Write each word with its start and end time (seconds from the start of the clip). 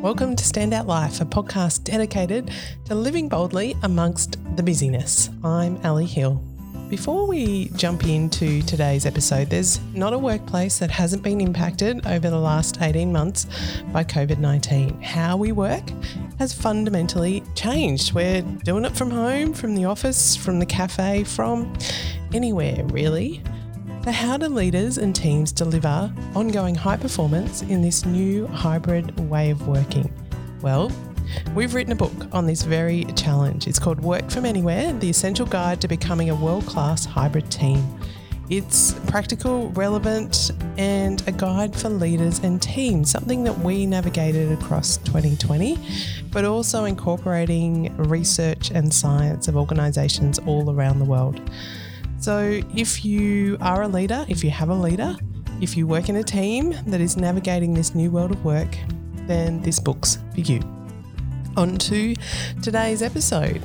Welcome 0.00 0.34
to 0.34 0.44
Standout 0.44 0.86
Life, 0.86 1.20
a 1.20 1.26
podcast 1.26 1.84
dedicated 1.84 2.50
to 2.86 2.94
living 2.94 3.28
boldly 3.28 3.76
amongst 3.82 4.38
the 4.56 4.62
busyness. 4.62 5.28
I'm 5.44 5.78
Ali 5.84 6.06
Hill. 6.06 6.42
Before 6.88 7.26
we 7.26 7.66
jump 7.76 8.06
into 8.06 8.62
today's 8.62 9.04
episode, 9.04 9.50
there's 9.50 9.78
not 9.92 10.14
a 10.14 10.18
workplace 10.18 10.78
that 10.78 10.90
hasn't 10.90 11.22
been 11.22 11.42
impacted 11.42 12.06
over 12.06 12.30
the 12.30 12.38
last 12.38 12.80
18 12.80 13.12
months 13.12 13.46
by 13.92 14.02
COVID 14.02 14.38
19. 14.38 15.02
How 15.02 15.36
we 15.36 15.52
work 15.52 15.84
has 16.38 16.54
fundamentally 16.54 17.42
changed. 17.54 18.14
We're 18.14 18.40
doing 18.40 18.86
it 18.86 18.96
from 18.96 19.10
home, 19.10 19.52
from 19.52 19.74
the 19.74 19.84
office, 19.84 20.34
from 20.34 20.60
the 20.60 20.66
cafe, 20.66 21.24
from 21.24 21.76
anywhere, 22.32 22.86
really. 22.86 23.42
So, 24.02 24.12
how 24.12 24.38
do 24.38 24.46
leaders 24.46 24.96
and 24.96 25.14
teams 25.14 25.52
deliver 25.52 26.10
ongoing 26.34 26.74
high 26.74 26.96
performance 26.96 27.60
in 27.60 27.82
this 27.82 28.06
new 28.06 28.46
hybrid 28.46 29.20
way 29.28 29.50
of 29.50 29.68
working? 29.68 30.10
Well, 30.62 30.90
we've 31.54 31.74
written 31.74 31.92
a 31.92 31.96
book 31.96 32.12
on 32.32 32.46
this 32.46 32.62
very 32.62 33.04
challenge. 33.14 33.68
It's 33.68 33.78
called 33.78 34.00
Work 34.00 34.30
From 34.30 34.46
Anywhere 34.46 34.94
The 34.94 35.10
Essential 35.10 35.44
Guide 35.44 35.82
to 35.82 35.88
Becoming 35.88 36.30
a 36.30 36.34
World 36.34 36.64
Class 36.64 37.04
Hybrid 37.04 37.50
Team. 37.50 37.84
It's 38.48 38.94
practical, 39.06 39.68
relevant, 39.72 40.50
and 40.78 41.22
a 41.28 41.32
guide 41.32 41.76
for 41.76 41.90
leaders 41.90 42.38
and 42.38 42.60
teams, 42.60 43.10
something 43.10 43.44
that 43.44 43.58
we 43.58 43.84
navigated 43.84 44.50
across 44.50 44.96
2020, 44.96 45.78
but 46.32 46.46
also 46.46 46.86
incorporating 46.86 47.94
research 47.98 48.70
and 48.70 48.92
science 48.92 49.46
of 49.46 49.58
organisations 49.58 50.38
all 50.46 50.70
around 50.70 51.00
the 51.00 51.04
world. 51.04 51.38
So, 52.20 52.60
if 52.76 53.02
you 53.02 53.56
are 53.62 53.80
a 53.80 53.88
leader, 53.88 54.26
if 54.28 54.44
you 54.44 54.50
have 54.50 54.68
a 54.68 54.74
leader, 54.74 55.16
if 55.62 55.74
you 55.74 55.86
work 55.86 56.10
in 56.10 56.16
a 56.16 56.22
team 56.22 56.74
that 56.88 57.00
is 57.00 57.16
navigating 57.16 57.72
this 57.72 57.94
new 57.94 58.10
world 58.10 58.30
of 58.30 58.44
work, 58.44 58.68
then 59.26 59.62
this 59.62 59.80
book's 59.80 60.18
for 60.34 60.40
you. 60.40 60.60
On 61.56 61.78
to 61.78 62.14
today's 62.62 63.00
episode. 63.00 63.62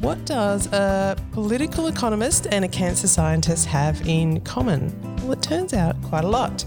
What 0.00 0.24
does 0.24 0.66
a 0.72 1.16
political 1.30 1.86
economist 1.86 2.48
and 2.50 2.64
a 2.64 2.68
cancer 2.68 3.06
scientist 3.06 3.66
have 3.66 4.08
in 4.08 4.40
common? 4.40 4.92
Well, 5.18 5.30
it 5.30 5.42
turns 5.42 5.72
out 5.72 5.94
quite 6.02 6.24
a 6.24 6.28
lot. 6.28 6.64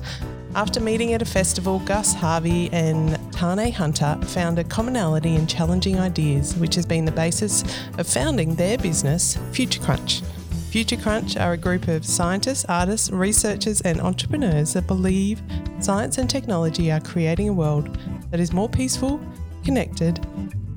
After 0.55 0.79
meeting 0.79 1.11
at 1.11 1.21
a 1.21 1.25
festival, 1.25 1.79
Gus 1.79 2.13
Hervey 2.13 2.69
and 2.71 3.19
Tane 3.33 3.73
Hunter 3.73 4.17
found 4.27 4.59
a 4.59 4.63
commonality 4.63 5.35
in 5.35 5.45
challenging 5.45 5.99
ideas, 5.99 6.55
which 6.55 6.75
has 6.75 6.85
been 6.85 7.03
the 7.03 7.11
basis 7.11 7.65
of 7.97 8.07
founding 8.07 8.55
their 8.55 8.77
business, 8.77 9.37
Future 9.51 9.81
Crunch. 9.81 10.21
Future 10.75 10.97
Crunch 10.97 11.37
are 11.37 11.53
a 11.53 11.57
group 11.57 11.87
of 11.87 12.05
scientists, 12.05 12.65
artists, 12.67 13.09
researchers, 13.09 13.79
and 13.79 14.01
entrepreneurs 14.01 14.73
that 14.73 14.85
believe 14.87 15.41
science 15.79 16.17
and 16.17 16.29
technology 16.29 16.91
are 16.91 16.99
creating 16.99 17.47
a 17.47 17.53
world 17.53 17.97
that 18.29 18.41
is 18.41 18.51
more 18.51 18.67
peaceful, 18.67 19.21
connected, 19.63 20.19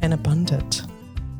and 0.00 0.14
abundant. 0.14 0.82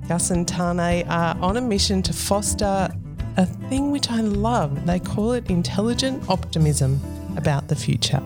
Gus 0.08 0.32
and 0.32 0.48
Tane 0.48 1.06
are 1.08 1.36
on 1.40 1.56
a 1.56 1.60
mission 1.60 2.02
to 2.02 2.12
foster 2.12 2.88
a 3.36 3.46
thing 3.46 3.92
which 3.92 4.10
I 4.10 4.22
love. 4.22 4.86
They 4.86 4.98
call 4.98 5.34
it 5.34 5.48
intelligent 5.48 6.28
optimism 6.28 7.00
about 7.36 7.68
the 7.68 7.76
future. 7.76 8.20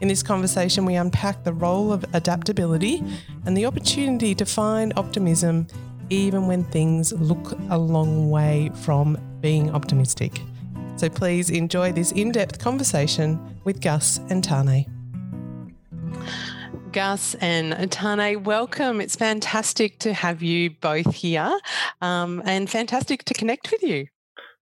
In 0.00 0.06
this 0.06 0.22
conversation, 0.22 0.84
we 0.84 0.94
unpack 0.94 1.42
the 1.42 1.52
role 1.52 1.92
of 1.92 2.04
adaptability 2.14 3.02
and 3.44 3.56
the 3.56 3.66
opportunity 3.66 4.36
to 4.36 4.46
find 4.46 4.92
optimism 4.96 5.66
even 6.10 6.46
when 6.46 6.62
things 6.64 7.12
look 7.14 7.58
a 7.70 7.78
long 7.78 8.30
way 8.30 8.70
from 8.82 9.18
being 9.44 9.70
optimistic. 9.74 10.40
So 10.96 11.10
please 11.10 11.50
enjoy 11.50 11.92
this 11.92 12.12
in 12.12 12.32
depth 12.32 12.58
conversation 12.58 13.38
with 13.64 13.82
Gus 13.82 14.18
and 14.30 14.42
Tane. 14.42 14.86
Gus 16.92 17.34
and 17.42 17.92
Tane, 17.92 18.42
welcome. 18.42 19.02
It's 19.02 19.16
fantastic 19.16 19.98
to 19.98 20.14
have 20.14 20.42
you 20.42 20.70
both 20.70 21.14
here 21.14 21.60
um, 22.00 22.40
and 22.46 22.70
fantastic 22.70 23.22
to 23.24 23.34
connect 23.34 23.70
with 23.70 23.82
you. 23.82 24.06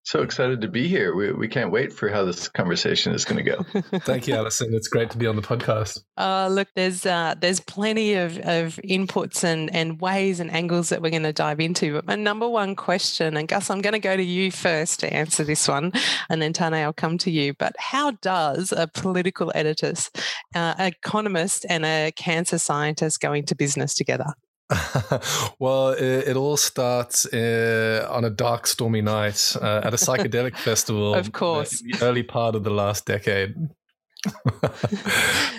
So 0.04 0.22
excited 0.22 0.62
to 0.62 0.68
be 0.68 0.88
here. 0.88 1.14
We, 1.14 1.32
we 1.32 1.46
can't 1.46 1.70
wait 1.70 1.92
for 1.92 2.08
how 2.08 2.24
this 2.24 2.48
conversation 2.48 3.14
is 3.14 3.24
going 3.24 3.44
to 3.44 3.50
go. 3.50 3.62
Thank 4.00 4.26
you, 4.26 4.34
Alison. 4.34 4.74
It's 4.74 4.88
great 4.88 5.10
to 5.10 5.18
be 5.18 5.28
on 5.28 5.36
the 5.36 5.42
podcast. 5.42 6.02
Uh, 6.16 6.48
look, 6.48 6.66
there's 6.74 7.06
uh, 7.06 7.36
there's 7.38 7.60
plenty 7.60 8.14
of, 8.14 8.36
of 8.38 8.80
inputs 8.84 9.44
and, 9.44 9.74
and 9.74 10.00
ways 10.00 10.41
and 10.41 10.50
angles 10.50 10.88
that 10.88 11.02
we're 11.02 11.10
going 11.10 11.22
to 11.22 11.32
dive 11.32 11.60
into. 11.60 11.94
But 11.94 12.06
my 12.06 12.16
number 12.16 12.48
one 12.48 12.74
question, 12.74 13.36
and 13.36 13.46
Gus, 13.46 13.70
I'm 13.70 13.80
going 13.80 13.92
to 13.92 14.00
go 14.00 14.16
to 14.16 14.22
you 14.22 14.50
first 14.50 15.00
to 15.00 15.12
answer 15.12 15.44
this 15.44 15.68
one, 15.68 15.92
and 16.28 16.42
then 16.42 16.52
Tane, 16.52 16.74
I'll 16.74 16.92
come 16.92 17.16
to 17.18 17.30
you. 17.30 17.54
But 17.54 17.76
how 17.78 18.10
does 18.10 18.72
a 18.72 18.88
political 18.88 19.52
editor, 19.54 19.94
uh, 20.54 20.74
economist, 20.78 21.64
and 21.68 21.84
a 21.84 22.12
cancer 22.16 22.58
scientist 22.58 23.20
go 23.20 23.32
into 23.32 23.54
business 23.54 23.94
together? 23.94 24.34
well, 25.58 25.90
it, 25.90 26.28
it, 26.28 26.36
all 26.36 26.56
starts 26.56 27.26
uh, 27.26 28.06
on 28.10 28.24
a 28.24 28.30
dark, 28.30 28.66
stormy 28.66 29.02
night 29.02 29.56
uh, 29.60 29.82
at 29.84 29.92
a 29.92 29.96
psychedelic 29.96 30.56
festival. 30.70 31.14
Of 31.14 31.32
course. 31.32 31.80
The 31.80 31.94
early 32.02 32.22
part 32.22 32.54
of 32.54 32.64
the 32.64 32.70
last 32.70 33.04
decade. 33.04 33.54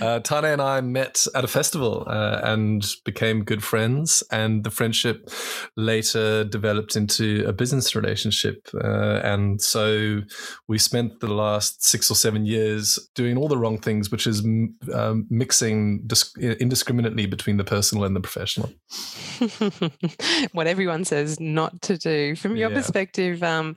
Uh, 0.01 0.19
Tane 0.19 0.45
and 0.45 0.61
I 0.61 0.81
met 0.81 1.25
at 1.35 1.43
a 1.43 1.47
festival 1.47 2.05
uh, 2.07 2.41
and 2.43 2.85
became 3.05 3.43
good 3.43 3.63
friends, 3.63 4.23
and 4.31 4.63
the 4.63 4.71
friendship 4.71 5.29
later 5.75 6.43
developed 6.43 6.95
into 6.95 7.43
a 7.47 7.53
business 7.53 7.95
relationship. 7.95 8.67
Uh, 8.73 9.19
and 9.23 9.61
so 9.61 10.21
we 10.67 10.77
spent 10.77 11.19
the 11.19 11.33
last 11.33 11.83
six 11.83 12.09
or 12.09 12.15
seven 12.15 12.45
years 12.45 12.99
doing 13.15 13.37
all 13.37 13.47
the 13.47 13.57
wrong 13.57 13.77
things, 13.77 14.11
which 14.11 14.27
is 14.27 14.43
um, 14.93 15.27
mixing 15.29 16.05
disc- 16.07 16.37
indiscriminately 16.37 17.25
between 17.25 17.57
the 17.57 17.63
personal 17.63 18.03
and 18.05 18.15
the 18.15 18.21
professional. 18.21 18.71
what 20.53 20.67
everyone 20.67 21.05
says 21.05 21.39
not 21.39 21.81
to 21.81 21.97
do. 21.97 22.35
From 22.35 22.55
your 22.55 22.69
yeah. 22.69 22.77
perspective, 22.77 23.43
um, 23.43 23.75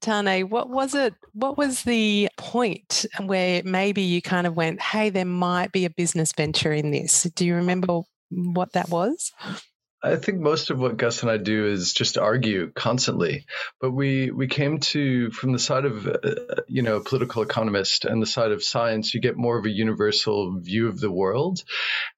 Tane, 0.00 0.48
what 0.48 0.68
was 0.68 0.94
it? 0.94 1.14
What 1.32 1.56
was 1.56 1.82
the 1.82 2.28
point 2.36 3.06
where 3.24 3.62
maybe 3.64 4.02
you 4.02 4.22
kind 4.22 4.46
of 4.46 4.56
went, 4.56 4.80
hey, 4.80 5.10
there 5.10 5.24
might 5.24 5.72
be 5.72 5.84
a 5.84 5.90
business 5.90 6.32
venture 6.32 6.72
in 6.72 6.90
this? 6.90 7.22
Do 7.34 7.46
you 7.46 7.56
remember 7.56 8.00
what 8.30 8.72
that 8.72 8.88
was? 8.88 9.32
I 10.00 10.14
think 10.14 10.38
most 10.38 10.70
of 10.70 10.78
what 10.78 10.96
Gus 10.96 11.22
and 11.22 11.30
I 11.30 11.38
do 11.38 11.66
is 11.66 11.92
just 11.92 12.18
argue 12.18 12.70
constantly, 12.70 13.46
but 13.80 13.90
we 13.90 14.30
we 14.30 14.46
came 14.46 14.78
to 14.78 15.30
from 15.32 15.52
the 15.52 15.58
side 15.58 15.84
of 15.84 16.06
uh, 16.06 16.62
you 16.68 16.82
know 16.82 16.96
a 16.96 17.02
political 17.02 17.42
economist 17.42 18.04
and 18.04 18.22
the 18.22 18.26
side 18.26 18.52
of 18.52 18.62
science, 18.62 19.12
you 19.12 19.20
get 19.20 19.36
more 19.36 19.58
of 19.58 19.66
a 19.66 19.70
universal 19.70 20.56
view 20.60 20.86
of 20.86 21.00
the 21.00 21.10
world, 21.10 21.64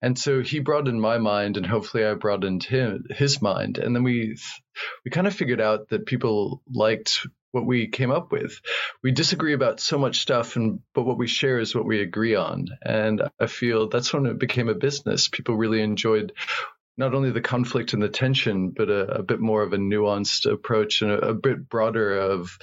and 0.02 0.18
so 0.18 0.42
he 0.42 0.58
brought 0.58 0.88
in 0.88 1.00
my 1.00 1.16
mind, 1.16 1.56
and 1.56 1.64
hopefully 1.64 2.04
I 2.04 2.12
brought 2.14 2.44
into 2.44 2.68
him, 2.68 3.04
his 3.08 3.40
mind, 3.40 3.78
and 3.78 3.96
then 3.96 4.02
we 4.02 4.36
we 5.06 5.10
kind 5.10 5.26
of 5.26 5.34
figured 5.34 5.60
out 5.60 5.88
that 5.88 6.04
people 6.04 6.62
liked 6.70 7.26
what 7.52 7.66
we 7.66 7.88
came 7.88 8.10
up 8.10 8.32
with. 8.32 8.60
We 9.02 9.12
disagree 9.12 9.54
about 9.54 9.80
so 9.80 9.98
much 9.98 10.20
stuff, 10.20 10.56
and 10.56 10.80
but 10.94 11.02
what 11.02 11.18
we 11.18 11.26
share 11.26 11.58
is 11.58 11.74
what 11.74 11.86
we 11.86 12.00
agree 12.00 12.34
on. 12.34 12.68
And 12.82 13.22
I 13.38 13.46
feel 13.46 13.88
that's 13.88 14.12
when 14.12 14.26
it 14.26 14.38
became 14.38 14.68
a 14.68 14.74
business. 14.74 15.28
People 15.28 15.56
really 15.56 15.80
enjoyed 15.80 16.32
not 16.96 17.14
only 17.14 17.30
the 17.30 17.40
conflict 17.40 17.94
and 17.94 18.02
the 18.02 18.08
tension, 18.08 18.70
but 18.70 18.90
a, 18.90 19.18
a 19.18 19.22
bit 19.22 19.40
more 19.40 19.62
of 19.62 19.72
a 19.72 19.78
nuanced 19.78 20.50
approach 20.50 21.02
and 21.02 21.10
a, 21.10 21.28
a 21.28 21.34
bit 21.34 21.68
broader 21.68 22.18
of 22.18 22.58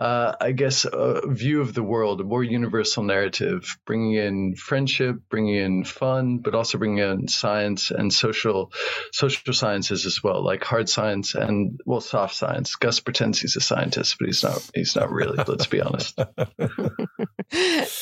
uh, 0.00 0.34
I 0.40 0.52
guess, 0.52 0.86
a 0.90 1.28
view 1.28 1.60
of 1.60 1.74
the 1.74 1.82
world, 1.82 2.22
a 2.22 2.24
more 2.24 2.42
universal 2.42 3.02
narrative, 3.02 3.76
bringing 3.84 4.14
in 4.14 4.54
friendship, 4.56 5.16
bringing 5.28 5.56
in 5.56 5.84
fun, 5.84 6.38
but 6.38 6.54
also 6.54 6.78
bringing 6.78 7.04
in 7.04 7.28
science 7.28 7.90
and 7.90 8.10
social 8.10 8.72
social 9.12 9.52
sciences 9.52 10.06
as 10.06 10.22
well, 10.22 10.42
like 10.42 10.64
hard 10.64 10.88
science 10.88 11.34
and 11.34 11.78
well, 11.84 12.00
soft 12.00 12.34
science. 12.34 12.76
Gus 12.76 13.00
pretends 13.00 13.40
he's 13.40 13.56
a 13.56 13.60
scientist, 13.60 14.16
but 14.18 14.28
he's 14.28 14.42
not. 14.42 14.70
He's 14.74 14.96
not 14.96 15.12
really. 15.12 15.36
let's 15.46 15.66
be 15.66 15.82
honest. 15.82 16.18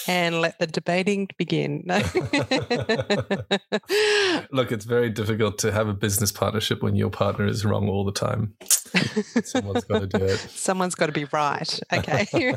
and 0.07 0.41
let 0.41 0.61
the 0.61 0.69
debating 0.69 1.29
begin. 1.37 1.83
Look, 4.53 4.71
it's 4.71 4.85
very 4.85 5.11
difficult 5.11 5.59
to 5.59 5.73
have 5.73 5.89
a 5.89 5.95
business 5.95 6.31
partnership 6.31 6.81
when 6.81 6.95
your 6.95 7.11
partner 7.11 7.47
is 7.47 7.65
wrong 7.65 7.89
all 7.89 8.05
the 8.05 8.13
time. 8.13 8.55
Someone's 9.45 9.85
got 9.85 10.01
to 10.01 10.07
do 10.07 10.25
it. 10.25 10.39
Someone's 10.39 10.95
got 10.95 11.07
to 11.07 11.13
be 11.13 11.25
right. 11.33 11.81
Okay. 11.93 12.27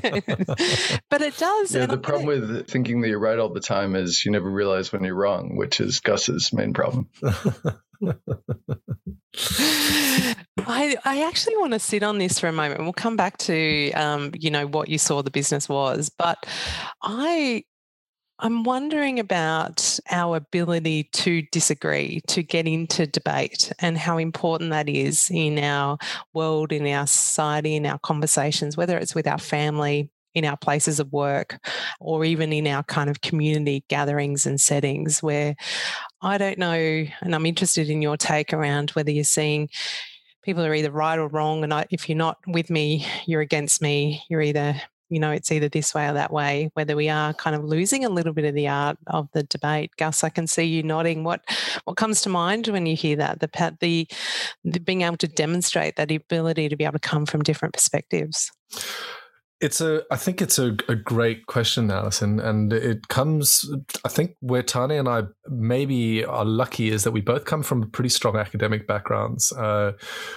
but 1.10 1.22
it 1.22 1.38
does. 1.38 1.74
Yeah, 1.74 1.86
the 1.86 1.98
problem 1.98 2.25
with 2.28 2.68
thinking 2.69 3.01
that 3.01 3.07
you're 3.07 3.19
right 3.19 3.39
all 3.39 3.50
the 3.50 3.60
time 3.60 3.95
is 3.95 4.25
you 4.25 4.31
never 4.31 4.50
realize 4.50 4.92
when 4.92 5.04
you're 5.04 5.16
wrong, 5.16 5.56
which 5.56 5.80
is 5.80 6.00
Gus's 6.00 6.51
main 6.51 6.74
problem. 6.74 7.07
I, 10.68 10.98
I 11.06 11.24
actually 11.24 11.57
want 11.57 11.74
to 11.74 11.80
sit 11.80 12.04
on 12.04 12.18
this 12.18 12.39
for 12.39 12.48
a 12.48 12.54
moment. 12.54 12.81
We'll 12.81 12.94
come 12.94 13.16
back 13.16 13.38
to 13.39 13.92
um, 13.94 14.31
you 14.38 14.51
know 14.51 14.68
what 14.68 14.89
you 14.89 14.98
saw 14.98 15.22
the 15.22 15.31
business 15.31 15.69
was, 15.69 16.10
but 16.10 16.45
I 17.01 17.63
I'm 18.43 18.63
wondering 18.63 19.19
about 19.19 19.99
our 20.09 20.35
ability 20.35 21.03
to 21.13 21.43
disagree, 21.51 22.21
to 22.27 22.41
get 22.41 22.67
into 22.67 23.05
debate, 23.05 23.71
and 23.77 23.95
how 23.99 24.17
important 24.17 24.71
that 24.71 24.89
is 24.89 25.29
in 25.29 25.59
our 25.59 25.99
world, 26.33 26.71
in 26.71 26.88
our 26.88 27.05
society, 27.05 27.75
in 27.75 27.85
our 27.85 27.99
conversations, 27.99 28.75
whether 28.75 28.97
it's 28.97 29.13
with 29.13 29.27
our 29.27 29.38
family, 29.38 30.09
in 30.33 30.43
our 30.43 30.57
places 30.57 30.99
of 30.99 31.13
work, 31.13 31.59
or 31.99 32.25
even 32.25 32.51
in 32.51 32.65
our 32.65 32.81
kind 32.81 33.11
of 33.11 33.21
community 33.21 33.83
gatherings 33.89 34.47
and 34.47 34.59
settings 34.59 35.21
where 35.21 35.55
I 36.23 36.39
don't 36.39 36.57
know, 36.57 36.71
and 37.21 37.35
I'm 37.35 37.45
interested 37.45 37.91
in 37.91 38.01
your 38.01 38.17
take 38.17 38.53
around 38.53 38.89
whether 38.91 39.11
you're 39.11 39.23
seeing 39.23 39.69
people 40.43 40.65
are 40.65 40.73
either 40.73 40.91
right 40.91 41.19
or 41.19 41.27
wrong. 41.27 41.63
And 41.63 41.73
I, 41.73 41.85
if 41.91 42.09
you're 42.09 42.17
not 42.17 42.38
with 42.47 42.71
me, 42.71 43.05
you're 43.27 43.41
against 43.41 43.81
me. 43.81 44.23
You're 44.29 44.41
either, 44.41 44.81
you 45.12 45.19
know, 45.19 45.30
it's 45.30 45.52
either 45.52 45.68
this 45.68 45.94
way 45.94 46.08
or 46.08 46.13
that 46.13 46.31
way, 46.31 46.72
whether 46.74 46.96
we 46.96 47.10
are 47.10 47.34
kind 47.34 47.54
of 47.54 47.66
losing 47.66 48.06
a 48.06 48.10
little 48.10 48.31
bit 48.31 48.46
of 48.46 48.56
the 48.56 48.69
art 48.69 48.98
of 49.08 49.28
the 49.34 49.44
debate. 49.44 49.92
Gus, 49.98 50.24
I 50.24 50.30
can 50.30 50.48
see 50.48 50.63
you 50.63 50.84
nodding. 50.84 51.25
What 51.25 51.42
what 51.84 51.98
comes 51.98 52.22
to 52.22 52.30
mind 52.30 52.68
when 52.68 52.86
you 52.86 52.96
hear 52.96 53.18
that? 53.18 53.42
The, 53.42 53.75
the, 53.81 54.08
the 54.63 54.80
being 54.80 55.02
able 55.02 55.18
to 55.18 55.28
demonstrate 55.28 55.98
that 55.98 56.10
ability 56.12 56.69
to 56.69 56.78
be 56.78 56.86
able 56.86 56.94
to 56.94 57.00
come 57.00 57.25
from 57.25 57.44
different 57.44 57.74
perspectives. 57.74 58.52
It's 59.62 59.80
a, 59.80 60.04
I 60.10 60.16
think 60.16 60.42
it's 60.42 60.58
a, 60.58 60.75
a 60.90 60.96
great 60.96 61.46
question, 61.46 61.92
Alison, 61.92 62.40
and 62.40 62.74
it 62.74 63.10
comes. 63.10 63.72
I 64.04 64.10
think 64.10 64.36
where 64.40 64.63
Tane 64.63 64.92
and 64.92 65.08
I 65.08 65.24
maybe 65.48 66.25
are 66.25 66.44
lucky 66.44 66.90
is 66.90 67.04
that 67.04 67.12
we 67.12 67.22
both 67.22 67.46
come 67.46 67.62
from 67.62 67.92
pretty 67.92 68.10
strong 68.10 68.38
academic 68.38 68.88
backgrounds. 68.88 69.52
Uh, 69.52 69.92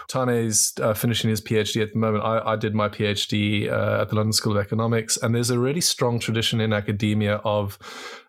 Tane's 0.08 0.74
uh, 0.78 0.92
finishing 0.92 1.30
his 1.30 1.40
PhD 1.40 1.82
at 1.82 1.94
the 1.94 1.98
moment. 1.98 2.22
I, 2.22 2.52
I 2.52 2.56
did 2.56 2.74
my 2.74 2.90
PhD 2.90 3.72
uh, 3.72 4.02
at 4.02 4.10
the 4.10 4.16
London 4.16 4.34
School 4.34 4.58
of 4.58 4.62
Economics, 4.62 5.16
and 5.16 5.34
there's 5.34 5.50
a 5.50 5.58
really 5.58 5.80
strong 5.80 6.18
tradition 6.18 6.60
in 6.60 6.74
academia 6.74 7.36
of 7.44 7.78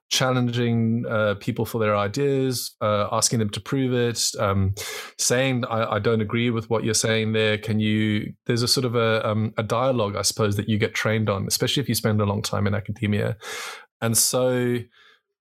challenging 0.10 1.06
uh, 1.10 1.36
people 1.40 1.66
for 1.66 1.80
their 1.80 1.96
ideas, 1.96 2.76
uh, 2.82 3.08
asking 3.12 3.40
them 3.40 3.50
to 3.50 3.60
prove 3.60 3.94
it, 3.94 4.22
um, 4.40 4.74
saying 5.18 5.66
I, 5.66 5.96
I, 5.96 6.00
don't 6.00 6.22
agree 6.22 6.50
with 6.50 6.70
what 6.70 6.84
you're 6.84 6.94
saying 6.94 7.34
there. 7.34 7.58
Can 7.58 7.80
you? 7.80 8.34
There's 8.46 8.62
a 8.62 8.68
sort 8.68 8.86
of 8.86 8.96
a, 8.96 9.28
um, 9.28 9.54
a 9.58 9.64
dialogue, 9.64 10.16
I 10.16 10.22
suppose, 10.22 10.56
that 10.58 10.70
you 10.70 10.78
get 10.78 10.94
trained 10.94 11.30
on, 11.30 11.48
especially 11.48 11.82
if 11.82 11.90
you 11.90 11.96
spend 11.96 12.22
a 12.22 12.26
long 12.26 12.42
time 12.42 12.68
in 12.68 12.76
academia, 12.76 13.38
and 14.02 14.18
so. 14.18 14.80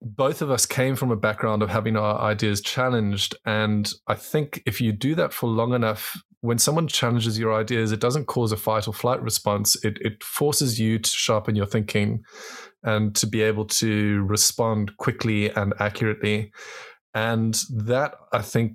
Both 0.02 0.40
of 0.40 0.50
us 0.50 0.64
came 0.64 0.96
from 0.96 1.10
a 1.10 1.16
background 1.16 1.62
of 1.62 1.68
having 1.68 1.94
our 1.94 2.18
ideas 2.22 2.62
challenged. 2.62 3.36
And 3.44 3.92
I 4.06 4.14
think 4.14 4.62
if 4.64 4.80
you 4.80 4.92
do 4.92 5.14
that 5.16 5.30
for 5.30 5.46
long 5.46 5.74
enough, 5.74 6.16
when 6.40 6.58
someone 6.58 6.88
challenges 6.88 7.38
your 7.38 7.52
ideas, 7.54 7.92
it 7.92 8.00
doesn't 8.00 8.24
cause 8.24 8.50
a 8.50 8.56
fight 8.56 8.88
or 8.88 8.94
flight 8.94 9.22
response. 9.22 9.76
It, 9.84 9.98
it 10.00 10.24
forces 10.24 10.80
you 10.80 10.98
to 10.98 11.10
sharpen 11.10 11.54
your 11.54 11.66
thinking 11.66 12.24
and 12.82 13.14
to 13.16 13.26
be 13.26 13.42
able 13.42 13.66
to 13.66 14.22
respond 14.24 14.96
quickly 14.96 15.50
and 15.50 15.74
accurately. 15.78 16.52
And 17.14 17.60
that, 17.74 18.14
I 18.32 18.42
think, 18.42 18.72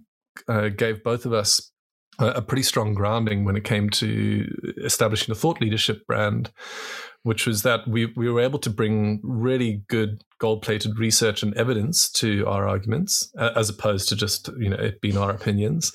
uh, 0.47 0.69
gave 0.69 1.03
both 1.03 1.25
of 1.25 1.33
us 1.33 1.71
a, 2.19 2.27
a 2.27 2.41
pretty 2.41 2.63
strong 2.63 2.93
grounding 2.93 3.45
when 3.45 3.55
it 3.55 3.63
came 3.63 3.89
to 3.91 4.47
establishing 4.83 5.31
a 5.31 5.35
thought 5.35 5.61
leadership 5.61 6.05
brand, 6.07 6.51
which 7.23 7.47
was 7.47 7.63
that 7.63 7.87
we, 7.87 8.07
we 8.15 8.29
were 8.29 8.41
able 8.41 8.59
to 8.59 8.69
bring 8.69 9.21
really 9.23 9.83
good 9.87 10.23
gold 10.39 10.61
plated 10.61 10.99
research 10.99 11.43
and 11.43 11.53
evidence 11.55 12.09
to 12.09 12.45
our 12.47 12.67
arguments 12.67 13.31
as 13.55 13.69
opposed 13.69 14.09
to 14.09 14.15
just 14.15 14.49
you 14.59 14.69
know 14.69 14.77
it 14.77 15.01
being 15.01 15.17
our 15.17 15.31
opinions. 15.31 15.91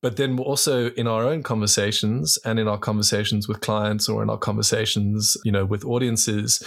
But 0.00 0.16
then 0.16 0.38
also 0.38 0.90
in 0.90 1.06
our 1.06 1.24
own 1.24 1.42
conversations 1.42 2.38
and 2.44 2.58
in 2.58 2.68
our 2.68 2.78
conversations 2.78 3.48
with 3.48 3.60
clients 3.60 4.08
or 4.08 4.22
in 4.22 4.30
our 4.30 4.38
conversations 4.38 5.36
you 5.44 5.52
know 5.52 5.64
with 5.64 5.84
audiences 5.84 6.62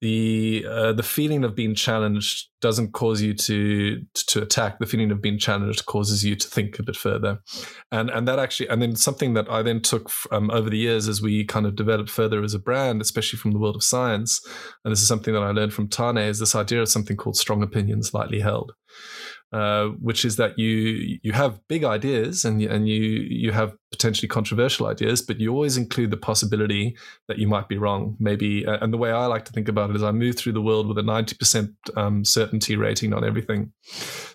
the 0.00 0.64
uh, 0.70 0.92
the 0.92 1.02
feeling 1.02 1.42
of 1.42 1.56
being 1.56 1.74
challenged 1.74 2.48
doesn't 2.60 2.92
cause 2.92 3.20
you 3.20 3.34
to 3.34 4.00
to 4.14 4.42
attack. 4.42 4.78
The 4.78 4.86
feeling 4.86 5.10
of 5.10 5.20
being 5.20 5.38
challenged 5.38 5.86
causes 5.86 6.24
you 6.24 6.36
to 6.36 6.48
think 6.48 6.78
a 6.78 6.84
bit 6.84 6.96
further. 6.96 7.40
And 7.90 8.10
and 8.10 8.28
that 8.28 8.38
actually 8.38 8.68
and 8.68 8.82
then 8.82 8.94
something 8.94 9.34
that 9.34 9.50
i 9.50 9.62
then 9.62 9.80
took 9.80 10.10
um, 10.30 10.50
over 10.50 10.68
the 10.68 10.76
years 10.76 11.08
as 11.08 11.22
we 11.22 11.44
kind 11.44 11.66
of 11.66 11.74
developed 11.74 12.10
further 12.10 12.42
as 12.42 12.52
a 12.54 12.58
brand 12.58 13.00
especially 13.00 13.38
from 13.38 13.52
the 13.52 13.58
world 13.58 13.74
of 13.74 13.82
science 13.82 14.40
and 14.84 14.92
this 14.92 15.00
is 15.00 15.08
something 15.08 15.32
that 15.32 15.42
i 15.42 15.50
learned 15.50 15.72
from 15.72 15.88
tane 15.88 16.18
is 16.18 16.38
this 16.38 16.54
idea 16.54 16.67
of 16.76 16.88
something 16.88 17.16
called 17.16 17.36
strong 17.36 17.62
opinions 17.62 18.12
lightly 18.12 18.40
held 18.40 18.72
uh, 19.52 19.86
which 20.00 20.24
is 20.24 20.36
that 20.36 20.58
you 20.58 21.18
you 21.22 21.32
have 21.32 21.60
big 21.68 21.84
ideas 21.84 22.44
and 22.44 22.60
and 22.62 22.88
you 22.88 23.00
you 23.00 23.52
have 23.52 23.74
potentially 23.90 24.28
controversial 24.28 24.86
ideas, 24.86 25.22
but 25.22 25.40
you 25.40 25.52
always 25.52 25.76
include 25.76 26.10
the 26.10 26.16
possibility 26.16 26.96
that 27.26 27.38
you 27.38 27.48
might 27.48 27.68
be 27.68 27.78
wrong. 27.78 28.16
Maybe, 28.20 28.66
uh, 28.66 28.78
and 28.80 28.92
the 28.92 28.98
way 28.98 29.10
I 29.10 29.26
like 29.26 29.44
to 29.46 29.52
think 29.52 29.68
about 29.68 29.90
it 29.90 29.96
is, 29.96 30.02
I 30.02 30.12
move 30.12 30.36
through 30.36 30.52
the 30.52 30.62
world 30.62 30.88
with 30.88 30.98
a 30.98 31.02
ninety 31.02 31.36
percent 31.36 31.70
um, 31.96 32.24
certainty 32.24 32.76
rating 32.76 33.14
on 33.14 33.24
everything. 33.24 33.72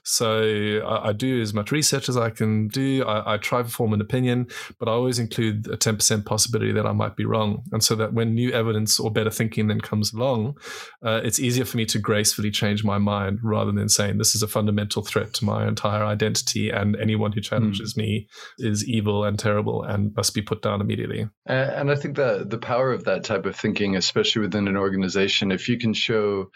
So 0.04 0.82
I, 0.86 1.10
I, 1.10 1.14
do 1.14 1.42
as 1.42 1.54
much 1.54 1.72
research 1.72 2.10
as 2.10 2.18
I 2.18 2.30
can 2.30 2.68
do. 2.68 3.06
I, 3.06 3.36
I, 3.36 3.38
try 3.38 3.62
to 3.62 3.70
form 3.70 3.94
an 3.94 4.02
opinion, 4.02 4.48
but 4.80 4.90
I 4.90 4.92
always 4.92 5.20
include 5.20 5.68
a 5.68 5.78
ten 5.78 5.96
percent 5.96 6.26
possibility 6.26 6.72
that 6.72 6.86
I 6.86 6.92
might 6.92 7.16
be 7.16 7.26
wrong. 7.26 7.64
And 7.72 7.84
so 7.84 7.96
that 7.96 8.14
when 8.14 8.34
new 8.34 8.52
evidence 8.52 9.00
or 9.00 9.12
better 9.12 9.30
thinking 9.30 9.68
then 9.68 9.82
comes 9.82 10.14
along, 10.14 10.58
uh, 11.06 11.22
it's 11.24 11.40
easier 11.40 11.66
for 11.66 11.78
me 11.78 11.86
to 11.86 12.00
gracefully 12.00 12.52
change 12.52 12.84
my 12.84 12.98
mind 12.98 13.40
rather 13.44 13.72
than 13.72 13.88
saying 13.88 14.18
this 14.18 14.36
is 14.36 14.44
a 14.44 14.48
fundamental 14.48 15.04
threat 15.04 15.34
to 15.36 15.46
my 15.46 15.68
entire 15.68 16.04
identity, 16.04 16.70
and 16.70 16.96
anyone 16.96 17.32
who 17.32 17.42
challenges 17.42 17.94
mm. 17.94 17.98
me 17.98 18.28
is 18.58 18.88
evil 18.88 19.24
and 19.24 19.43
terrible 19.44 19.84
and 19.84 20.16
must 20.16 20.34
be 20.34 20.42
put 20.42 20.62
down 20.62 20.82
immediately. 20.82 21.30
And 21.46 21.92
I 21.92 21.96
think 21.96 22.16
that 22.16 22.50
the 22.50 22.58
power 22.58 22.92
of 22.92 23.04
that 23.04 23.26
type 23.26 23.46
of 23.46 23.56
thinking, 23.56 23.96
especially 23.96 24.44
within 24.44 24.68
an 24.68 24.78
organization, 24.78 25.52
if 25.52 25.70
you 25.70 25.78
can 25.78 25.94
show 25.94 26.50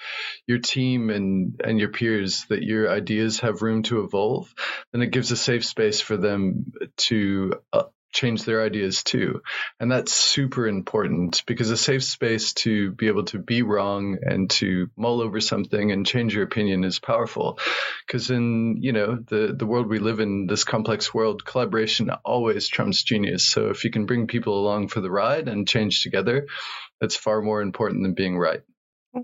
your 0.48 0.60
team 0.60 1.10
and, 1.10 1.62
and 1.64 1.80
your 1.80 1.90
peers 1.90 2.46
that 2.50 2.64
your 2.64 2.90
ideas 2.90 3.42
have 3.42 3.62
room 3.62 3.84
to 3.84 4.04
evolve, 4.04 4.54
then 4.92 5.02
it 5.02 5.12
gives 5.12 5.32
a 5.32 5.36
safe 5.36 5.66
space 5.66 6.00
for 6.00 6.18
them 6.18 6.72
to 6.98 7.54
uh, 7.74 7.84
change 8.18 8.44
their 8.44 8.64
ideas 8.64 9.04
too. 9.04 9.44
And 9.80 9.92
that's 9.92 10.12
super 10.12 10.68
important 10.68 11.44
because 11.46 11.70
a 11.70 11.78
safe 11.78 12.04
space 12.04 12.54
to 12.54 12.92
be 12.92 13.08
able 13.08 13.26
to 13.26 13.38
be 13.38 13.62
wrong 13.62 14.18
and 14.24 14.50
to 14.52 14.90
mull 14.98 15.22
over 15.22 15.40
something 15.40 15.92
and 15.92 16.04
change 16.04 16.34
your 16.34 16.44
opinion 16.44 16.84
is 16.84 16.98
powerful. 16.98 17.60
Because 18.08 18.32
in, 18.32 18.78
you 18.82 18.92
know, 18.92 19.18
the, 19.18 19.54
the 19.56 19.68
world 19.68 19.88
we 19.88 20.00
live 20.00 20.20
in, 20.20 20.48
this 20.48 20.64
complex 20.64 21.14
world, 21.14 21.46
collaboration 21.46 22.10
always 22.26 22.68
trumps 22.68 23.04
genius. 23.04 23.48
So 23.48 23.70
if 23.70 23.84
you 23.84 23.92
can 23.92 24.08
bring 24.08 24.26
people 24.26 24.60
along 24.60 24.88
for 24.88 25.00
the 25.00 25.12
ride 25.12 25.48
and 25.48 25.68
change 25.68 26.02
together, 26.02 26.48
that's 27.00 27.16
far 27.16 27.44
more 27.44 27.62
important 27.62 28.02
than 28.02 28.16
being 28.16 28.36
right. 28.36 28.62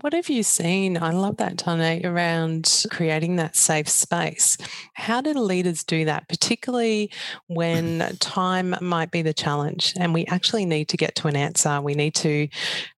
What 0.00 0.12
have 0.12 0.28
you 0.28 0.42
seen? 0.42 1.00
I 1.00 1.10
love 1.10 1.36
that, 1.36 1.56
Tane, 1.56 2.04
around 2.04 2.84
creating 2.90 3.36
that 3.36 3.54
safe 3.54 3.88
space. 3.88 4.58
How 4.94 5.20
do 5.20 5.32
leaders 5.34 5.84
do 5.84 6.04
that, 6.06 6.28
particularly 6.28 7.12
when 7.46 8.16
time 8.18 8.74
might 8.80 9.12
be 9.12 9.22
the 9.22 9.32
challenge 9.32 9.94
and 9.96 10.12
we 10.12 10.26
actually 10.26 10.66
need 10.66 10.88
to 10.88 10.96
get 10.96 11.14
to 11.16 11.28
an 11.28 11.36
answer? 11.36 11.80
We 11.80 11.94
need 11.94 12.16
to 12.16 12.48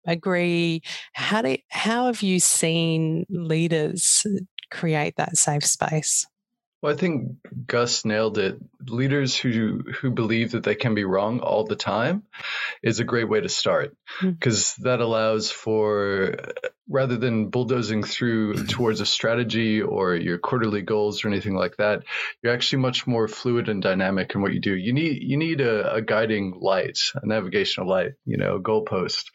agree. 0.07 0.81
How, 1.13 1.43
do, 1.43 1.59
how 1.69 2.07
have 2.07 2.23
you 2.23 2.41
seen 2.41 3.27
leaders 3.29 4.27
create 4.71 5.17
that 5.17 5.37
safe 5.37 5.67
space? 5.67 6.27
Well, 6.83 6.93
I 6.93 6.97
think 6.97 7.39
Gus 7.67 8.05
nailed 8.05 8.39
it. 8.39 8.59
Leaders 8.87 9.37
who 9.37 9.81
who 10.01 10.11
believe 10.11 10.53
that 10.53 10.63
they 10.63 10.75
can 10.75 10.95
be 10.95 11.05
wrong 11.05 11.41
all 11.41 11.65
the 11.65 11.77
time 11.77 12.23
is 12.83 13.01
a 13.01 13.05
great 13.05 13.29
way 13.29 13.41
to 13.41 13.49
start 13.49 13.97
because 14.21 14.75
hmm. 14.75 14.83
mm. 14.83 14.85
that 14.85 15.01
allows 15.01 15.51
for 15.51 16.37
rather 16.89 17.17
than 17.17 17.49
bulldozing 17.49 18.03
through 18.03 18.67
towards 18.67 19.01
a 19.01 19.07
strategy 19.07 19.83
or 19.83 20.15
your 20.15 20.39
quarterly 20.39 20.83
goals 20.83 21.25
or 21.25 21.29
anything 21.29 21.57
like 21.57 21.77
that, 21.79 22.03
you're 22.43 22.53
actually 22.53 22.83
much 22.83 23.07
more 23.07 23.27
fluid 23.27 23.69
and 23.69 23.83
dynamic 23.83 24.35
in 24.35 24.43
what 24.43 24.53
you 24.53 24.61
do. 24.61 24.75
You 24.75 24.93
need 24.93 25.23
you 25.23 25.37
need 25.37 25.61
a, 25.61 25.95
a 25.95 26.03
guiding 26.03 26.55
light, 26.61 26.99
a 27.15 27.27
navigational 27.27 27.89
light, 27.89 28.13
you 28.25 28.37
know, 28.37 28.57
a 28.57 28.61
goalpost. 28.61 29.31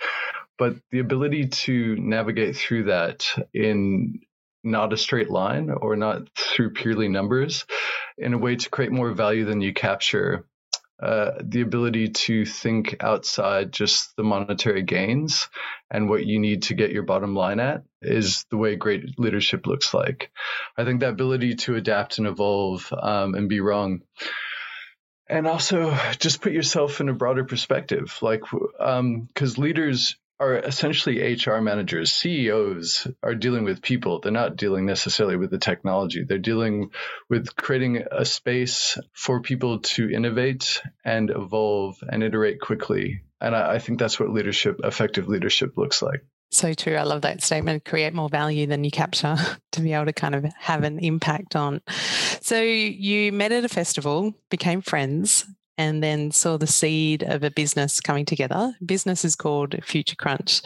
But 0.58 0.76
the 0.92 1.00
ability 1.00 1.48
to 1.48 1.96
navigate 1.98 2.56
through 2.56 2.84
that 2.84 3.26
in 3.52 4.22
not 4.64 4.94
a 4.94 4.98
straight 4.98 5.30
line 5.30 5.70
or 5.70 5.96
not 5.96 6.28
through 6.36 6.72
purely 6.72 7.08
numbers 7.08 7.66
in 8.18 8.34
a 8.34 8.38
way 8.38 8.56
to 8.56 8.70
create 8.70 8.92
more 8.92 9.12
value 9.12 9.46
than 9.46 9.62
you 9.62 9.74
capture. 9.74 10.46
Uh, 11.02 11.32
the 11.44 11.62
ability 11.62 12.10
to 12.10 12.46
think 12.46 12.96
outside 13.00 13.72
just 13.72 14.16
the 14.18 14.24
monetary 14.24 14.84
gains 14.84 15.50
and 15.90 16.08
what 16.08 16.24
you 16.24 16.38
need 16.40 16.62
to 16.62 16.76
get 16.76 16.92
your 16.92 17.02
bottom 17.02 17.34
line 17.34 17.60
at 17.60 17.84
is 18.04 18.46
the 18.52 18.58
way 18.58 18.76
great 18.76 19.18
leadership 19.18 19.66
looks 19.66 19.96
like. 19.96 20.30
I 20.78 20.86
think 20.86 21.00
that 21.00 21.10
ability 21.10 21.56
to 21.56 21.76
adapt 21.76 22.20
and 22.20 22.28
evolve 22.28 22.94
um, 22.94 23.34
and 23.34 23.50
be 23.50 23.62
wrong 23.62 24.02
and 25.32 25.48
also 25.48 25.98
just 26.20 26.42
put 26.42 26.52
yourself 26.52 27.00
in 27.00 27.10
a 27.10 27.14
broader 27.14 27.46
perspective 27.46 28.18
like 28.22 28.42
because 28.42 29.58
um, 29.58 29.64
leaders 29.64 30.18
are 30.42 30.56
essentially 30.58 31.36
HR 31.36 31.62
managers. 31.62 32.12
CEOs 32.12 33.08
are 33.22 33.36
dealing 33.36 33.64
with 33.64 33.84
people. 33.84 34.20
They're 34.20 34.32
not 34.32 34.56
dealing 34.56 34.88
necessarily 34.88 35.36
with 35.36 35.52
the 35.52 35.60
technology. 35.60 36.24
They're 36.24 36.40
dealing 36.40 36.90
with 37.30 37.56
creating 37.56 38.06
a 38.12 38.26
space 38.26 38.98
for 39.14 39.42
people 39.42 39.80
to 39.80 40.10
innovate 40.10 40.82
and 41.06 41.30
evolve 41.30 41.98
and 42.02 42.24
iterate 42.24 42.60
quickly. 42.60 43.22
And 43.40 43.56
I, 43.56 43.76
I 43.76 43.80
think 43.80 44.00
that's 44.00 44.20
what 44.20 44.32
leadership, 44.32 44.80
effective 44.84 45.28
leadership 45.28 45.78
looks 45.78 46.02
like. 46.02 46.26
So 46.50 46.74
true. 46.74 46.96
I 46.96 47.04
love 47.04 47.22
that 47.22 47.44
statement. 47.44 47.86
Create 47.86 48.14
more 48.14 48.28
value 48.28 48.66
than 48.66 48.84
you 48.84 48.92
capture 48.92 49.38
to 49.74 49.82
be 49.82 49.94
able 49.94 50.06
to 50.06 50.14
kind 50.14 50.34
of 50.34 50.46
have 50.58 50.84
an 50.84 51.00
impact 51.00 51.56
on. 51.56 51.82
So 52.42 52.60
you 52.60 53.32
met 53.32 53.52
at 53.52 53.64
a 53.64 53.70
festival, 53.70 54.34
became 54.50 54.82
friends, 54.82 55.46
and 55.78 56.04
then 56.04 56.32
saw 56.32 56.58
the 56.58 56.68
seed 56.68 57.24
of 57.24 57.44
a 57.44 57.52
business 57.52 58.00
coming 58.00 58.26
together. 58.26 58.76
Business 58.86 59.26
is 59.26 59.36
called 59.36 59.76
Future 59.84 60.16
Crunch. 60.16 60.62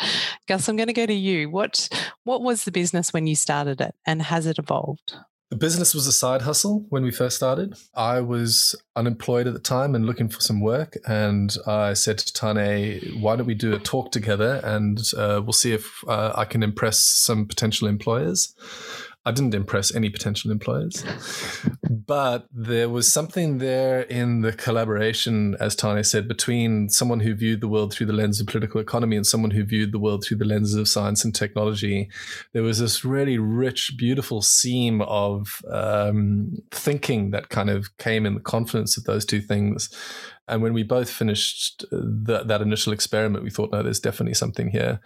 Gus, 0.48 0.68
I'm 0.68 0.76
going 0.76 0.88
to 0.88 0.94
go 0.94 1.06
to 1.06 1.14
you. 1.14 1.50
What 1.50 1.90
what 2.24 2.42
was 2.42 2.64
the 2.64 2.72
business 2.72 3.14
when 3.14 3.28
you 3.28 3.36
started 3.36 3.82
it, 3.82 3.96
and 4.06 4.22
has 4.22 4.46
it 4.46 4.60
evolved? 4.60 5.16
The 5.52 5.56
business 5.58 5.94
was 5.94 6.08
a 6.08 6.12
side 6.12 6.42
hustle 6.42 6.86
when 6.90 7.04
we 7.04 7.12
first 7.12 7.36
started. 7.36 7.78
I 7.94 8.20
was 8.20 8.76
unemployed 8.96 9.46
at 9.46 9.54
the 9.54 9.60
time 9.60 9.94
and 9.94 10.04
looking 10.06 10.28
for 10.28 10.42
some 10.42 10.60
work. 10.60 10.98
And 11.08 11.56
I 11.68 11.94
said 11.94 12.18
to 12.18 12.34
Tane, 12.34 13.22
why 13.22 13.36
don't 13.36 13.46
we 13.46 13.54
do 13.54 13.74
a 13.74 13.80
talk 13.80 14.12
together 14.12 14.60
and 14.64 15.00
uh, 15.16 15.42
we'll 15.44 15.54
see 15.54 15.72
if 15.72 16.04
uh, 16.08 16.34
I 16.36 16.46
can 16.46 16.64
impress 16.64 17.00
some 17.00 17.46
potential 17.46 17.88
employers. 17.88 18.56
I 19.28 19.32
didn't 19.32 19.56
impress 19.56 19.94
any 19.94 20.10
potential 20.10 20.52
employers, 20.52 21.04
but 21.90 22.48
there 22.52 22.90
was 22.90 23.12
something 23.12 23.58
there 23.58 24.02
in 24.02 24.42
the 24.42 24.54
collaboration, 24.54 25.56
as 25.60 25.76
Tane 25.76 26.04
said, 26.04 26.28
between 26.28 26.90
someone 26.90 27.22
who 27.22 27.34
viewed 27.34 27.62
the 27.62 27.68
world 27.68 27.92
through 27.92 28.06
the 28.06 28.14
lens 28.14 28.40
of 28.40 28.46
political 28.46 28.80
economy 28.80 29.16
and 29.16 29.26
someone 29.26 29.52
who 29.52 29.64
viewed 29.64 29.92
the 29.92 30.00
world 30.00 30.24
through 30.24 30.38
the 30.38 30.46
lenses 30.46 30.76
of 30.76 30.88
science 30.88 31.26
and 31.26 31.34
technology. 31.34 32.08
There 32.54 32.62
was 32.62 32.80
this 32.80 33.04
really 33.04 33.40
rich, 33.40 33.96
beautiful 33.98 34.44
seam 34.44 35.02
of 35.02 35.64
um, 35.72 36.58
thinking 36.70 37.32
that 37.32 37.50
kind 37.50 37.72
of 37.72 37.98
came 37.98 38.28
in 38.28 38.36
the 38.36 38.42
confluence 38.42 38.96
of 38.96 39.06
those 39.06 39.26
two 39.26 39.42
things. 39.42 39.90
And 40.48 40.62
when 40.62 40.74
we 40.74 40.84
both 40.84 41.10
finished 41.10 41.86
uh, 41.92 41.98
that, 42.02 42.48
that 42.48 42.62
initial 42.62 42.94
experiment, 42.94 43.44
we 43.44 43.50
thought, 43.50 43.72
no, 43.72 43.82
there's 43.82 44.00
definitely 44.00 44.36
something 44.36 44.70
here. 44.70 45.00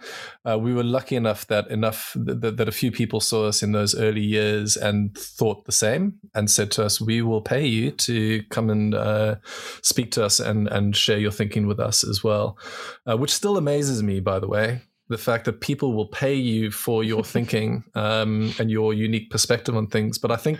Uh, 0.48 0.58
we 0.58 0.74
were 0.74 0.84
lucky 0.84 1.16
enough 1.16 1.46
that 1.46 1.68
enough 1.68 2.12
that, 2.16 2.56
that 2.56 2.68
a 2.68 2.72
few 2.72 2.92
people 2.92 3.20
saw 3.20 3.46
us 3.46 3.62
in 3.62 3.72
those 3.72 3.94
early 3.94 4.20
years 4.20 4.76
and 4.76 5.16
thought 5.16 5.64
the 5.64 5.72
same, 5.72 6.14
and 6.34 6.50
said 6.50 6.70
to 6.72 6.84
us, 6.84 7.00
"We 7.00 7.22
will 7.22 7.40
pay 7.40 7.66
you 7.66 7.90
to 7.92 8.42
come 8.50 8.70
and 8.70 8.94
uh, 8.94 9.36
speak 9.82 10.10
to 10.12 10.24
us 10.24 10.40
and 10.40 10.68
and 10.68 10.94
share 10.94 11.18
your 11.18 11.32
thinking 11.32 11.66
with 11.66 11.80
us 11.80 12.04
as 12.04 12.22
well," 12.22 12.58
uh, 13.06 13.16
which 13.16 13.32
still 13.32 13.56
amazes 13.56 14.02
me, 14.02 14.20
by 14.20 14.38
the 14.38 14.48
way 14.48 14.82
the 15.10 15.18
fact 15.18 15.44
that 15.44 15.60
people 15.60 15.92
will 15.92 16.06
pay 16.06 16.34
you 16.34 16.70
for 16.70 17.04
your 17.04 17.22
thinking 17.34 17.84
um, 17.94 18.54
and 18.58 18.70
your 18.70 18.94
unique 18.94 19.28
perspective 19.30 19.76
on 19.76 19.88
things. 19.88 20.16
But 20.16 20.30
I 20.30 20.36
think 20.36 20.58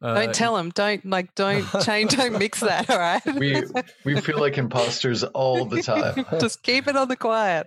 uh, 0.00 0.14
don't 0.14 0.34
tell 0.34 0.56
them. 0.56 0.70
Don't 0.70 1.04
like. 1.04 1.34
Don't 1.34 1.66
change. 1.84 2.16
don't 2.16 2.38
mix 2.38 2.60
that. 2.60 2.88
All 2.88 2.98
right. 2.98 3.20
we 3.36 3.62
we 4.04 4.18
feel 4.20 4.38
like 4.38 4.56
imposters 4.56 5.24
all 5.24 5.66
the 5.66 5.82
time. 5.82 6.24
Just 6.40 6.62
keep 6.62 6.86
it 6.86 6.96
on 6.96 7.08
the 7.08 7.16
quiet. 7.16 7.66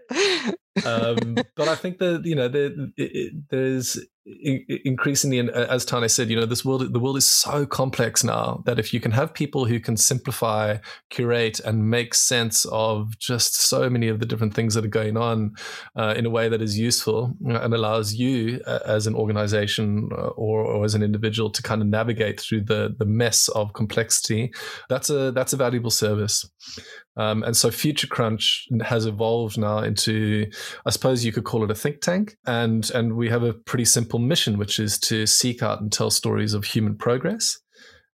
um, 0.85 1.35
but 1.55 1.67
I 1.67 1.75
think 1.75 1.99
that 1.99 2.25
you 2.25 2.35
know 2.35 2.47
there, 2.47 2.71
it, 2.97 3.49
there's 3.49 3.99
increasingly, 4.25 5.39
as 5.51 5.83
Tane 5.83 6.07
said, 6.07 6.29
you 6.29 6.37
know, 6.37 6.45
this 6.45 6.63
world, 6.63 6.93
the 6.93 6.99
world 6.99 7.17
is 7.17 7.29
so 7.29 7.65
complex 7.65 8.23
now 8.23 8.63
that 8.65 8.79
if 8.79 8.93
you 8.93 9.01
can 9.01 9.11
have 9.11 9.33
people 9.33 9.65
who 9.65 9.81
can 9.81 9.97
simplify, 9.97 10.77
curate, 11.09 11.59
and 11.59 11.89
make 11.89 12.13
sense 12.13 12.65
of 12.71 13.17
just 13.19 13.55
so 13.55 13.89
many 13.89 14.07
of 14.07 14.19
the 14.19 14.25
different 14.25 14.53
things 14.53 14.75
that 14.75 14.85
are 14.85 14.89
going 14.89 15.17
on 15.17 15.53
uh, 15.97 16.13
in 16.15 16.25
a 16.25 16.29
way 16.29 16.47
that 16.47 16.61
is 16.61 16.79
useful 16.79 17.33
and 17.45 17.73
allows 17.73 18.13
you 18.13 18.61
uh, 18.65 18.79
as 18.85 19.07
an 19.07 19.15
organization 19.15 20.09
uh, 20.13 20.27
or, 20.27 20.61
or, 20.61 20.85
as 20.85 20.95
an 20.95 21.03
individual 21.03 21.49
to 21.49 21.61
kind 21.61 21.81
of 21.81 21.87
navigate 21.87 22.39
through 22.39 22.61
the 22.61 22.95
the 22.97 23.05
mess 23.05 23.49
of 23.49 23.73
complexity, 23.73 24.53
that's 24.87 25.09
a 25.09 25.31
that's 25.31 25.53
a 25.53 25.57
valuable 25.57 25.91
service. 25.91 26.49
Um, 27.15 27.43
and 27.43 27.55
so 27.55 27.70
Future 27.70 28.08
Crunch 28.08 28.67
has 28.84 29.05
evolved 29.05 29.58
now 29.58 29.79
into, 29.79 30.50
I 30.86 30.89
suppose 30.89 31.24
you 31.24 31.32
could 31.32 31.43
call 31.43 31.63
it 31.63 31.72
a 31.72 31.75
think 31.75 32.01
tank. 32.01 32.36
And, 32.46 32.89
and 32.91 33.15
we 33.15 33.29
have 33.29 33.43
a 33.43 33.53
pretty 33.53 33.86
simple 33.86 34.20
mission, 34.20 34.58
which 34.58 34.79
is 34.79 34.98
to 35.00 35.27
seek 35.27 35.62
out 35.62 35.82
and 35.82 35.91
tell 35.91 36.10
stories 36.10 36.53
of 36.53 36.65
human 36.65 36.98
progress 36.98 37.60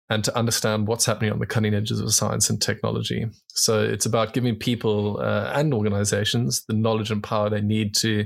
and 0.10 0.24
to 0.24 0.36
understand 0.38 0.88
what's 0.88 1.06
happening 1.06 1.32
on 1.32 1.40
the 1.40 1.46
cutting 1.46 1.74
edges 1.74 2.00
of 2.00 2.14
science 2.14 2.50
and 2.50 2.62
technology. 2.62 3.26
So 3.50 3.84
it's 3.84 4.06
about 4.06 4.34
giving 4.34 4.56
people 4.56 5.20
uh, 5.20 5.52
and 5.54 5.74
organizations 5.74 6.64
the 6.68 6.74
knowledge 6.74 7.12
and 7.12 7.22
power 7.22 7.50
they 7.50 7.62
need 7.62 7.94
to 7.96 8.26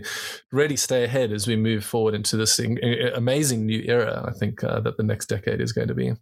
really 0.51 0.75
stay 0.75 1.03
ahead 1.03 1.31
as 1.31 1.47
we 1.47 1.55
move 1.55 1.83
forward 1.83 2.13
into 2.13 2.37
this 2.37 2.59
amazing 2.59 3.65
new 3.65 3.81
era, 3.85 4.25
I 4.27 4.37
think, 4.37 4.63
uh, 4.63 4.79
that 4.81 4.97
the 4.97 5.03
next 5.03 5.25
decade 5.27 5.59
is 5.59 5.71
going 5.71 5.87
to 5.87 5.95
be 5.95 6.13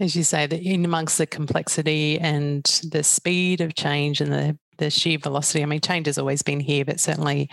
as 0.00 0.16
you 0.16 0.22
say, 0.22 0.46
that 0.46 0.60
in 0.60 0.84
amongst 0.84 1.18
the 1.18 1.26
complexity 1.26 2.18
and 2.18 2.64
the 2.90 3.02
speed 3.02 3.60
of 3.60 3.74
change 3.74 4.20
and 4.20 4.32
the 4.32 4.58
the 4.78 4.90
sheer 4.90 5.18
velocity. 5.18 5.62
I 5.62 5.66
mean, 5.66 5.80
change 5.80 6.06
has 6.06 6.18
always 6.18 6.42
been 6.42 6.60
here, 6.60 6.84
but 6.84 7.00
certainly 7.00 7.48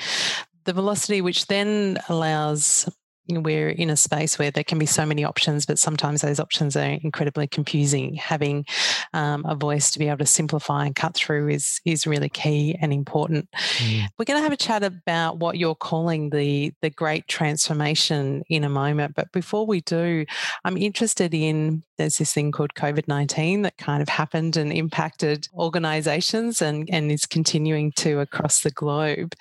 the 0.66 0.74
velocity, 0.74 1.22
which 1.22 1.48
then 1.48 1.98
allows 2.10 2.90
we're 3.30 3.70
in 3.70 3.90
a 3.90 3.96
space 3.96 4.38
where 4.38 4.52
there 4.52 4.64
can 4.64 4.78
be 4.78 4.86
so 4.86 5.06
many 5.06 5.24
options, 5.24 5.66
but 5.66 5.80
sometimes 5.80 6.22
those 6.22 6.40
options 6.40 6.76
are 6.76 6.98
incredibly 7.02 7.48
confusing. 7.48 8.16
Having 8.16 8.66
um, 9.14 9.46
a 9.48 9.56
voice 9.56 9.92
to 9.92 10.00
be 10.00 10.08
able 10.08 10.18
to 10.18 10.26
simplify 10.26 10.86
and 10.86 10.96
cut 10.96 11.16
through 11.16 11.50
is 11.50 11.80
is 11.86 12.06
really 12.06 12.30
key 12.30 12.76
and 12.82 12.92
important. 12.92 13.50
Mm. 13.78 14.08
We're 14.18 14.26
going 14.26 14.40
to 14.40 14.44
have 14.44 14.52
a 14.52 14.58
chat 14.58 14.84
about 14.84 15.38
what 15.38 15.58
you're 15.58 15.76
calling 15.76 16.32
the 16.32 16.74
the 16.82 16.90
great 16.90 17.28
transformation 17.28 18.44
in 18.50 18.64
a 18.64 18.70
moment, 18.70 19.16
but 19.16 19.32
before 19.32 19.66
we 19.66 19.82
do, 19.82 20.26
I'm 20.66 20.78
interested 20.78 21.34
in 21.34 21.84
there's 22.04 22.18
this 22.18 22.34
thing 22.34 22.52
called 22.52 22.74
COVID 22.74 23.08
nineteen 23.08 23.62
that 23.62 23.78
kind 23.78 24.02
of 24.02 24.10
happened 24.10 24.58
and 24.58 24.74
impacted 24.74 25.48
organisations 25.54 26.62
and 26.62 26.90
and 26.92 27.12
is 27.12 27.26
continuing 27.26 27.94
to 27.94 28.20
across 28.20 28.62
the 28.62 28.72
globe. 28.72 29.34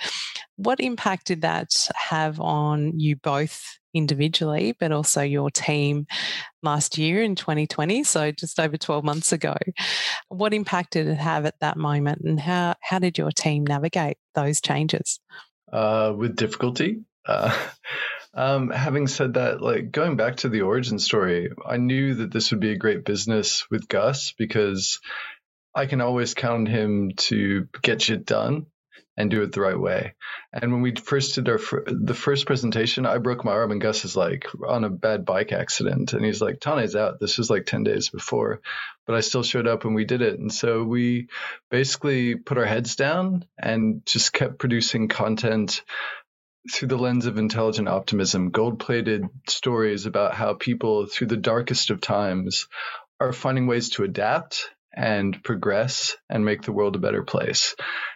What 0.57 0.78
impact 0.78 1.26
did 1.26 1.42
that 1.42 1.88
have 1.97 2.38
on 2.38 3.00
you 3.00 3.16
both 3.16 3.78
individually, 3.95 4.76
but 4.78 4.92
also 4.92 5.23
your 5.23 5.50
team 5.50 6.07
last 6.62 6.97
year 6.97 7.21
in 7.21 7.35
2020? 7.35 8.04
So 8.04 8.31
just 8.31 8.61
over 8.61 8.76
12 8.76 9.02
months 9.02 9.33
ago. 9.33 9.57
What 10.28 10.54
impact 10.54 10.92
did 10.92 11.09
it 11.09 11.19
have 11.19 11.45
at 11.45 11.59
that 11.61 11.76
moment, 11.76 12.23
and 12.25 12.38
how, 12.38 12.76
how 12.81 13.00
did 13.00 13.19
your 13.19 13.33
team 13.33 13.66
navigate 13.66 14.19
those 14.37 14.61
changes? 14.61 15.19
Uh, 15.73 16.14
with 16.16 16.37
difficulty. 16.37 17.00
Uh, 17.26 17.57
um, 18.35 18.71
having 18.71 19.07
said 19.07 19.35
that, 19.35 19.61
like 19.61 19.93
going 19.93 20.17
back 20.17 20.37
to 20.37 20.49
the 20.49 20.62
origin 20.62 20.99
story, 20.99 21.51
I 21.67 21.77
knew 21.77 22.15
that 22.17 22.33
this 22.33 22.51
would 22.51 22.61
be 22.61 22.73
a 22.73 22.79
great 22.79 23.05
business 23.05 23.71
with 23.71 23.89
Gus 23.89 24.33
because 24.39 25.01
I 25.75 25.87
can 25.87 26.01
always 26.01 26.35
count 26.35 26.61
on 26.61 26.67
him 26.67 27.12
to 27.17 27.69
get 27.83 28.03
shit 28.03 28.25
done 28.25 28.67
and 29.17 29.31
do 29.31 29.43
it 29.43 29.53
the 29.53 29.61
right 29.61 29.79
way. 29.79 30.15
And 30.53 30.73
when 30.73 30.81
we 30.81 30.95
first 30.95 31.35
did 31.35 31.49
our 31.49 31.59
the 31.87 32.15
first 32.15 32.47
presentation, 32.47 33.05
I 33.05 33.19
broke 33.19 33.45
my 33.45 33.53
arm 33.53 33.71
and 33.71 33.81
Gus 33.81 34.05
is 34.07 34.17
like 34.17 34.47
on 34.67 34.85
a 34.85 34.91
bad 34.91 35.25
bike 35.27 35.53
accident, 35.53 36.15
and 36.15 36.25
he's 36.25 36.41
like, 36.41 36.61
"Tane's 36.61 36.97
out." 36.97 37.21
This 37.21 37.37
was 37.37 37.51
like 37.51 37.67
ten 37.67 37.85
days 37.85 38.09
before, 38.09 38.61
but 39.07 39.15
I 39.15 39.21
still 39.21 39.43
showed 39.43 39.67
up 39.67 39.85
and 39.85 39.95
we 39.95 40.07
did 40.07 40.23
it. 40.23 40.39
And 40.39 40.53
so 40.53 40.83
we 40.83 41.29
basically 41.71 42.37
put 42.37 42.59
our 42.59 42.65
heads 42.65 42.97
down 42.97 43.45
and 43.59 44.05
just 44.07 44.33
kept 44.33 44.59
producing 44.59 45.09
content 45.09 45.83
through 46.71 46.88
the 46.88 46.99
lens 46.99 47.26
of 47.26 47.38
intelligent 47.38 47.88
optimism, 47.88 48.50
gold 48.50 48.78
plated 48.78 49.25
stories 49.49 50.07
about 50.07 50.35
how 50.35 50.54
people, 50.54 51.07
through 51.07 51.28
the 51.28 51.37
darkest 51.37 51.90
of 51.90 52.00
times, 52.00 52.69
are 53.21 53.33
finding 53.33 53.66
ways 53.66 53.90
to 53.90 54.04
adapt 54.04 54.71
and 54.95 55.42
progress 55.42 56.16
and 56.28 56.45
make 56.45 56.62
the 56.62 56.73
world 56.73 56.97
a 56.97 57.00
better 57.00 57.23
place. 57.23 57.75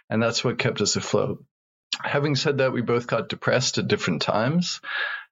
And 0.09 0.21
that's 0.21 0.43
what 0.43 0.59
kept 0.59 0.81
us 0.81 0.95
afloat. 0.95 1.43
Having 2.03 2.35
said 2.35 2.59
that, 2.59 2.73
we 2.73 2.81
both 2.81 3.07
got 3.07 3.29
depressed 3.29 3.77
at 3.77 3.87
different 3.87 4.21
times. 4.21 4.81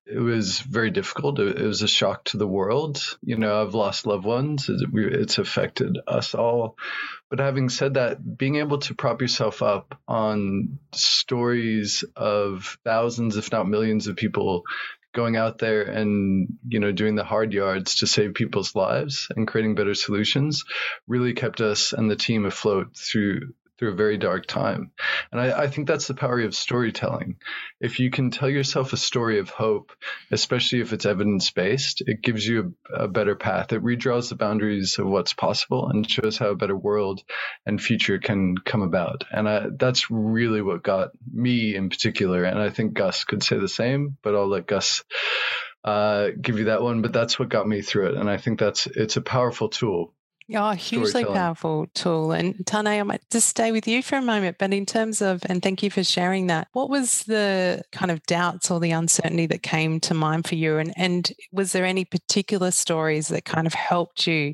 It 0.08 0.20
was 0.20 0.60
very 0.60 0.92
difficult. 0.92 1.40
It 1.40 1.60
was 1.60 1.82
a 1.82 1.88
shock 1.88 2.26
to 2.26 2.38
the 2.38 2.48
world. 2.48 3.02
You 3.24 3.38
know, 3.38 3.62
I've 3.62 3.74
lost 3.74 4.06
loved 4.06 4.26
ones. 4.26 4.70
It's 4.70 5.38
affected 5.40 5.98
us 6.08 6.36
all. 6.36 6.78
But 7.30 7.40
having 7.40 7.70
said 7.70 7.96
that, 7.96 8.38
being 8.38 8.58
able 8.58 8.78
to 8.80 8.94
prop 8.94 9.22
yourself 9.22 9.64
up 9.64 10.00
on 10.08 10.78
stories 10.94 12.04
of 12.16 12.78
thousands, 12.84 13.36
if 13.36 13.52
not 13.52 13.68
millions 13.68 14.08
of 14.08 14.16
people 14.16 14.64
going 15.16 15.38
out 15.38 15.58
there 15.58 15.82
and 15.82 16.58
you 16.68 16.80
know 16.80 16.92
doing 16.92 17.16
the 17.16 17.24
hard 17.24 17.54
yards 17.54 17.96
to 17.96 18.08
save 18.08 18.34
people's 18.34 18.76
lives 18.76 19.30
and 19.36 19.48
creating 19.48 19.74
better 19.74 19.96
solutions 19.96 20.66
really 21.08 21.34
kept 21.34 21.62
us 21.62 21.94
and 21.94 22.12
the 22.12 22.18
team 22.18 22.46
afloat 22.46 22.96
through 22.98 23.54
through 23.78 23.92
a 23.92 23.96
very 23.96 24.18
dark 24.18 24.46
time. 24.46 24.92
And 25.32 25.42
I, 25.42 25.64
I, 25.64 25.68
think 25.68 25.88
that's 25.88 26.08
the 26.08 26.14
power 26.14 26.40
of 26.42 26.56
storytelling. 26.56 27.38
If 27.80 28.00
you 28.00 28.10
can 28.10 28.32
tell 28.32 28.50
yourself 28.50 28.94
a 28.94 28.98
story 28.98 29.40
of 29.40 29.50
hope, 29.50 29.92
especially 30.32 30.80
if 30.80 30.94
it's 30.94 31.06
evidence 31.06 31.52
based, 31.52 32.02
it 32.02 32.22
gives 32.22 32.48
you 32.48 32.76
a, 32.90 33.04
a, 33.04 33.08
better 33.08 33.36
path. 33.36 33.74
It 33.74 33.84
redraws 33.84 34.30
the 34.30 34.36
boundaries 34.36 34.98
of 34.98 35.08
what's 35.08 35.34
possible 35.34 35.90
and 35.90 36.10
shows 36.10 36.38
how 36.38 36.50
a 36.50 36.56
better 36.56 36.76
world 36.76 37.22
and 37.66 37.82
future 37.82 38.18
can 38.18 38.58
come 38.58 38.82
about. 38.82 39.26
And 39.32 39.48
I, 39.48 39.68
that's 39.78 40.10
really 40.10 40.62
what 40.62 40.84
got 40.84 41.12
me 41.32 41.76
in 41.76 41.90
particular. 41.90 42.44
And 42.44 42.60
I 42.60 42.70
think 42.70 42.94
Gus 42.94 43.26
could 43.26 43.44
say 43.44 43.58
the 43.58 43.68
same, 43.68 44.18
but 44.24 44.36
I'll 44.36 44.48
let 44.48 44.68
Gus 44.68 45.04
uh, 45.84 46.30
give 46.42 46.58
you 46.60 46.66
that 46.66 46.82
one. 46.82 47.02
But 47.02 47.14
that's 47.14 47.38
what 47.38 47.50
got 47.50 47.68
me 47.68 47.82
through 47.82 48.08
it. 48.08 48.16
And 48.16 48.30
I 48.30 48.38
think 48.38 48.60
that's 48.60 48.88
it's 48.88 49.18
a 49.18 49.22
powerful 49.22 49.70
tool 49.70 50.15
yeah, 50.48 50.76
hugely 50.76 51.26
powerful 51.26 51.88
tool. 51.96 52.32
And 52.32 52.66
Tane, 52.68 52.86
I 52.86 53.02
might 53.02 53.28
just 53.32 53.50
stay 53.50 53.72
with 53.72 53.88
you 53.88 54.04
for 54.04 54.18
a 54.18 54.22
moment. 54.22 54.58
But 54.60 54.74
in 54.74 54.86
terms 54.86 55.22
of, 55.22 55.42
and 55.48 55.62
thank 55.62 55.82
you 55.82 55.90
for 55.90 56.04
sharing 56.04 56.48
that, 56.48 56.68
what 56.74 56.90
was 56.90 57.24
the 57.24 57.82
kind 57.92 58.12
of 58.12 58.22
doubts 58.28 58.70
or 58.70 58.80
the 58.80 58.92
uncertainty 58.92 59.48
that 59.48 59.64
came 59.64 60.00
to 60.02 60.14
mind 60.14 60.48
for 60.48 60.54
you? 60.54 60.78
And, 60.78 60.94
and 60.98 61.32
was 61.52 61.72
there 61.72 61.86
any 61.86 62.06
particular 62.06 62.70
stories 62.70 63.30
that 63.30 63.46
kind 63.46 63.66
of 63.66 63.74
helped 63.74 64.28
you 64.28 64.54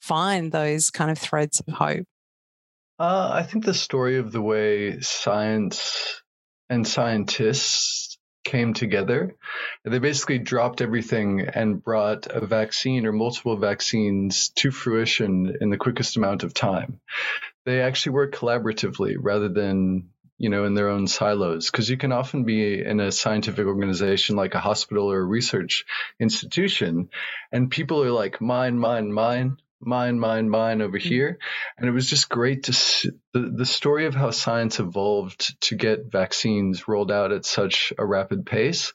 find 0.00 0.50
those 0.50 0.90
kind 0.90 1.10
of 1.10 1.18
threads 1.18 1.60
of 1.60 1.74
hope? 1.74 2.06
Uh, 2.98 3.30
I 3.32 3.42
think 3.42 3.66
the 3.66 3.74
story 3.74 4.16
of 4.16 4.32
the 4.32 4.42
way 4.42 5.00
science 5.00 6.22
and 6.70 6.88
scientists 6.88 8.07
came 8.48 8.72
together. 8.72 9.36
They 9.84 9.98
basically 9.98 10.38
dropped 10.38 10.80
everything 10.80 11.42
and 11.42 11.84
brought 11.84 12.26
a 12.26 12.44
vaccine 12.46 13.04
or 13.04 13.12
multiple 13.12 13.56
vaccines 13.56 14.48
to 14.56 14.70
fruition 14.70 15.56
in 15.60 15.68
the 15.68 15.76
quickest 15.76 16.16
amount 16.16 16.42
of 16.42 16.54
time. 16.54 17.00
They 17.66 17.82
actually 17.82 18.12
work 18.12 18.34
collaboratively 18.34 19.16
rather 19.20 19.50
than 19.50 20.08
you 20.38 20.48
know 20.48 20.64
in 20.64 20.74
their 20.74 20.88
own 20.88 21.06
silos 21.06 21.70
because 21.70 21.90
you 21.90 21.98
can 21.98 22.12
often 22.12 22.44
be 22.44 22.82
in 22.82 23.00
a 23.00 23.12
scientific 23.12 23.66
organization 23.66 24.36
like 24.36 24.54
a 24.54 24.60
hospital 24.60 25.10
or 25.10 25.18
a 25.18 25.24
research 25.24 25.84
institution 26.20 27.10
and 27.50 27.70
people 27.70 28.02
are 28.04 28.12
like 28.12 28.40
mine 28.40 28.78
mine 28.78 29.12
mine 29.12 29.58
mine, 29.80 30.18
mine, 30.18 30.48
mine 30.50 30.82
over 30.82 30.98
mm-hmm. 30.98 31.08
here. 31.08 31.38
And 31.76 31.88
it 31.88 31.92
was 31.92 32.08
just 32.08 32.28
great 32.28 32.64
to 32.64 32.72
see 32.72 33.10
the, 33.32 33.52
the 33.56 33.66
story 33.66 34.06
of 34.06 34.14
how 34.14 34.30
science 34.30 34.80
evolved 34.80 35.60
to 35.62 35.76
get 35.76 36.10
vaccines 36.10 36.88
rolled 36.88 37.12
out 37.12 37.32
at 37.32 37.44
such 37.44 37.92
a 37.98 38.04
rapid 38.04 38.46
pace 38.46 38.92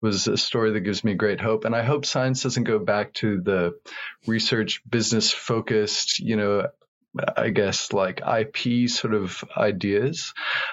was 0.00 0.26
a 0.26 0.36
story 0.36 0.72
that 0.72 0.80
gives 0.80 1.04
me 1.04 1.14
great 1.14 1.40
hope. 1.40 1.64
And 1.64 1.76
I 1.76 1.82
hope 1.82 2.04
science 2.04 2.42
doesn't 2.42 2.64
go 2.64 2.78
back 2.78 3.14
to 3.14 3.40
the 3.40 3.78
research 4.26 4.82
business 4.88 5.30
focused, 5.30 6.18
you 6.18 6.36
know, 6.36 6.68
I 7.36 7.50
guess 7.50 7.92
like 7.92 8.22
IP 8.26 8.88
sort 8.88 9.14
of 9.14 9.44
ideas 9.56 10.32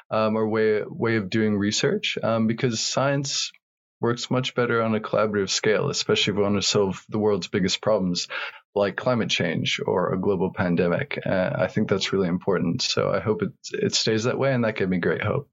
um, 0.10 0.38
or 0.38 0.48
way 0.48 0.84
way 0.88 1.18
of 1.18 1.30
doing 1.30 1.58
research 1.58 2.18
um, 2.24 2.48
because 2.48 2.80
science 2.80 3.52
works 4.00 4.32
much 4.32 4.56
better 4.56 4.82
on 4.82 4.96
a 4.96 5.02
collaborative 5.02 5.50
scale, 5.50 5.90
especially 5.90 6.32
if 6.32 6.38
we 6.38 6.44
want 6.44 6.56
to 6.56 6.62
solve 6.62 7.04
the 7.10 7.20
world's 7.20 7.48
biggest 7.48 7.82
problems 7.82 8.30
like 8.76 8.96
climate 8.96 9.30
change 9.30 9.80
or 9.86 10.14
a 10.14 10.20
global 10.20 10.52
pandemic. 10.54 11.20
Uh, 11.26 11.52
I 11.56 11.68
think 11.68 11.90
that's 11.90 12.14
really 12.14 12.28
important. 12.28 12.82
So 12.82 13.12
I 13.12 13.20
hope 13.20 13.42
it, 13.42 13.52
it 13.72 13.96
stays 13.96 14.24
that 14.24 14.38
way, 14.38 14.54
and 14.54 14.64
that 14.64 14.76
gave 14.76 14.90
me 14.90 14.98
great 14.98 15.24
hope. 15.24 15.50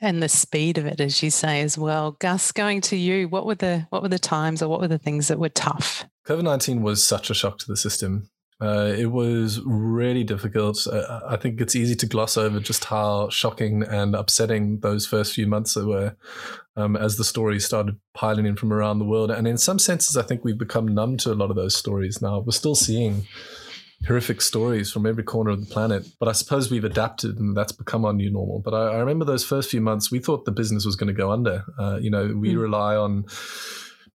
And 0.00 0.22
the 0.22 0.28
speed 0.28 0.78
of 0.78 0.86
it, 0.86 1.00
as 1.00 1.22
you 1.22 1.30
say 1.30 1.60
as 1.62 1.78
well. 1.78 2.16
Gus, 2.18 2.50
going 2.50 2.80
to 2.82 2.96
you, 2.96 3.28
what 3.28 3.46
were 3.46 3.54
the 3.54 3.86
what 3.90 4.02
were 4.02 4.08
the 4.08 4.18
times 4.18 4.60
or 4.60 4.68
what 4.68 4.80
were 4.80 4.88
the 4.88 4.98
things 4.98 5.28
that 5.28 5.38
were 5.38 5.48
tough? 5.48 6.04
COVID 6.26 6.42
nineteen 6.42 6.82
was 6.82 7.04
such 7.04 7.30
a 7.30 7.34
shock 7.34 7.58
to 7.58 7.66
the 7.68 7.76
system. 7.76 8.28
Uh, 8.62 8.94
it 8.96 9.06
was 9.06 9.60
really 9.64 10.22
difficult. 10.22 10.86
Uh, 10.86 11.20
I 11.26 11.36
think 11.36 11.60
it's 11.60 11.74
easy 11.74 11.96
to 11.96 12.06
gloss 12.06 12.36
over 12.36 12.60
just 12.60 12.84
how 12.84 13.28
shocking 13.28 13.82
and 13.82 14.14
upsetting 14.14 14.78
those 14.80 15.04
first 15.04 15.34
few 15.34 15.48
months 15.48 15.74
were 15.74 16.14
um, 16.76 16.94
as 16.94 17.16
the 17.16 17.24
stories 17.24 17.64
started 17.64 17.96
piling 18.14 18.46
in 18.46 18.54
from 18.54 18.72
around 18.72 19.00
the 19.00 19.04
world. 19.04 19.32
And 19.32 19.48
in 19.48 19.58
some 19.58 19.80
senses, 19.80 20.16
I 20.16 20.22
think 20.22 20.44
we've 20.44 20.58
become 20.58 20.86
numb 20.86 21.16
to 21.18 21.32
a 21.32 21.34
lot 21.34 21.50
of 21.50 21.56
those 21.56 21.74
stories 21.74 22.22
now. 22.22 22.38
We're 22.38 22.52
still 22.52 22.76
seeing 22.76 23.26
horrific 24.06 24.40
stories 24.40 24.92
from 24.92 25.06
every 25.06 25.24
corner 25.24 25.50
of 25.50 25.60
the 25.60 25.72
planet. 25.72 26.06
But 26.20 26.28
I 26.28 26.32
suppose 26.32 26.70
we've 26.70 26.84
adapted 26.84 27.38
and 27.38 27.56
that's 27.56 27.72
become 27.72 28.04
our 28.04 28.12
new 28.12 28.30
normal. 28.30 28.60
But 28.60 28.74
I, 28.74 28.94
I 28.94 28.98
remember 28.98 29.24
those 29.24 29.44
first 29.44 29.70
few 29.70 29.80
months, 29.80 30.10
we 30.10 30.20
thought 30.20 30.44
the 30.44 30.52
business 30.52 30.84
was 30.84 30.94
going 30.94 31.08
to 31.08 31.12
go 31.12 31.32
under. 31.32 31.64
Uh, 31.78 31.98
you 32.00 32.10
know, 32.10 32.32
we 32.36 32.54
mm. 32.54 32.60
rely 32.60 32.94
on 32.94 33.24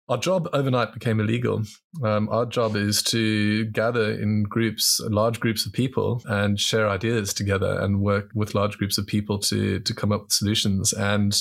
our 0.08 0.16
job 0.16 0.48
overnight 0.52 0.94
became 0.94 1.18
illegal. 1.18 1.62
Um, 2.02 2.28
our 2.28 2.46
job 2.46 2.76
is 2.76 3.02
to 3.04 3.64
gather 3.66 4.12
in 4.12 4.44
groups, 4.44 5.00
large 5.08 5.40
groups 5.40 5.66
of 5.66 5.72
people, 5.72 6.22
and 6.26 6.60
share 6.60 6.88
ideas 6.88 7.34
together 7.34 7.80
and 7.80 8.00
work 8.00 8.30
with 8.34 8.54
large 8.54 8.78
groups 8.78 8.98
of 8.98 9.06
people 9.06 9.38
to 9.40 9.80
to 9.80 9.94
come 9.94 10.12
up 10.12 10.22
with 10.24 10.32
solutions. 10.32 10.92
And 10.92 11.36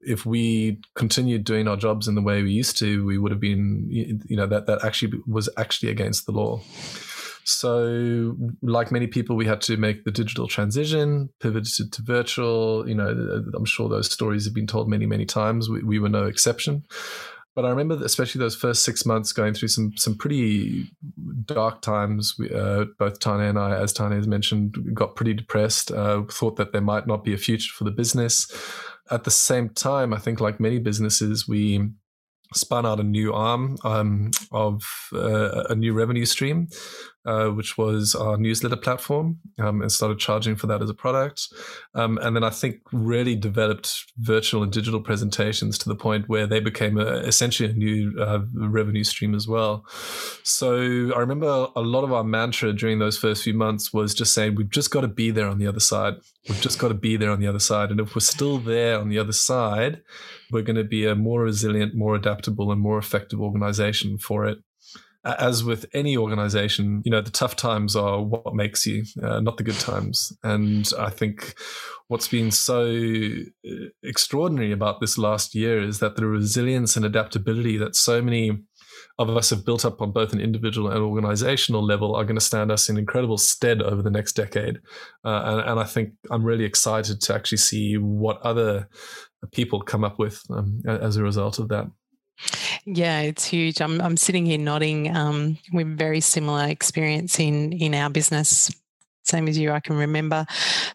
if 0.00 0.24
we 0.24 0.80
continued 0.94 1.44
doing 1.44 1.68
our 1.68 1.76
jobs 1.76 2.08
in 2.08 2.14
the 2.14 2.22
way 2.22 2.42
we 2.42 2.52
used 2.52 2.78
to, 2.78 3.04
we 3.04 3.18
would 3.18 3.32
have 3.32 3.40
been, 3.40 3.86
you 3.90 4.36
know, 4.36 4.46
that 4.46 4.66
that 4.66 4.84
actually 4.84 5.20
was 5.26 5.48
actually 5.56 5.90
against 5.90 6.26
the 6.26 6.32
law. 6.32 6.60
So, 7.44 8.36
like 8.60 8.92
many 8.92 9.06
people, 9.06 9.34
we 9.34 9.46
had 9.46 9.62
to 9.62 9.78
make 9.78 10.04
the 10.04 10.10
digital 10.10 10.48
transition, 10.48 11.30
pivoted 11.40 11.92
to 11.92 12.02
virtual. 12.02 12.86
You 12.86 12.94
know, 12.94 13.42
I'm 13.54 13.64
sure 13.64 13.88
those 13.88 14.10
stories 14.10 14.44
have 14.44 14.52
been 14.52 14.66
told 14.66 14.88
many, 14.88 15.06
many 15.06 15.24
times. 15.24 15.70
We, 15.70 15.82
we 15.82 15.98
were 15.98 16.10
no 16.10 16.26
exception. 16.26 16.84
But 17.58 17.64
I 17.64 17.70
remember, 17.70 17.98
especially 18.04 18.38
those 18.38 18.54
first 18.54 18.84
six 18.84 19.04
months, 19.04 19.32
going 19.32 19.52
through 19.52 19.66
some 19.66 19.90
some 19.96 20.16
pretty 20.16 20.92
dark 21.44 21.82
times. 21.82 22.36
We, 22.38 22.48
uh, 22.54 22.84
both 23.00 23.18
Tane 23.18 23.40
and 23.40 23.58
I, 23.58 23.76
as 23.76 23.92
Tane 23.92 24.12
has 24.12 24.28
mentioned, 24.28 24.76
got 24.94 25.16
pretty 25.16 25.34
depressed. 25.34 25.90
Uh, 25.90 26.22
thought 26.30 26.54
that 26.54 26.70
there 26.70 26.80
might 26.80 27.08
not 27.08 27.24
be 27.24 27.34
a 27.34 27.36
future 27.36 27.72
for 27.74 27.82
the 27.82 27.90
business. 27.90 28.46
At 29.10 29.24
the 29.24 29.32
same 29.32 29.70
time, 29.70 30.14
I 30.14 30.18
think, 30.18 30.40
like 30.40 30.60
many 30.60 30.78
businesses, 30.78 31.48
we 31.48 31.84
spun 32.54 32.86
out 32.86 33.00
a 33.00 33.02
new 33.02 33.32
arm 33.32 33.76
um, 33.82 34.30
of 34.52 34.84
uh, 35.12 35.64
a 35.68 35.74
new 35.74 35.94
revenue 35.94 36.26
stream, 36.26 36.68
uh, 37.26 37.48
which 37.48 37.76
was 37.76 38.14
our 38.14 38.36
newsletter 38.36 38.76
platform, 38.76 39.38
um, 39.58 39.82
and 39.82 39.92
started 39.92 40.18
charging 40.18 40.56
for 40.56 40.66
that 40.66 40.82
as 40.82 40.90
a 40.90 40.94
product. 40.94 41.48
Um, 41.94 42.18
and 42.18 42.34
then 42.34 42.44
I 42.44 42.50
think 42.50 42.76
really 42.92 43.36
developed 43.36 44.04
virtual 44.18 44.62
and 44.62 44.72
digital 44.72 45.00
presentations 45.00 45.78
to 45.78 45.88
the 45.88 45.96
point 45.96 46.28
where 46.28 46.46
they 46.46 46.60
became 46.60 46.98
a, 46.98 47.16
essentially 47.18 47.70
a 47.70 47.72
new 47.72 48.14
uh, 48.18 48.40
revenue 48.54 49.04
stream 49.04 49.34
as 49.34 49.46
well. 49.46 49.84
So 50.42 51.12
I 51.14 51.18
remember 51.18 51.68
a 51.76 51.80
lot 51.80 52.04
of 52.04 52.12
our 52.12 52.24
mantra 52.24 52.72
during 52.72 52.98
those 52.98 53.18
first 53.18 53.42
few 53.42 53.54
months 53.54 53.92
was 53.92 54.14
just 54.14 54.32
saying, 54.32 54.54
we've 54.54 54.70
just 54.70 54.90
got 54.90 55.02
to 55.02 55.08
be 55.08 55.30
there 55.30 55.48
on 55.48 55.58
the 55.58 55.66
other 55.66 55.80
side. 55.80 56.14
We've 56.48 56.60
just 56.60 56.78
got 56.78 56.88
to 56.88 56.94
be 56.94 57.16
there 57.16 57.30
on 57.30 57.40
the 57.40 57.46
other 57.46 57.58
side. 57.58 57.90
And 57.90 58.00
if 58.00 58.14
we're 58.14 58.20
still 58.20 58.58
there 58.58 58.98
on 58.98 59.08
the 59.08 59.18
other 59.18 59.32
side, 59.32 60.02
we're 60.50 60.62
going 60.62 60.76
to 60.76 60.84
be 60.84 61.06
a 61.06 61.14
more 61.14 61.42
resilient, 61.42 61.94
more 61.94 62.14
adaptable, 62.14 62.72
and 62.72 62.80
more 62.80 62.98
effective 62.98 63.40
organization 63.40 64.18
for 64.18 64.46
it. 64.46 64.58
As 65.24 65.64
with 65.64 65.84
any 65.92 66.16
organization, 66.16 67.02
you 67.04 67.10
know, 67.10 67.20
the 67.20 67.30
tough 67.30 67.56
times 67.56 67.96
are 67.96 68.22
what 68.22 68.54
makes 68.54 68.86
you, 68.86 69.04
uh, 69.22 69.40
not 69.40 69.56
the 69.56 69.64
good 69.64 69.78
times. 69.78 70.32
And 70.42 70.88
I 70.98 71.10
think 71.10 71.54
what's 72.06 72.28
been 72.28 72.50
so 72.50 72.86
uh, 73.68 73.86
extraordinary 74.02 74.72
about 74.72 75.00
this 75.00 75.18
last 75.18 75.54
year 75.54 75.82
is 75.82 75.98
that 75.98 76.16
the 76.16 76.26
resilience 76.26 76.96
and 76.96 77.04
adaptability 77.04 77.76
that 77.78 77.96
so 77.96 78.22
many 78.22 78.62
of 79.18 79.28
us 79.30 79.50
have 79.50 79.64
built 79.64 79.84
up 79.84 80.00
on 80.00 80.12
both 80.12 80.32
an 80.32 80.40
individual 80.40 80.90
and 80.90 81.02
organizational 81.02 81.84
level 81.84 82.14
are 82.14 82.24
going 82.24 82.36
to 82.36 82.40
stand 82.40 82.70
us 82.70 82.88
in 82.88 82.96
incredible 82.96 83.38
stead 83.38 83.82
over 83.82 84.00
the 84.00 84.10
next 84.10 84.32
decade. 84.34 84.78
Uh, 85.24 85.42
and, 85.44 85.70
and, 85.70 85.80
I 85.80 85.84
think 85.84 86.12
I'm 86.30 86.44
really 86.44 86.64
excited 86.64 87.20
to 87.22 87.34
actually 87.34 87.58
see 87.58 87.96
what 87.96 88.40
other 88.42 88.88
people 89.52 89.80
come 89.80 90.04
up 90.04 90.18
with 90.18 90.40
um, 90.50 90.82
as 90.86 91.16
a 91.16 91.22
result 91.22 91.58
of 91.58 91.68
that. 91.68 91.86
Yeah, 92.90 93.20
it's 93.20 93.44
huge. 93.44 93.82
I'm 93.82 94.00
I'm 94.00 94.16
sitting 94.16 94.46
here 94.46 94.58
nodding. 94.58 95.14
Um, 95.14 95.58
we're 95.74 95.84
very 95.84 96.20
similar 96.20 96.64
experience 96.68 97.38
in 97.38 97.72
in 97.72 97.94
our 97.94 98.08
business. 98.08 98.70
Same 99.24 99.46
as 99.46 99.58
you, 99.58 99.72
I 99.72 99.80
can 99.80 99.94
remember 99.94 100.46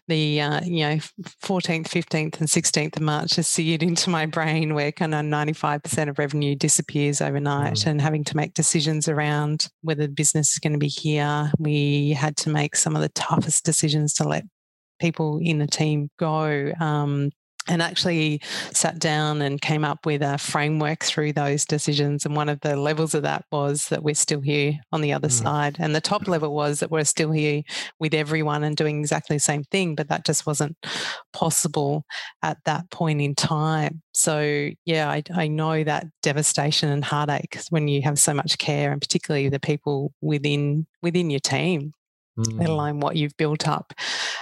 the 0.08 0.40
uh, 0.40 0.60
you 0.64 0.80
know 0.80 0.96
14th, 1.44 1.86
15th, 1.86 2.40
and 2.40 2.48
16th 2.48 2.96
of 2.96 3.02
March 3.02 3.34
just 3.34 3.52
seared 3.52 3.84
into 3.84 4.10
my 4.10 4.26
brain 4.26 4.74
where 4.74 4.90
kind 4.90 5.14
of 5.14 5.24
95% 5.24 6.08
of 6.08 6.18
revenue 6.18 6.56
disappears 6.56 7.20
overnight, 7.20 7.74
mm. 7.74 7.86
and 7.86 8.00
having 8.00 8.24
to 8.24 8.36
make 8.36 8.54
decisions 8.54 9.06
around 9.06 9.68
whether 9.82 10.08
the 10.08 10.12
business 10.12 10.50
is 10.50 10.58
going 10.58 10.72
to 10.72 10.80
be 10.80 10.88
here. 10.88 11.52
We 11.60 12.10
had 12.10 12.36
to 12.38 12.50
make 12.50 12.74
some 12.74 12.96
of 12.96 13.02
the 13.02 13.08
toughest 13.10 13.64
decisions 13.64 14.14
to 14.14 14.24
let 14.24 14.42
people 15.00 15.38
in 15.40 15.60
the 15.60 15.68
team 15.68 16.10
go. 16.18 16.72
Um, 16.80 17.30
and 17.68 17.80
actually 17.80 18.40
sat 18.72 18.98
down 18.98 19.40
and 19.40 19.60
came 19.60 19.84
up 19.84 20.04
with 20.04 20.22
a 20.22 20.38
framework 20.38 21.02
through 21.02 21.32
those 21.32 21.64
decisions. 21.64 22.26
And 22.26 22.36
one 22.36 22.48
of 22.48 22.60
the 22.60 22.76
levels 22.76 23.14
of 23.14 23.22
that 23.22 23.44
was 23.50 23.88
that 23.88 24.02
we're 24.02 24.14
still 24.14 24.40
here 24.40 24.78
on 24.92 25.00
the 25.00 25.12
other 25.12 25.28
mm. 25.28 25.42
side. 25.42 25.76
And 25.78 25.94
the 25.94 26.00
top 26.00 26.28
level 26.28 26.54
was 26.54 26.80
that 26.80 26.90
we're 26.90 27.04
still 27.04 27.30
here 27.30 27.62
with 27.98 28.14
everyone 28.14 28.64
and 28.64 28.76
doing 28.76 29.00
exactly 29.00 29.36
the 29.36 29.40
same 29.40 29.64
thing, 29.64 29.94
but 29.94 30.08
that 30.08 30.26
just 30.26 30.46
wasn't 30.46 30.76
possible 31.32 32.04
at 32.42 32.58
that 32.66 32.90
point 32.90 33.20
in 33.20 33.34
time. 33.34 34.02
So, 34.12 34.70
yeah, 34.84 35.08
I, 35.10 35.22
I 35.34 35.48
know 35.48 35.84
that 35.84 36.06
devastation 36.22 36.90
and 36.90 37.04
heartache 37.04 37.58
when 37.70 37.88
you 37.88 38.02
have 38.02 38.18
so 38.18 38.34
much 38.34 38.58
care, 38.58 38.92
and 38.92 39.00
particularly 39.00 39.48
the 39.48 39.60
people 39.60 40.12
within 40.20 40.86
within 41.02 41.30
your 41.30 41.40
team 41.40 41.92
mm. 42.38 42.58
let 42.58 42.68
alone 42.68 43.00
what 43.00 43.16
you've 43.16 43.36
built 43.36 43.68
up. 43.68 43.92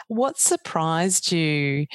What 0.09 0.39
surprised 0.39 1.33
you 1.33 1.87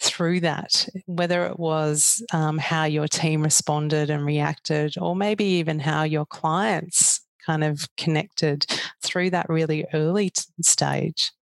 through 0.00 0.40
that, 0.40 0.88
whether 1.06 1.46
it 1.46 1.58
was 1.58 2.24
um, 2.32 2.58
how 2.58 2.84
your 2.84 3.08
team 3.08 3.42
responded 3.42 4.10
and 4.10 4.24
reacted, 4.24 4.94
or 4.98 5.16
maybe 5.16 5.44
even 5.44 5.78
how 5.78 6.04
your 6.04 6.26
clients 6.26 7.20
kind 7.44 7.64
of 7.64 7.86
connected 7.96 8.66
through 9.02 9.30
that 9.30 9.48
really 9.48 9.86
early 9.92 10.30
t- 10.30 10.42
stage? 10.62 11.32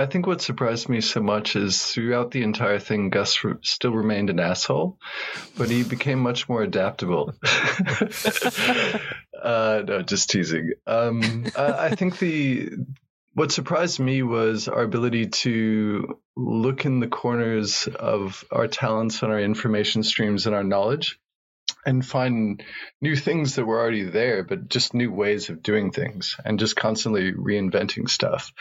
I 0.00 0.06
think 0.06 0.28
what 0.28 0.40
surprised 0.40 0.88
me 0.88 1.00
so 1.00 1.20
much 1.20 1.56
is 1.56 1.84
throughout 1.84 2.30
the 2.30 2.44
entire 2.44 2.78
thing, 2.78 3.10
Gus 3.10 3.42
re- 3.42 3.54
still 3.62 3.90
remained 3.90 4.30
an 4.30 4.38
asshole, 4.38 4.96
but 5.56 5.68
he 5.70 5.82
became 5.82 6.20
much 6.20 6.48
more 6.48 6.62
adaptable. 6.62 7.34
uh, 9.42 9.82
no, 9.84 10.02
just 10.02 10.30
teasing. 10.30 10.74
Um, 10.86 11.46
I, 11.56 11.86
I 11.86 11.94
think 11.96 12.20
the 12.20 12.70
what 13.38 13.52
surprised 13.52 14.00
me 14.00 14.20
was 14.24 14.66
our 14.66 14.82
ability 14.82 15.28
to 15.28 16.18
look 16.36 16.84
in 16.84 16.98
the 16.98 17.06
corners 17.06 17.86
of 17.86 18.44
our 18.50 18.66
talents 18.66 19.22
and 19.22 19.30
our 19.30 19.38
information 19.38 20.02
streams 20.02 20.46
and 20.46 20.56
our 20.56 20.64
knowledge 20.64 21.20
and 21.86 22.04
find 22.04 22.64
new 23.00 23.14
things 23.14 23.54
that 23.54 23.64
were 23.64 23.78
already 23.78 24.02
there, 24.02 24.42
but 24.42 24.68
just 24.68 24.92
new 24.92 25.12
ways 25.12 25.50
of 25.50 25.62
doing 25.62 25.92
things 25.92 26.36
and 26.44 26.58
just 26.58 26.74
constantly 26.74 27.32
reinventing 27.32 28.10
stuff. 28.10 28.52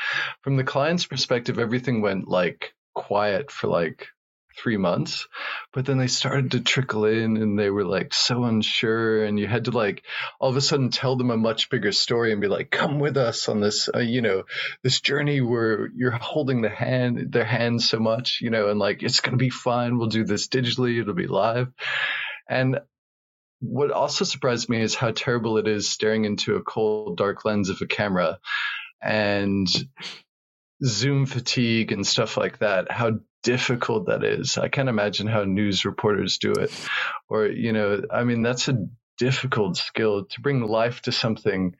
From 0.41 0.57
the 0.57 0.63
client's 0.63 1.07
perspective, 1.07 1.57
everything 1.57 2.03
went 2.03 2.27
like 2.27 2.75
quiet 2.93 3.49
for 3.49 3.69
like 3.69 4.09
three 4.57 4.77
months, 4.77 5.27
but 5.73 5.85
then 5.85 5.97
they 5.97 6.07
started 6.07 6.51
to 6.51 6.61
trickle 6.61 7.05
in 7.05 7.37
and 7.37 7.57
they 7.57 7.69
were 7.69 7.85
like 7.85 8.13
so 8.13 8.43
unsure. 8.43 9.23
And 9.23 9.39
you 9.39 9.47
had 9.47 9.65
to 9.65 9.71
like 9.71 10.03
all 10.39 10.49
of 10.49 10.57
a 10.57 10.61
sudden 10.61 10.89
tell 10.89 11.15
them 11.15 11.31
a 11.31 11.37
much 11.37 11.69
bigger 11.69 11.91
story 11.91 12.31
and 12.31 12.41
be 12.41 12.47
like, 12.47 12.71
come 12.71 12.99
with 12.99 13.17
us 13.17 13.47
on 13.49 13.59
this, 13.59 13.89
uh, 13.93 13.99
you 13.99 14.21
know, 14.21 14.43
this 14.83 15.01
journey 15.01 15.41
where 15.41 15.89
you're 15.95 16.11
holding 16.11 16.61
the 16.61 16.69
hand, 16.69 17.31
their 17.31 17.45
hands 17.45 17.87
so 17.87 17.99
much, 17.99 18.39
you 18.41 18.49
know, 18.49 18.69
and 18.69 18.79
like, 18.79 19.03
it's 19.03 19.21
going 19.21 19.37
to 19.37 19.43
be 19.43 19.49
fine. 19.49 19.97
We'll 19.97 20.07
do 20.07 20.23
this 20.23 20.47
digitally. 20.47 20.99
It'll 20.99 21.13
be 21.13 21.27
live. 21.27 21.71
And 22.49 22.79
what 23.59 23.91
also 23.91 24.23
surprised 24.23 24.69
me 24.69 24.81
is 24.81 24.95
how 24.95 25.11
terrible 25.11 25.57
it 25.57 25.67
is 25.67 25.89
staring 25.89 26.25
into 26.25 26.55
a 26.55 26.63
cold, 26.63 27.17
dark 27.17 27.45
lens 27.45 27.69
of 27.69 27.81
a 27.81 27.87
camera 27.87 28.39
and 29.01 29.67
Zoom 30.83 31.25
fatigue 31.25 31.91
and 31.91 32.05
stuff 32.05 32.37
like 32.37 32.59
that, 32.59 32.91
how 32.91 33.19
difficult 33.43 34.07
that 34.07 34.23
is. 34.23 34.57
I 34.57 34.67
can't 34.67 34.89
imagine 34.89 35.27
how 35.27 35.43
news 35.43 35.85
reporters 35.85 36.37
do 36.37 36.51
it. 36.53 36.71
Or, 37.29 37.47
you 37.47 37.73
know, 37.73 38.01
I 38.11 38.23
mean, 38.23 38.41
that's 38.41 38.67
a 38.67 38.87
difficult 39.17 39.77
skill 39.77 40.25
to 40.25 40.41
bring 40.41 40.61
life 40.61 41.01
to 41.03 41.11
something 41.11 41.75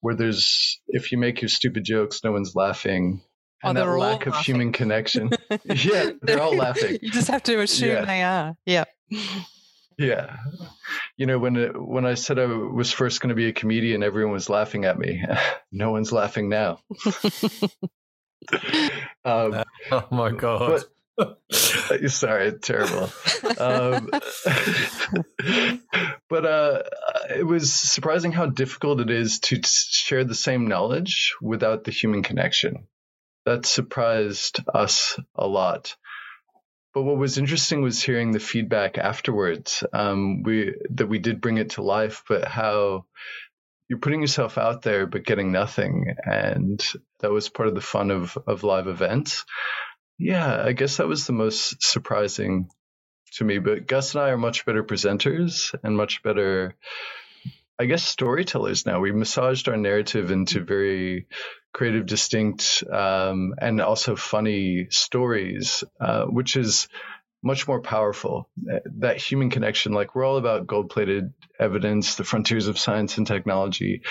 where 0.00 0.14
there's, 0.14 0.80
if 0.88 1.12
you 1.12 1.18
make 1.18 1.40
your 1.40 1.48
stupid 1.48 1.84
jokes, 1.84 2.22
no 2.24 2.32
one's 2.32 2.54
laughing. 2.54 3.22
Oh, 3.62 3.70
and 3.70 3.78
oh, 3.78 3.86
that 3.86 3.98
lack 3.98 4.26
of 4.26 4.36
human 4.36 4.72
connection. 4.72 5.30
yeah, 5.64 6.10
they're 6.20 6.42
all 6.42 6.54
laughing. 6.54 6.98
You 7.00 7.10
just 7.10 7.28
have 7.28 7.42
to 7.44 7.60
assume 7.60 7.88
yeah. 7.88 8.04
they 8.04 8.22
are. 8.22 8.56
Yeah. 8.66 8.84
Yeah, 9.96 10.36
you 11.16 11.26
know 11.26 11.38
when 11.38 11.54
when 11.74 12.04
I 12.04 12.14
said 12.14 12.38
I 12.38 12.46
was 12.46 12.90
first 12.90 13.20
going 13.20 13.28
to 13.28 13.34
be 13.36 13.46
a 13.46 13.52
comedian, 13.52 14.02
everyone 14.02 14.32
was 14.32 14.50
laughing 14.50 14.84
at 14.84 14.98
me. 14.98 15.22
no 15.72 15.92
one's 15.92 16.10
laughing 16.10 16.48
now. 16.48 16.80
um, 19.24 19.64
oh 19.90 20.06
my 20.10 20.30
god! 20.30 20.84
But, 21.16 22.10
sorry, 22.10 22.50
terrible. 22.60 23.08
Um, 23.58 24.10
but 26.28 26.44
uh, 26.44 26.82
it 27.30 27.46
was 27.46 27.72
surprising 27.72 28.32
how 28.32 28.46
difficult 28.46 28.98
it 28.98 29.10
is 29.10 29.38
to 29.40 29.60
share 29.62 30.24
the 30.24 30.34
same 30.34 30.66
knowledge 30.66 31.36
without 31.40 31.84
the 31.84 31.92
human 31.92 32.24
connection. 32.24 32.88
That 33.46 33.64
surprised 33.64 34.58
us 34.74 35.16
a 35.36 35.46
lot. 35.46 35.94
But 36.94 37.02
what 37.02 37.16
was 37.16 37.38
interesting 37.38 37.82
was 37.82 38.02
hearing 38.02 38.32
the 38.32 38.40
feedback 38.40 38.98
afterwards. 38.98 39.84
Um, 39.92 40.42
we 40.42 40.74
that 40.90 41.08
we 41.08 41.20
did 41.20 41.40
bring 41.40 41.58
it 41.58 41.70
to 41.70 41.82
life, 41.82 42.24
but 42.28 42.44
how 42.44 43.04
you're 43.88 43.98
putting 43.98 44.20
yourself 44.20 44.58
out 44.58 44.82
there 44.82 45.06
but 45.06 45.24
getting 45.24 45.52
nothing, 45.52 46.14
and 46.24 46.84
that 47.20 47.30
was 47.30 47.48
part 47.48 47.68
of 47.68 47.74
the 47.74 47.80
fun 47.80 48.10
of 48.10 48.36
of 48.46 48.62
live 48.62 48.86
events. 48.86 49.44
Yeah, 50.18 50.62
I 50.64 50.72
guess 50.72 50.98
that 50.98 51.08
was 51.08 51.26
the 51.26 51.32
most 51.32 51.82
surprising 51.82 52.68
to 53.34 53.44
me. 53.44 53.58
But 53.58 53.86
Gus 53.86 54.14
and 54.14 54.22
I 54.22 54.30
are 54.30 54.38
much 54.38 54.64
better 54.64 54.84
presenters 54.84 55.74
and 55.82 55.96
much 55.96 56.22
better, 56.22 56.76
I 57.78 57.86
guess, 57.86 58.04
storytellers 58.04 58.86
now. 58.86 59.00
We 59.00 59.12
massaged 59.12 59.68
our 59.68 59.76
narrative 59.76 60.30
into 60.30 60.64
very 60.64 61.26
creative, 61.72 62.06
distinct, 62.06 62.84
um, 62.90 63.54
and 63.58 63.80
also 63.80 64.14
funny 64.14 64.86
stories, 64.90 65.82
uh, 66.00 66.24
which 66.26 66.56
is 66.56 66.88
much 67.44 67.68
more 67.68 67.80
powerful. 67.80 68.48
That 68.98 69.18
human 69.18 69.50
connection, 69.50 69.92
like 69.92 70.14
we're 70.14 70.24
all 70.24 70.38
about 70.38 70.66
gold 70.66 70.90
plated 70.90 71.32
evidence, 71.60 72.14
the 72.14 72.24
frontiers 72.24 72.66
of 72.66 72.78
science 72.78 73.18
and 73.18 73.26
technology. 73.26 74.02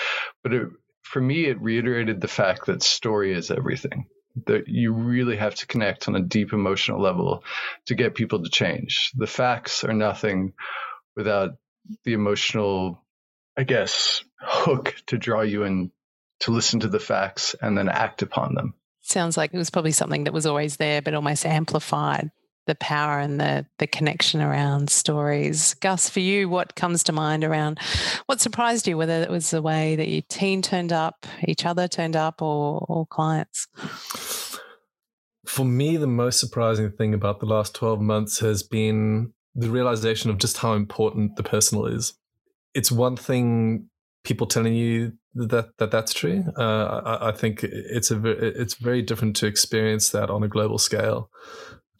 But 0.42 0.54
it, 0.54 0.68
for 1.02 1.20
me, 1.20 1.46
it 1.46 1.60
reiterated 1.60 2.20
the 2.20 2.28
fact 2.28 2.66
that 2.66 2.82
story 2.82 3.34
is 3.34 3.50
everything. 3.50 4.06
That 4.46 4.68
you 4.68 4.92
really 4.92 5.36
have 5.36 5.56
to 5.56 5.66
connect 5.66 6.08
on 6.08 6.16
a 6.16 6.22
deep 6.22 6.52
emotional 6.52 7.00
level 7.00 7.44
to 7.86 7.94
get 7.94 8.14
people 8.14 8.42
to 8.42 8.50
change. 8.50 9.10
The 9.16 9.26
facts 9.26 9.84
are 9.84 9.92
nothing 9.92 10.54
without 11.16 11.50
the 12.04 12.14
emotional, 12.14 13.04
I 13.56 13.64
guess, 13.64 14.24
hook 14.40 14.94
to 15.08 15.18
draw 15.18 15.42
you 15.42 15.64
in 15.64 15.90
to 16.40 16.52
listen 16.52 16.80
to 16.80 16.88
the 16.88 17.00
facts 17.00 17.54
and 17.60 17.76
then 17.76 17.88
act 17.88 18.22
upon 18.22 18.54
them. 18.54 18.74
Sounds 19.02 19.36
like 19.36 19.52
it 19.52 19.58
was 19.58 19.70
probably 19.70 19.92
something 19.92 20.24
that 20.24 20.32
was 20.32 20.46
always 20.46 20.76
there, 20.78 21.02
but 21.02 21.14
almost 21.14 21.44
amplified 21.44 22.30
the 22.66 22.74
power 22.76 23.18
and 23.18 23.40
the 23.40 23.66
the 23.78 23.86
connection 23.86 24.40
around 24.40 24.90
stories. 24.90 25.74
Gus, 25.74 26.08
for 26.08 26.20
you, 26.20 26.48
what 26.48 26.74
comes 26.74 27.02
to 27.04 27.12
mind 27.12 27.44
around 27.44 27.78
what 28.26 28.40
surprised 28.40 28.86
you, 28.86 28.96
whether 28.96 29.22
it 29.22 29.30
was 29.30 29.50
the 29.50 29.62
way 29.62 29.96
that 29.96 30.08
your 30.08 30.22
team 30.22 30.62
turned 30.62 30.92
up, 30.92 31.26
each 31.46 31.64
other 31.66 31.88
turned 31.88 32.16
up, 32.16 32.40
or, 32.42 33.06
clients? 33.10 33.68
For 35.46 35.64
me, 35.64 35.96
the 35.96 36.06
most 36.06 36.40
surprising 36.40 36.90
thing 36.90 37.14
about 37.14 37.40
the 37.40 37.46
last 37.46 37.74
12 37.74 38.00
months 38.00 38.38
has 38.40 38.62
been 38.62 39.32
the 39.54 39.70
realization 39.70 40.30
of 40.30 40.38
just 40.38 40.58
how 40.58 40.72
important 40.72 41.36
the 41.36 41.42
personal 41.42 41.86
is. 41.86 42.14
It's 42.74 42.90
one 42.90 43.16
thing 43.16 43.88
people 44.24 44.46
telling 44.46 44.74
you 44.74 45.12
that 45.34 45.76
that 45.78 45.90
that's 45.90 46.12
true. 46.12 46.44
Uh, 46.56 47.02
I, 47.04 47.28
I, 47.28 47.32
think 47.32 47.62
it's 47.62 48.10
a 48.10 48.20
it's 48.60 48.74
very 48.74 49.02
different 49.02 49.36
to 49.36 49.46
experience 49.46 50.10
that 50.10 50.30
on 50.30 50.42
a 50.42 50.48
global 50.48 50.78
scale. 50.78 51.30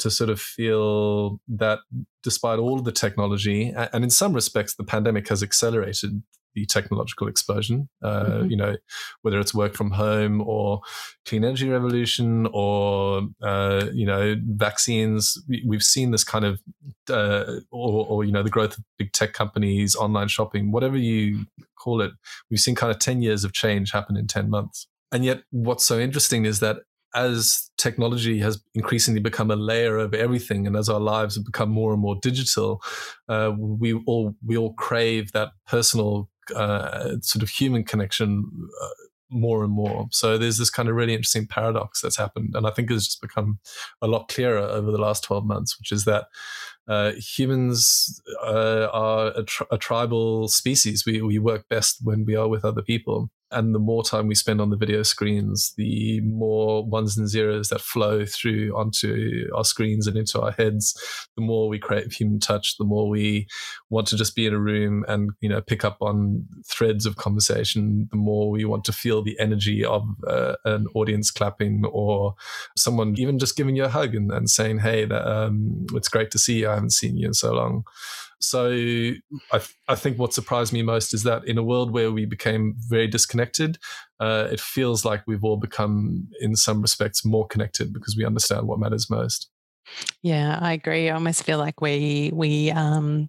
To 0.05 0.11
sort 0.11 0.29
of 0.29 0.39
feel 0.39 1.41
that 1.49 1.79
despite 2.23 2.59
all 2.59 2.79
the 2.83 2.93
technology, 2.93 3.73
and 3.75 4.05
in 4.05 4.11
some 4.11 4.35
respects, 4.35 4.75
the 4.75 4.85
pandemic 4.85 5.29
has 5.31 5.43
accelerated 5.43 6.23
the 6.55 6.67
technological 6.67 7.27
explosion. 7.27 7.89
Uh, 8.03 8.25
mm-hmm. 8.25 8.51
You 8.51 8.57
know, 8.57 8.77
whether 9.23 9.41
it's 9.41 9.55
work 9.55 9.75
from 9.75 9.93
home 9.93 10.43
or 10.43 10.83
clean 11.25 11.43
energy 11.43 11.71
revolution 11.71 12.47
or 12.53 13.23
uh, 13.43 13.87
you 13.95 14.05
know 14.05 14.37
vaccines. 14.45 15.43
We've 15.67 15.83
seen 15.83 16.11
this 16.11 16.25
kind 16.25 16.45
of, 16.45 16.61
uh, 17.09 17.61
or, 17.71 18.07
or, 18.07 18.25
you 18.25 18.33
know, 18.33 18.43
the 18.43 18.51
growth 18.51 18.77
of 18.77 18.85
big 18.99 19.13
tech 19.13 19.33
companies, 19.33 19.97
online 19.97 20.29
shopping, 20.29 20.71
whatever 20.71 20.99
you 20.99 21.47
call 21.83 22.03
it. 22.03 22.13
We've 22.51 22.61
seen 22.61 22.75
kind 22.75 22.93
of 22.93 22.99
ten 22.99 23.23
years 23.23 23.45
of 23.45 23.55
change 23.55 23.93
happen 23.93 24.19
in 24.19 24.27
ten 24.27 24.51
months. 24.51 24.87
And 25.13 25.25
yet, 25.25 25.45
what's 25.51 25.87
so 25.87 25.99
interesting 25.99 26.45
is 26.45 26.61
that 26.61 26.77
as 27.15 27.71
technology 27.77 28.39
has 28.41 28.63
increasingly 28.75 29.21
become 29.21 29.51
a 29.51 29.57
layer 29.57 29.99
of 29.99 30.15
everything, 30.15 30.67
and 30.67 30.77
as 30.77 30.89
our 30.89 31.01
lives 31.01 31.37
have 31.37 31.45
become 31.45 31.71
more 31.71 31.93
and 31.93 32.03
more 32.03 32.17
digital, 32.21 32.83
uh, 33.29 33.53
we 33.57 33.95
all 34.07 34.35
we 34.45 34.57
all 34.57 34.75
crave 34.75 35.33
that 35.33 35.53
personal 35.67 36.29
uh, 36.55 37.17
sort 37.21 37.43
of 37.43 37.49
human 37.49 37.85
connection 37.85 38.51
uh, 38.83 38.89
more 39.31 39.65
and 39.65 39.73
more. 39.73 40.07
So 40.11 40.39
there's 40.39 40.59
this 40.59 40.71
kind 40.71 40.89
of 40.89 40.95
really 40.95 41.15
interesting 41.15 41.47
paradox 41.47 42.01
that's 42.01 42.17
happened, 42.17 42.55
and 42.55 42.67
I 42.67 42.71
think 42.71 42.91
it's 42.91 43.07
just 43.07 43.23
become 43.23 43.59
a 44.03 44.07
lot 44.07 44.29
clearer 44.29 44.59
over 44.59 44.91
the 44.91 44.99
last 44.99 45.25
12 45.25 45.45
months, 45.45 45.79
which 45.79 45.93
is 45.93 46.05
that 46.05 46.27
uh, 46.87 47.13
humans 47.13 48.21
uh, 48.45 48.89
are 48.93 49.29
a, 49.29 49.45
a, 49.71 49.79
tribal 49.79 50.49
species. 50.49 51.07
We 51.07 51.23
we 51.23 51.39
work 51.39 51.67
best 51.71 51.99
when 52.03 52.27
we 52.27 52.37
are 52.37 52.49
with 52.49 52.63
other 52.63 52.83
people, 52.83 53.31
and 53.55 53.75
the 53.75 53.79
more 53.79 54.03
time 54.03 54.27
we 54.27 54.35
spend 54.35 54.61
on 54.61 54.71
the 54.71 54.77
video 54.77 55.03
screens, 55.03 55.73
the 55.77 56.21
more 56.23 56.85
ones 56.85 57.17
and 57.17 57.29
zeros 57.29 57.69
that 57.69 57.81
flow 57.81 58.25
through 58.25 58.77
onto 58.77 59.49
our 59.55 59.65
screens 59.65 60.07
and 60.07 60.17
into 60.17 60.41
our 60.41 60.53
heads, 60.53 60.95
the 61.37 61.43
more 61.43 61.69
we 61.69 61.79
create 61.79 62.13
human 62.13 62.41
touch, 62.41 62.77
the 62.79 62.85
more 62.85 63.09
we 63.09 63.47
want 63.91 64.07
to 64.09 64.17
just 64.17 64.35
be 64.35 64.47
in 64.47 64.55
a 64.55 64.59
room 64.59 65.05
and 65.09 65.31
you 65.41 65.49
know 65.49 65.61
pick 65.61 65.85
up 65.85 65.97
on 66.01 66.47
threads 66.67 67.07
of 67.07 67.17
conversation, 67.17 68.09
the 68.11 68.17
more 68.17 68.51
we 68.51 68.65
want 68.65 68.85
to 68.85 68.93
feel 68.93 69.23
the 69.23 69.39
energy 69.39 69.85
of 69.85 70.03
uh, 70.27 70.57
an 70.65 70.87
audience 70.95 71.31
clapping 71.31 71.85
or 71.87 72.35
someone 72.77 73.15
even 73.17 73.39
just 73.39 73.57
giving 73.57 73.77
you 73.77 73.85
a 73.85 73.89
hug 73.89 74.15
and, 74.15 74.31
and 74.33 74.51
saying, 74.51 74.79
"Hey, 74.79 75.05
that, 75.05 75.27
um, 75.27 75.87
it's 75.95 76.09
great 76.09 76.31
to 76.33 76.39
see 76.39 76.61
you. 76.61 76.69
I 76.69 76.75
haven't 76.75 76.93
seen 76.93 77.17
you 77.17 77.29
in 77.29 77.35
so 77.35 77.53
long." 77.53 77.85
So 78.41 78.71
I, 79.53 79.61
I 79.89 79.95
think 79.95 80.19
what 80.19 80.33
surprised 80.35 80.73
me 80.73 80.83
most 80.83 81.15
is 81.15 81.23
that 81.23 81.47
in 81.47 81.59
a 81.59 81.63
world 81.63 81.93
where 81.93 82.13
we 82.13 82.27
became 82.27 82.75
very 82.89 83.07
disconnected, 83.07 83.79
uh, 84.21 84.49
it 84.51 84.61
feels 84.61 85.05
like 85.05 85.23
we've 85.27 85.45
all 85.45 85.57
become, 85.57 86.29
in 86.41 86.57
some 86.57 86.83
respects, 86.83 87.25
more 87.25 87.47
connected 87.47 87.93
because 87.93 88.17
we 88.17 88.25
understand 88.25 88.67
what 88.67 88.79
matters 88.79 89.09
most. 89.11 89.51
Yeah, 90.23 90.59
I 90.61 90.73
agree. 90.73 91.11
I 91.11 91.15
almost 91.15 91.43
feel 91.43 91.59
like 91.59 91.81
we 91.81 92.31
we 92.33 92.71
um, 92.71 93.29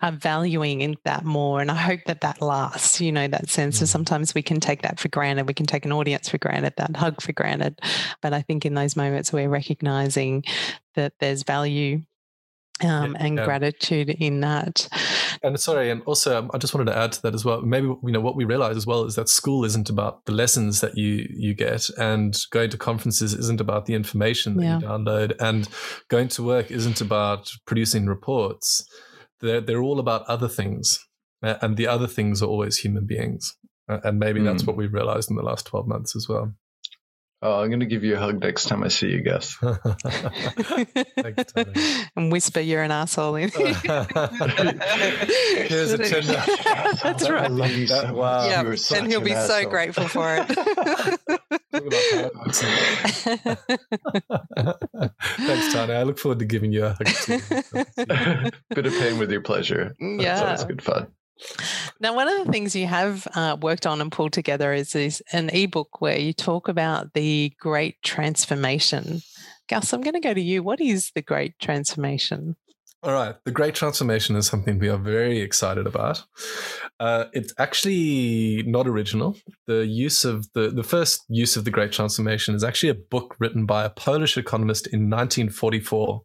are 0.00 0.12
valuing 0.12 0.80
in 0.80 0.96
that 1.04 1.24
more, 1.24 1.60
and 1.60 1.70
I 1.70 1.76
hope 1.76 2.00
that 2.06 2.22
that 2.22 2.42
lasts. 2.42 3.00
You 3.00 3.12
know, 3.12 3.28
that 3.28 3.48
sense. 3.48 3.80
Mm. 3.80 3.86
sometimes 3.86 4.34
we 4.34 4.42
can 4.42 4.60
take 4.60 4.82
that 4.82 4.98
for 4.98 5.08
granted. 5.08 5.46
We 5.46 5.54
can 5.54 5.66
take 5.66 5.84
an 5.84 5.92
audience 5.92 6.28
for 6.28 6.38
granted, 6.38 6.74
that 6.76 6.96
hug 6.96 7.20
for 7.20 7.32
granted. 7.32 7.80
But 8.20 8.32
I 8.32 8.42
think 8.42 8.66
in 8.66 8.74
those 8.74 8.96
moments 8.96 9.32
we're 9.32 9.48
recognizing 9.48 10.44
that 10.94 11.14
there's 11.20 11.44
value 11.44 12.02
um, 12.80 13.16
and 13.18 13.36
yeah. 13.36 13.44
gratitude 13.44 14.10
in 14.10 14.40
that. 14.40 14.88
And 15.42 15.58
sorry, 15.58 15.90
and 15.90 16.02
also 16.02 16.38
um, 16.38 16.50
I 16.54 16.58
just 16.58 16.74
wanted 16.74 16.90
to 16.90 16.96
add 16.96 17.12
to 17.12 17.22
that 17.22 17.34
as 17.34 17.44
well. 17.44 17.62
Maybe 17.62 17.86
you 17.86 18.12
know 18.12 18.20
what 18.20 18.36
we 18.36 18.44
realize 18.44 18.76
as 18.76 18.86
well 18.86 19.04
is 19.04 19.14
that 19.16 19.28
school 19.28 19.64
isn't 19.64 19.90
about 19.90 20.24
the 20.24 20.32
lessons 20.32 20.80
that 20.80 20.96
you 20.96 21.26
you 21.30 21.54
get, 21.54 21.88
and 21.98 22.36
going 22.50 22.70
to 22.70 22.78
conferences 22.78 23.34
isn't 23.34 23.60
about 23.60 23.86
the 23.86 23.94
information 23.94 24.56
that 24.56 24.64
yeah. 24.64 24.78
you 24.78 24.86
download, 24.86 25.34
and 25.40 25.68
going 26.08 26.28
to 26.28 26.42
work 26.42 26.70
isn't 26.70 27.00
about 27.00 27.50
producing 27.66 28.06
reports. 28.06 28.84
They're 29.40 29.60
they're 29.60 29.82
all 29.82 29.98
about 29.98 30.22
other 30.26 30.48
things, 30.48 30.98
and 31.42 31.76
the 31.76 31.86
other 31.86 32.06
things 32.06 32.42
are 32.42 32.46
always 32.46 32.78
human 32.78 33.06
beings. 33.06 33.56
And 33.88 34.18
maybe 34.18 34.40
mm. 34.40 34.44
that's 34.44 34.64
what 34.64 34.76
we've 34.76 34.92
realized 34.94 35.28
in 35.28 35.36
the 35.36 35.42
last 35.42 35.66
twelve 35.66 35.86
months 35.86 36.14
as 36.16 36.28
well. 36.28 36.54
Oh, 37.44 37.60
I'm 37.60 37.70
going 37.70 37.80
to 37.80 37.86
give 37.86 38.04
you 38.04 38.14
a 38.14 38.18
hug 38.20 38.40
next 38.40 38.68
time 38.68 38.84
I 38.84 38.88
see 38.88 39.08
you, 39.08 39.20
Gus. 39.20 39.56
and 42.16 42.30
whisper 42.30 42.60
you're 42.60 42.84
an 42.84 42.92
asshole 42.92 43.34
in. 43.34 43.48
Here's 43.50 43.66
a 45.92 45.98
tender. 45.98 46.40
That's 47.02 47.28
right. 47.28 47.44
I 47.44 47.48
love 47.48 47.72
you 47.72 47.88
so 47.88 48.14
wow. 48.14 48.46
Yeah, 48.46 48.60
and 48.96 49.08
he'll 49.08 49.20
be 49.20 49.32
asshole. 49.32 49.62
so 49.64 49.68
grateful 49.68 50.06
for 50.06 50.36
it. 50.36 50.46
Thanks, 55.38 55.72
Tane. 55.72 55.90
I 55.90 56.02
look 56.04 56.18
forward 56.18 56.38
to 56.38 56.44
giving 56.44 56.72
you 56.72 56.84
a 56.86 56.90
hug. 56.90 57.06
Too. 57.06 57.40
Bit 58.74 58.86
of 58.86 58.92
pain 58.92 59.18
with 59.18 59.30
your 59.32 59.40
pleasure. 59.40 59.94
That's 59.98 60.22
Yeah. 60.22 60.44
always 60.44 60.64
good 60.64 60.82
fun. 60.82 61.08
Now, 62.00 62.14
one 62.14 62.28
of 62.28 62.44
the 62.44 62.52
things 62.52 62.74
you 62.74 62.86
have 62.86 63.26
uh, 63.34 63.56
worked 63.60 63.86
on 63.86 64.00
and 64.00 64.10
pulled 64.10 64.32
together 64.32 64.72
is, 64.72 64.94
is 64.94 65.22
an 65.32 65.50
ebook 65.50 66.00
where 66.00 66.18
you 66.18 66.32
talk 66.32 66.68
about 66.68 67.14
the 67.14 67.52
great 67.58 68.02
transformation. 68.02 69.22
Gus, 69.68 69.92
I'm 69.92 70.02
going 70.02 70.14
to 70.14 70.20
go 70.20 70.34
to 70.34 70.40
you. 70.40 70.62
What 70.62 70.80
is 70.80 71.12
the 71.14 71.22
great 71.22 71.58
transformation? 71.58 72.56
All 73.04 73.12
right. 73.12 73.34
The 73.44 73.50
Great 73.50 73.74
Transformation 73.74 74.36
is 74.36 74.46
something 74.46 74.78
we 74.78 74.88
are 74.88 74.96
very 74.96 75.40
excited 75.40 75.88
about. 75.88 76.22
Uh, 77.00 77.24
it's 77.32 77.52
actually 77.58 78.62
not 78.64 78.86
original. 78.86 79.36
The 79.66 79.84
use 79.84 80.24
of 80.24 80.46
the, 80.52 80.68
the 80.70 80.84
first 80.84 81.24
use 81.28 81.56
of 81.56 81.64
the 81.64 81.72
Great 81.72 81.90
Transformation 81.90 82.54
is 82.54 82.62
actually 82.62 82.90
a 82.90 82.94
book 82.94 83.34
written 83.40 83.66
by 83.66 83.84
a 83.84 83.90
Polish 83.90 84.38
economist 84.38 84.86
in 84.86 85.10
1944. 85.10 86.22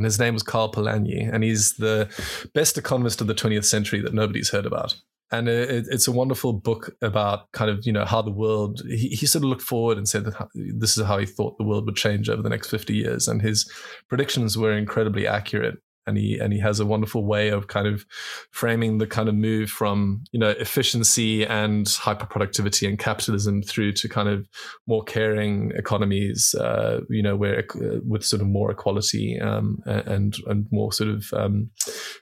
And 0.00 0.06
his 0.06 0.18
name 0.18 0.32
was 0.32 0.42
Karl 0.42 0.72
Polanyi. 0.72 1.30
And 1.30 1.44
he's 1.44 1.74
the 1.74 2.08
best 2.54 2.78
economist 2.78 3.20
of 3.20 3.26
the 3.26 3.34
20th 3.34 3.66
century 3.66 4.00
that 4.00 4.14
nobody's 4.14 4.48
heard 4.48 4.64
about. 4.64 4.96
And 5.30 5.46
it, 5.46 5.88
it's 5.90 6.08
a 6.08 6.12
wonderful 6.12 6.54
book 6.54 6.96
about 7.02 7.52
kind 7.52 7.70
of, 7.70 7.84
you 7.84 7.92
know, 7.92 8.06
how 8.06 8.22
the 8.22 8.30
world, 8.30 8.80
he, 8.88 9.08
he 9.08 9.26
sort 9.26 9.44
of 9.44 9.50
looked 9.50 9.60
forward 9.60 9.98
and 9.98 10.08
said 10.08 10.24
that 10.24 10.48
this 10.54 10.96
is 10.96 11.04
how 11.04 11.18
he 11.18 11.26
thought 11.26 11.58
the 11.58 11.64
world 11.64 11.84
would 11.84 11.96
change 11.96 12.30
over 12.30 12.40
the 12.40 12.48
next 12.48 12.70
50 12.70 12.94
years. 12.94 13.28
And 13.28 13.42
his 13.42 13.70
predictions 14.08 14.56
were 14.56 14.72
incredibly 14.72 15.26
accurate 15.26 15.76
and 16.06 16.16
he 16.16 16.38
and 16.38 16.52
he 16.52 16.58
has 16.58 16.80
a 16.80 16.86
wonderful 16.86 17.24
way 17.24 17.48
of 17.48 17.68
kind 17.68 17.86
of 17.86 18.04
framing 18.50 18.98
the 18.98 19.06
kind 19.06 19.28
of 19.28 19.34
move 19.34 19.70
from 19.70 20.22
you 20.32 20.40
know 20.40 20.50
efficiency 20.50 21.46
and 21.46 21.88
hyper 21.88 22.26
productivity 22.26 22.86
and 22.86 22.98
capitalism 22.98 23.62
through 23.62 23.92
to 23.92 24.08
kind 24.08 24.28
of 24.28 24.48
more 24.86 25.02
caring 25.04 25.72
economies 25.76 26.54
uh, 26.54 27.00
you 27.08 27.22
know 27.22 27.36
where 27.36 27.64
uh, 27.76 27.98
with 28.06 28.24
sort 28.24 28.42
of 28.42 28.48
more 28.48 28.70
equality 28.70 29.38
um, 29.40 29.78
and 29.86 30.36
and 30.46 30.66
more 30.70 30.92
sort 30.92 31.10
of 31.10 31.24
um, 31.32 31.70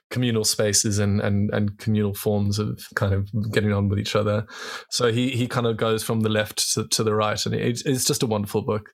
communal 0.09 0.43
spaces 0.43 0.99
and, 0.99 1.21
and 1.21 1.49
and 1.53 1.77
communal 1.77 2.13
forms 2.13 2.59
of 2.59 2.79
kind 2.95 3.13
of 3.13 3.29
getting 3.51 3.73
on 3.73 3.89
with 3.89 3.99
each 3.99 4.15
other. 4.15 4.45
So 4.89 5.11
he 5.11 5.29
he 5.29 5.47
kind 5.47 5.67
of 5.67 5.77
goes 5.77 6.03
from 6.03 6.21
the 6.21 6.29
left 6.29 6.73
to, 6.73 6.87
to 6.87 7.03
the 7.03 7.13
right 7.13 7.43
and 7.45 7.55
it, 7.55 7.81
it's 7.85 8.05
just 8.05 8.23
a 8.23 8.27
wonderful 8.27 8.61
book. 8.61 8.91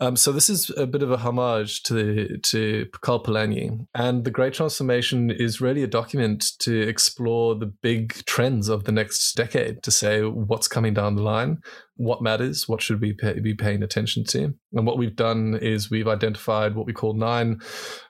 Um, 0.00 0.16
so 0.16 0.32
this 0.32 0.48
is 0.48 0.70
a 0.76 0.86
bit 0.86 1.02
of 1.02 1.10
a 1.10 1.16
homage 1.16 1.82
to 1.84 2.38
to 2.38 2.86
Karl 3.00 3.22
Polanyi. 3.22 3.86
And 3.94 4.24
the 4.28 4.32
Great 4.32 4.52
Transformation 4.52 5.30
is 5.30 5.58
really 5.58 5.82
a 5.82 5.86
document 5.86 6.52
to 6.58 6.82
explore 6.82 7.54
the 7.54 7.64
big 7.64 8.12
trends 8.26 8.68
of 8.68 8.84
the 8.84 8.92
next 8.92 9.32
decade, 9.32 9.82
to 9.84 9.90
say 9.90 10.20
what's 10.20 10.68
coming 10.68 10.92
down 10.92 11.16
the 11.16 11.22
line, 11.22 11.62
what 11.96 12.20
matters, 12.20 12.68
what 12.68 12.82
should 12.82 13.00
we 13.00 13.14
pay, 13.14 13.40
be 13.40 13.54
paying 13.54 13.82
attention 13.82 14.24
to. 14.24 14.52
And 14.74 14.86
what 14.86 14.98
we've 14.98 15.16
done 15.16 15.58
is 15.62 15.90
we've 15.90 16.08
identified 16.08 16.74
what 16.74 16.84
we 16.84 16.92
call 16.92 17.14
nine 17.14 17.60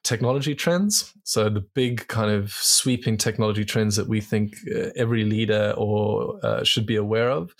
technology 0.03 0.57
trends. 0.57 1.15
So 1.23 1.49
the 1.49 1.65
big 1.77 2.09
kind 2.09 2.33
of 2.33 2.51
sweeping 2.51 3.17
technology 3.17 3.65
trends 3.65 3.95
that 3.95 4.09
we 4.09 4.21
think 4.21 4.55
uh, 4.75 4.89
every 4.97 5.23
leader 5.23 5.73
or 5.77 6.45
uh, 6.45 6.65
should 6.65 6.85
be 6.85 6.97
aware 6.97 7.31
of, 7.31 7.55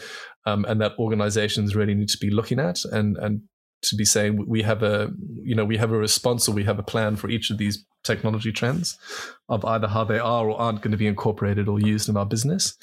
um, 0.47 0.65
and 0.65 0.81
that 0.81 0.99
organizations 0.99 1.77
really 1.77 1.95
need 1.95 2.09
to 2.09 2.19
be 2.19 2.31
looking 2.31 2.59
at 2.59 2.85
and 2.87 3.17
and 3.19 3.41
to 3.83 3.97
be 3.97 4.05
saying 4.05 4.45
we 4.49 4.63
have 4.63 4.83
a 4.83 5.11
you 5.43 5.55
know 5.55 5.65
we 5.65 5.77
have 5.77 5.93
a 5.93 5.99
response 5.99 6.49
or 6.49 6.53
we 6.53 6.65
have 6.65 6.79
a 6.79 6.83
plan 6.83 7.17
for 7.17 7.29
each 7.29 7.51
of 7.51 7.59
these 7.59 7.85
technology 8.05 8.53
trends 8.53 8.97
of 9.49 9.65
either 9.65 9.87
how 9.89 10.05
they 10.05 10.19
are 10.19 10.49
or 10.49 10.59
aren't 10.59 10.83
going 10.83 10.93
to 10.93 10.97
be 10.97 11.07
incorporated 11.07 11.69
or 11.69 11.81
used 11.81 12.09
in 12.09 12.17
our 12.17 12.27
business 12.27 12.77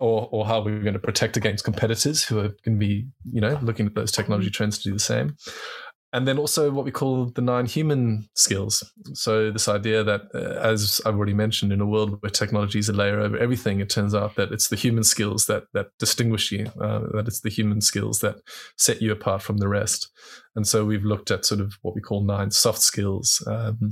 or 0.00 0.28
or 0.32 0.46
how 0.46 0.62
we're 0.62 0.80
going 0.80 0.94
to 0.94 0.98
protect 0.98 1.36
against 1.36 1.64
competitors 1.64 2.24
who 2.24 2.38
are 2.38 2.48
going 2.64 2.78
to 2.78 2.86
be 2.86 3.06
you 3.32 3.40
know 3.40 3.58
looking 3.62 3.86
at 3.86 3.94
those 3.94 4.12
technology 4.12 4.50
trends 4.50 4.78
to 4.78 4.88
do 4.88 4.92
the 4.92 4.98
same 4.98 5.36
and 6.14 6.28
then 6.28 6.38
also 6.38 6.70
what 6.70 6.84
we 6.84 6.92
call 6.92 7.26
the 7.26 7.42
nine 7.42 7.66
human 7.66 8.28
skills. 8.34 8.88
So 9.14 9.50
this 9.50 9.66
idea 9.66 10.04
that, 10.04 10.22
uh, 10.32 10.60
as 10.60 11.00
I've 11.04 11.16
already 11.16 11.34
mentioned, 11.34 11.72
in 11.72 11.80
a 11.80 11.86
world 11.86 12.22
where 12.22 12.30
technology 12.30 12.78
is 12.78 12.88
a 12.88 12.92
layer 12.92 13.18
over 13.18 13.36
everything, 13.36 13.80
it 13.80 13.90
turns 13.90 14.14
out 14.14 14.36
that 14.36 14.52
it's 14.52 14.68
the 14.68 14.76
human 14.76 15.02
skills 15.02 15.46
that 15.46 15.64
that 15.72 15.88
distinguish 15.98 16.52
you. 16.52 16.66
Uh, 16.80 17.00
that 17.14 17.26
it's 17.26 17.40
the 17.40 17.50
human 17.50 17.80
skills 17.80 18.20
that 18.20 18.36
set 18.78 19.02
you 19.02 19.10
apart 19.10 19.42
from 19.42 19.56
the 19.56 19.66
rest. 19.66 20.08
And 20.54 20.68
so 20.68 20.84
we've 20.84 21.04
looked 21.04 21.32
at 21.32 21.44
sort 21.44 21.60
of 21.60 21.74
what 21.82 21.96
we 21.96 22.00
call 22.00 22.22
nine 22.24 22.52
soft 22.52 22.80
skills. 22.80 23.42
Um, 23.48 23.90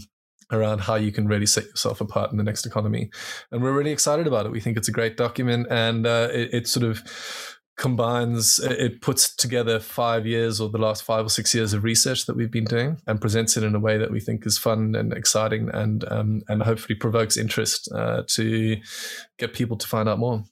around 0.52 0.80
how 0.80 0.96
you 0.96 1.10
can 1.10 1.26
really 1.26 1.46
set 1.46 1.64
yourself 1.64 2.02
apart 2.02 2.30
in 2.30 2.36
the 2.36 2.44
next 2.44 2.66
economy. 2.66 3.10
And 3.50 3.62
we're 3.62 3.72
really 3.72 3.90
excited 3.90 4.26
about 4.26 4.44
it. 4.44 4.52
We 4.52 4.60
think 4.60 4.76
it's 4.76 4.88
a 4.88 4.92
great 4.92 5.16
document 5.16 5.66
and 5.70 6.06
uh, 6.06 6.28
it, 6.30 6.52
it 6.52 6.68
sort 6.68 6.84
of 6.84 7.02
combines 7.82 8.60
it 8.60 9.00
puts 9.00 9.34
together 9.34 9.80
five 9.80 10.24
years 10.24 10.60
or 10.60 10.68
the 10.68 10.78
last 10.78 11.02
five 11.02 11.26
or 11.26 11.28
six 11.28 11.52
years 11.52 11.72
of 11.72 11.82
research 11.82 12.26
that 12.26 12.36
we've 12.36 12.52
been 12.52 12.64
doing 12.64 12.96
and 13.08 13.20
presents 13.20 13.56
it 13.56 13.64
in 13.64 13.74
a 13.74 13.80
way 13.80 13.98
that 13.98 14.12
we 14.12 14.20
think 14.20 14.46
is 14.46 14.56
fun 14.56 14.94
and 14.94 15.12
exciting 15.12 15.68
and 15.74 16.04
um, 16.08 16.42
and 16.48 16.62
hopefully 16.62 16.94
provokes 16.94 17.36
interest 17.36 17.90
uh, 17.92 18.22
to 18.28 18.76
get 19.36 19.52
people 19.52 19.76
to 19.76 19.88
find 19.88 20.08
out 20.08 20.20
more 20.20 20.44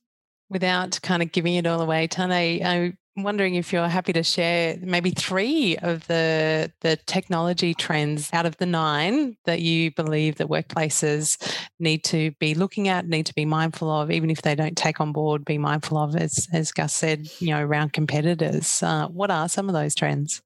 Without 0.51 1.01
kind 1.03 1.23
of 1.23 1.31
giving 1.31 1.55
it 1.55 1.67
all 1.67 1.81
away, 1.81 2.09
Tane, 2.09 2.65
I'm 2.67 2.99
wondering 3.17 3.55
if 3.55 3.73
you're 3.73 3.89
happy 3.89 4.13
to 4.13 4.23
share 4.25 4.77
maybe 4.83 5.11
three 5.11 5.77
of 5.77 6.07
the 6.09 6.73
the 6.81 6.97
technology 7.07 7.73
trends 7.73 8.31
out 8.33 8.47
of 8.47 8.57
the 8.57 8.67
nine 8.67 9.37
that 9.45 9.61
you 9.61 9.93
believe 9.93 10.37
that 10.37 10.49
workplaces 10.49 11.39
need 11.79 12.03
to 12.05 12.33
be 12.41 12.55
looking 12.55 12.89
at, 12.89 13.07
need 13.07 13.27
to 13.27 13.35
be 13.35 13.45
mindful 13.45 13.91
of, 13.91 14.11
even 14.11 14.29
if 14.29 14.43
they 14.43 14.55
don't 14.57 14.77
take 14.77 15.01
on 15.01 15.13
board, 15.13 15.45
be 15.45 15.59
mindful 15.59 15.99
of, 15.99 16.17
as 16.17 16.49
as 16.53 16.73
Gus 16.73 16.95
said, 16.95 17.29
you 17.39 17.51
know, 17.51 17.61
around 17.61 17.93
competitors. 17.93 18.83
Uh, 18.83 19.07
what 19.07 19.31
are 19.31 19.49
some 19.49 19.69
of 19.69 19.75
those 19.75 19.95
trends? 19.95 20.43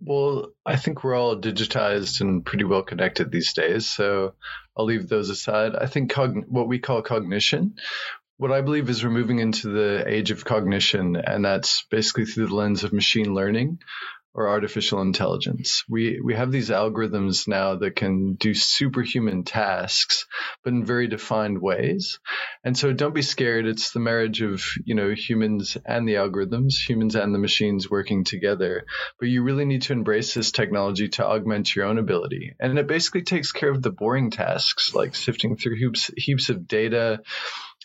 Well, 0.00 0.52
I 0.66 0.76
think 0.76 1.02
we're 1.02 1.16
all 1.16 1.36
digitized 1.36 2.20
and 2.20 2.44
pretty 2.44 2.64
well 2.64 2.82
connected 2.82 3.32
these 3.32 3.52
days, 3.52 3.88
so 3.88 4.34
I'll 4.76 4.84
leave 4.84 5.08
those 5.08 5.30
aside. 5.30 5.74
I 5.74 5.86
think 5.86 6.12
cogn- 6.12 6.46
what 6.48 6.68
we 6.68 6.78
call 6.78 7.00
cognition, 7.00 7.76
what 8.36 8.52
I 8.52 8.60
believe 8.60 8.88
is 8.88 9.04
we're 9.04 9.10
moving 9.10 9.38
into 9.38 9.68
the 9.68 10.04
age 10.06 10.30
of 10.30 10.44
cognition, 10.44 11.16
and 11.16 11.44
that's 11.44 11.84
basically 11.90 12.24
through 12.24 12.48
the 12.48 12.54
lens 12.54 12.84
of 12.84 12.92
machine 12.92 13.34
learning 13.34 13.78
or 14.34 14.48
artificial 14.48 15.00
intelligence. 15.00 15.84
We 15.88 16.20
we 16.20 16.34
have 16.34 16.50
these 16.50 16.68
algorithms 16.68 17.46
now 17.46 17.76
that 17.76 17.94
can 17.94 18.34
do 18.34 18.52
superhuman 18.52 19.44
tasks, 19.44 20.26
but 20.64 20.72
in 20.72 20.84
very 20.84 21.06
defined 21.06 21.62
ways. 21.62 22.18
And 22.64 22.76
so 22.76 22.92
don't 22.92 23.14
be 23.14 23.22
scared. 23.22 23.66
It's 23.66 23.92
the 23.92 24.00
marriage 24.00 24.42
of, 24.42 24.64
you 24.84 24.96
know, 24.96 25.14
humans 25.14 25.76
and 25.86 26.08
the 26.08 26.14
algorithms, 26.14 26.74
humans 26.86 27.14
and 27.14 27.32
the 27.32 27.38
machines 27.38 27.88
working 27.88 28.24
together. 28.24 28.86
But 29.20 29.28
you 29.28 29.44
really 29.44 29.64
need 29.66 29.82
to 29.82 29.92
embrace 29.92 30.34
this 30.34 30.50
technology 30.50 31.08
to 31.10 31.24
augment 31.24 31.76
your 31.76 31.84
own 31.84 31.98
ability. 31.98 32.56
And 32.58 32.76
it 32.76 32.88
basically 32.88 33.22
takes 33.22 33.52
care 33.52 33.70
of 33.70 33.82
the 33.82 33.92
boring 33.92 34.32
tasks 34.32 34.94
like 34.94 35.14
sifting 35.14 35.56
through 35.56 35.76
heaps 35.76 36.10
heaps 36.16 36.50
of 36.50 36.66
data 36.66 37.20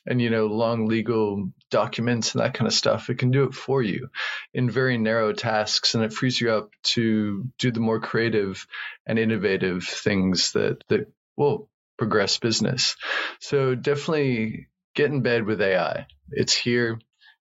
and 0.05 0.21
you 0.21 0.29
know 0.29 0.47
long 0.47 0.87
legal 0.87 1.51
documents 1.69 2.33
and 2.33 2.41
that 2.41 2.53
kind 2.53 2.67
of 2.67 2.73
stuff 2.73 3.09
it 3.09 3.17
can 3.17 3.31
do 3.31 3.43
it 3.43 3.53
for 3.53 3.81
you 3.81 4.09
in 4.53 4.69
very 4.69 4.97
narrow 4.97 5.33
tasks 5.33 5.95
and 5.95 6.03
it 6.03 6.13
frees 6.13 6.39
you 6.39 6.51
up 6.51 6.69
to 6.83 7.45
do 7.57 7.71
the 7.71 7.79
more 7.79 7.99
creative 7.99 8.65
and 9.05 9.19
innovative 9.19 9.83
things 9.83 10.53
that 10.53 10.83
that 10.87 11.11
will 11.37 11.69
progress 11.97 12.37
business. 12.37 12.95
So 13.39 13.75
definitely 13.75 14.67
get 14.95 15.11
in 15.11 15.21
bed 15.21 15.45
with 15.45 15.61
ai 15.61 16.07
it's 16.31 16.55
here. 16.55 16.99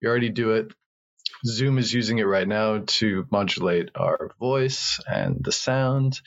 You 0.02 0.10
already 0.10 0.30
do 0.30 0.52
it. 0.52 0.74
Zoom 1.46 1.78
is 1.78 1.94
using 1.94 2.20
it 2.20 2.24
right 2.24 2.48
now 2.48 2.84
to 2.86 3.26
modulate 3.32 3.90
our 3.96 4.32
voice 4.40 5.00
and 5.08 5.38
the 5.42 5.52
sound. 5.52 6.20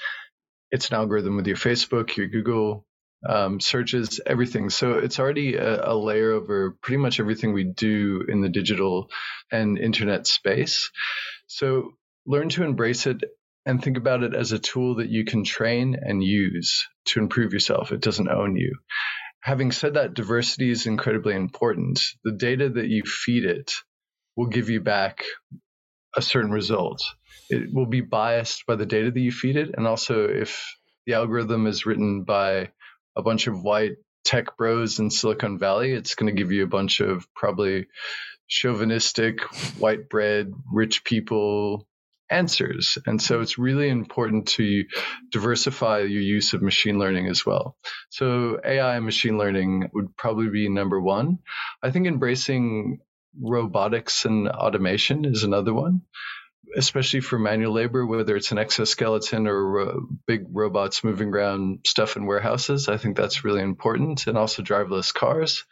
It's 0.70 0.88
an 0.88 0.96
algorithm 0.96 1.36
with 1.36 1.46
your 1.46 1.56
facebook 1.56 2.16
your 2.16 2.28
google 2.28 2.86
um, 3.28 3.60
searches, 3.60 4.20
everything. 4.26 4.70
So 4.70 4.94
it's 4.94 5.18
already 5.18 5.54
a, 5.54 5.92
a, 5.92 5.94
layer 5.94 6.32
over 6.32 6.76
pretty 6.82 6.98
much 6.98 7.20
everything 7.20 7.52
we 7.52 7.64
do 7.64 8.24
in 8.28 8.40
the 8.40 8.48
digital 8.48 9.08
and 9.50 9.78
internet 9.78 10.26
space. 10.26 10.90
So 11.46 11.92
learn 12.26 12.48
to 12.50 12.64
embrace 12.64 13.06
it 13.06 13.22
and 13.64 13.82
think 13.82 13.96
about 13.96 14.22
it 14.24 14.34
as 14.34 14.52
a 14.52 14.58
tool 14.58 14.96
that 14.96 15.08
you 15.08 15.24
can 15.24 15.44
train 15.44 15.96
and 16.00 16.22
use 16.22 16.88
to 17.06 17.20
improve 17.20 17.52
yourself. 17.52 17.92
It 17.92 18.00
doesn't 18.00 18.28
own 18.28 18.56
you. 18.56 18.76
Having 19.40 19.72
said 19.72 19.94
that, 19.94 20.14
diversity 20.14 20.70
is 20.70 20.86
incredibly 20.86 21.34
important. 21.34 22.00
The 22.24 22.32
data 22.32 22.68
that 22.68 22.88
you 22.88 23.02
feed 23.04 23.44
it 23.44 23.72
will 24.36 24.46
give 24.46 24.68
you 24.70 24.80
back 24.80 25.24
a 26.16 26.22
certain 26.22 26.50
result. 26.50 27.02
It 27.50 27.72
will 27.72 27.86
be 27.86 28.00
biased 28.00 28.66
by 28.66 28.76
the 28.76 28.86
data 28.86 29.10
that 29.10 29.20
you 29.20 29.32
feed 29.32 29.56
it. 29.56 29.70
And 29.76 29.86
also, 29.86 30.28
if 30.28 30.76
the 31.06 31.14
algorithm 31.14 31.66
is 31.66 31.86
written 31.86 32.22
by 32.22 32.70
a 33.16 33.22
bunch 33.22 33.46
of 33.46 33.62
white 33.62 33.96
tech 34.24 34.56
bros 34.56 34.98
in 34.98 35.10
Silicon 35.10 35.58
Valley, 35.58 35.92
it's 35.92 36.14
going 36.14 36.34
to 36.34 36.38
give 36.38 36.52
you 36.52 36.64
a 36.64 36.68
bunch 36.68 37.00
of 37.00 37.26
probably 37.34 37.86
chauvinistic, 38.46 39.40
white 39.78 40.08
bread, 40.08 40.52
rich 40.72 41.04
people, 41.04 41.86
answers. 42.30 42.96
And 43.06 43.20
so 43.20 43.40
it's 43.40 43.58
really 43.58 43.88
important 43.88 44.48
to 44.48 44.84
diversify 45.30 46.00
your 46.00 46.22
use 46.22 46.54
of 46.54 46.62
machine 46.62 46.98
learning 46.98 47.28
as 47.28 47.44
well. 47.44 47.76
So 48.10 48.58
AI 48.64 48.96
and 48.96 49.04
machine 49.04 49.38
learning 49.38 49.90
would 49.92 50.16
probably 50.16 50.48
be 50.48 50.68
number 50.68 51.00
one. 51.00 51.38
I 51.82 51.90
think 51.90 52.06
embracing 52.06 53.00
robotics 53.40 54.24
and 54.24 54.48
automation 54.48 55.24
is 55.24 55.42
another 55.42 55.74
one 55.74 56.02
especially 56.76 57.20
for 57.20 57.38
manual 57.38 57.72
labor, 57.72 58.06
whether 58.06 58.36
it's 58.36 58.52
an 58.52 58.58
exoskeleton 58.58 59.46
or 59.46 59.80
uh, 59.80 59.94
big 60.26 60.46
robots 60.50 61.04
moving 61.04 61.28
around 61.28 61.80
stuff 61.86 62.16
in 62.16 62.26
warehouses. 62.26 62.88
I 62.88 62.96
think 62.96 63.16
that's 63.16 63.44
really 63.44 63.62
important. 63.62 64.26
And 64.26 64.38
also 64.38 64.62
driverless 64.62 65.12
cars. 65.12 65.64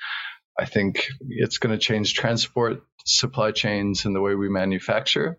I 0.58 0.66
think 0.66 1.08
it's 1.28 1.58
going 1.58 1.72
to 1.72 1.78
change 1.78 2.14
transport 2.14 2.82
supply 3.06 3.52
chains 3.52 4.04
and 4.04 4.14
the 4.14 4.20
way 4.20 4.34
we 4.34 4.48
manufacture. 4.48 5.38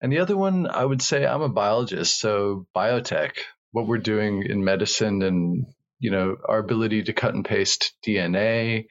And 0.00 0.12
the 0.12 0.18
other 0.18 0.36
one, 0.36 0.66
I 0.66 0.84
would 0.84 1.00
say 1.00 1.24
I'm 1.24 1.42
a 1.42 1.48
biologist, 1.48 2.18
so 2.18 2.66
biotech, 2.74 3.32
what 3.70 3.86
we're 3.86 3.98
doing 3.98 4.44
in 4.44 4.64
medicine 4.64 5.22
and 5.22 5.66
you 6.00 6.10
know 6.10 6.36
our 6.44 6.58
ability 6.58 7.04
to 7.04 7.12
cut 7.12 7.34
and 7.34 7.44
paste 7.44 7.94
DNA, 8.04 8.86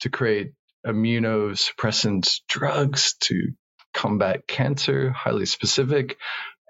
to 0.00 0.08
create 0.08 0.52
immunosuppressant 0.86 2.40
drugs, 2.48 3.14
to 3.22 3.52
combat 3.92 4.46
cancer, 4.46 5.10
highly 5.10 5.46
specific, 5.46 6.18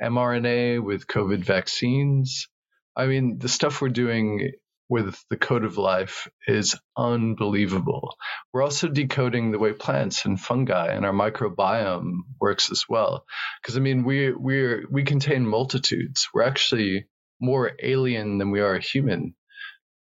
mRNA 0.03 0.83
with 0.83 1.07
COVID 1.07 1.45
vaccines. 1.45 2.49
I 2.97 3.07
mean, 3.07 3.39
the 3.39 3.49
stuff 3.49 3.81
we're 3.81 3.89
doing 3.89 4.53
with 4.89 5.17
the 5.31 5.39
code 5.39 5.65
of 5.65 5.79
life 5.79 6.29
is 6.47 6.77
unbelievable. 6.99 8.15
We're 8.53 8.63
also 8.63 8.89
decoding 8.89 9.51
the 9.51 9.59
way 9.59 9.73
plants 9.73 10.27
and 10.27 10.39
fungi 10.39 10.89
and 10.89 11.07
our 11.07 11.15
microbiome 11.15 12.19
works 12.39 12.71
as 12.71 12.85
well. 12.89 13.25
Because 13.63 13.79
I 13.79 13.81
mean, 13.81 14.05
we 14.05 14.33
we 14.33 14.85
we 14.85 15.05
contain 15.05 15.47
multitudes. 15.47 16.29
We're 16.35 16.43
actually 16.43 17.07
more 17.41 17.73
alien 17.83 18.37
than 18.37 18.51
we 18.51 18.61
are 18.61 18.79
human. 18.79 19.35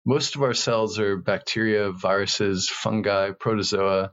Most 0.05 0.35
of 0.35 0.43
our 0.43 0.53
cells 0.53 0.99
are 0.99 1.17
bacteria, 1.17 1.91
viruses, 1.91 2.69
fungi, 2.69 3.31
protozoa, 3.31 4.11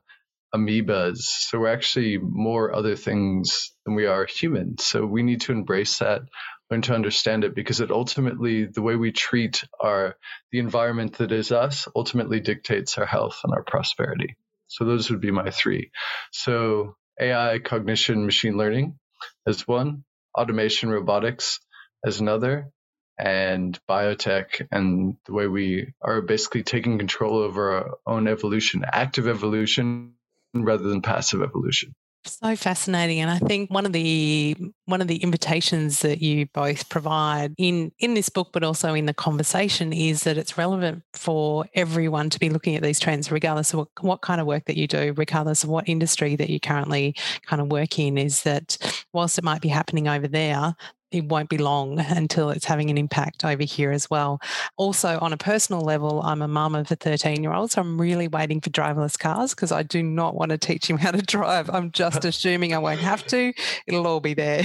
amoebas. 0.55 1.19
So 1.19 1.59
we're 1.59 1.73
actually 1.73 2.19
more 2.19 2.75
other 2.75 2.97
things 2.97 3.73
than 3.85 3.95
we 3.95 4.07
are 4.07 4.27
human. 4.27 4.79
So 4.79 5.05
we 5.07 5.23
need 5.23 5.43
to 5.43 5.53
embrace 5.53 5.99
that, 5.99 6.23
learn 6.71 6.83
to 6.83 6.95
understand 6.95 7.45
it, 7.45 7.55
because 7.55 7.81
it 7.81 7.91
ultimately, 7.91 8.67
the 8.67 8.83
way 8.83 8.97
we 8.97 9.13
treat 9.13 9.65
our 9.81 10.17
the 10.51 10.59
environment 10.59 11.19
that 11.19 11.33
is 11.33 11.53
us, 11.53 11.89
ultimately 11.97 12.41
dictates 12.41 12.99
our 12.99 13.07
health 13.07 13.41
and 13.45 13.53
our 13.53 13.63
prosperity. 13.63 14.37
So 14.69 14.85
those 14.85 15.11
would 15.11 15.21
be 15.21 15.31
my 15.31 15.51
three. 15.51 15.91
So 16.31 16.97
AI, 17.21 17.59
cognition, 17.59 18.25
machine 18.25 18.57
learning 18.57 18.99
as 19.47 19.67
one, 19.69 20.05
automation, 20.37 20.91
robotics 20.91 21.61
as 22.05 22.21
another, 22.21 22.71
and 23.19 23.79
biotech 23.89 24.67
and 24.73 25.17
the 25.27 25.33
way 25.33 25.47
we 25.47 25.93
are 26.01 26.23
basically 26.23 26.63
taking 26.63 26.99
control 26.99 27.37
over 27.37 27.73
our 27.73 27.91
own 28.07 28.27
evolution, 28.27 28.85
active 28.91 29.29
evolution 29.29 30.15
rather 30.55 30.85
than 30.85 31.03
passive 31.03 31.43
evolution. 31.43 31.95
So 32.25 32.55
fascinating, 32.55 33.19
and 33.19 33.29
I 33.29 33.39
think 33.39 33.69
one 33.69 33.85
of 33.85 33.93
the 33.93 34.57
one 34.85 35.01
of 35.01 35.09
the 35.09 35.17
invitations 35.17 36.01
that 36.01 36.23
you 36.23 36.47
both 36.55 36.89
provide 36.89 37.53
in 37.59 37.91
in 37.99 38.15
this 38.15 38.29
book, 38.29 38.51
but 38.53 38.63
also 38.63 38.95
in 38.95 39.07
the 39.07 39.15
conversation, 39.15 39.93
is 39.93 40.23
that 40.23 40.39
it's 40.39 40.57
relevant 40.57 41.03
for 41.15 41.65
everyone 41.75 42.31
to 42.31 42.39
be 42.39 42.49
looking 42.49 42.77
at 42.77 42.83
these 42.83 43.01
trends, 43.01 43.33
regardless 43.33 43.73
of 43.73 43.81
what, 43.81 43.89
what 44.03 44.23
kind 44.23 44.41
of 44.41 44.47
work 44.47 44.67
that 44.67 44.77
you 44.77 44.87
do, 44.87 45.13
regardless 45.17 45.65
of 45.65 45.71
what 45.71 45.89
industry 45.89 46.37
that 46.37 46.49
you 46.49 46.61
currently 46.61 47.17
kind 47.45 47.61
of 47.61 47.73
work 47.73 47.99
in. 47.99 48.17
Is 48.17 48.45
that 48.45 48.79
whilst 49.13 49.37
it 49.37 49.45
might 49.45 49.61
be 49.61 49.69
happening 49.69 50.07
over 50.07 50.29
there, 50.29 50.77
it 51.13 51.27
won't 51.27 51.49
be 51.49 51.59
long 51.59 51.99
until 51.99 52.51
it's 52.51 52.65
having 52.65 52.91
an 52.91 52.99
impact 52.99 53.45
over 53.45 53.63
here 53.63 53.93
as 53.93 54.11
well. 54.11 54.41
Also, 54.77 55.19
on 55.21 55.33
a 55.33 55.37
personal 55.37 55.83
level, 55.83 56.23
I'm 56.23 56.43
a 56.43 56.49
mum 56.49 56.75
of 56.75 56.91
a 56.91 56.97
13 56.97 57.43
year 57.43 57.53
old, 57.53 57.71
so 57.71 57.81
I'm 57.81 58.01
really 58.01 58.29
waiting 58.29 58.61
for 58.61 58.71
driverless 58.71 59.19
cars 59.19 59.55
because 59.55 59.73
I 59.73 59.83
do 59.83 60.03
not 60.03 60.35
want 60.35 60.51
to 60.51 60.59
teach 60.59 60.89
him 60.89 60.99
how 60.99 61.11
to 61.11 61.23
drive. 61.23 61.71
I'm 61.71 61.93
just 61.93 62.25
assuming 62.25 62.75
I 62.75 62.79
won't 62.79 63.01
have 63.01 63.27
to, 63.29 63.53
it'll 63.87 64.07
all 64.07 64.21
be 64.21 64.35
there. 64.35 64.65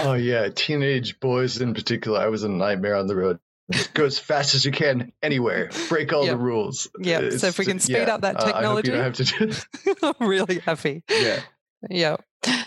oh, 0.00 0.14
yeah. 0.18 0.48
Teenage 0.48 1.20
boys 1.20 1.60
in 1.60 1.74
particular, 1.74 2.20
I 2.20 2.28
was 2.28 2.42
a 2.42 2.48
nightmare 2.48 2.96
on 2.96 3.06
the 3.06 3.16
road. 3.16 3.38
Go 3.94 4.04
as 4.04 4.18
fast 4.18 4.54
as 4.54 4.64
you 4.64 4.72
can 4.72 5.12
anywhere. 5.22 5.70
Break 5.88 6.12
all 6.12 6.24
yep. 6.24 6.32
the 6.32 6.42
rules. 6.42 6.90
Yeah. 6.98 7.30
So 7.30 7.46
if 7.46 7.58
we 7.58 7.64
can 7.64 7.78
speed 7.78 7.94
yeah. 7.94 8.14
up 8.14 8.22
that 8.22 8.38
technology, 8.40 8.92
uh, 8.92 9.00
I 9.00 9.04
hope 9.04 9.18
you 9.18 9.24
don't 9.24 9.44
have 9.44 9.66
to. 10.02 10.16
I'm 10.20 10.28
really 10.28 10.58
happy. 10.58 11.04
Yeah. 11.08 11.40
Yeah. 11.90 12.16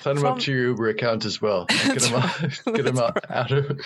Sign 0.01 0.17
him 0.17 0.25
up 0.25 0.39
to 0.39 0.51
your 0.51 0.67
Uber 0.67 0.89
account 0.89 1.25
as 1.25 1.41
well. 1.41 1.65
Get 1.69 2.04
him, 2.04 2.15
out, 2.15 2.39
get 2.65 2.97
out, 2.97 3.32
out 3.32 3.51
of. 3.51 3.80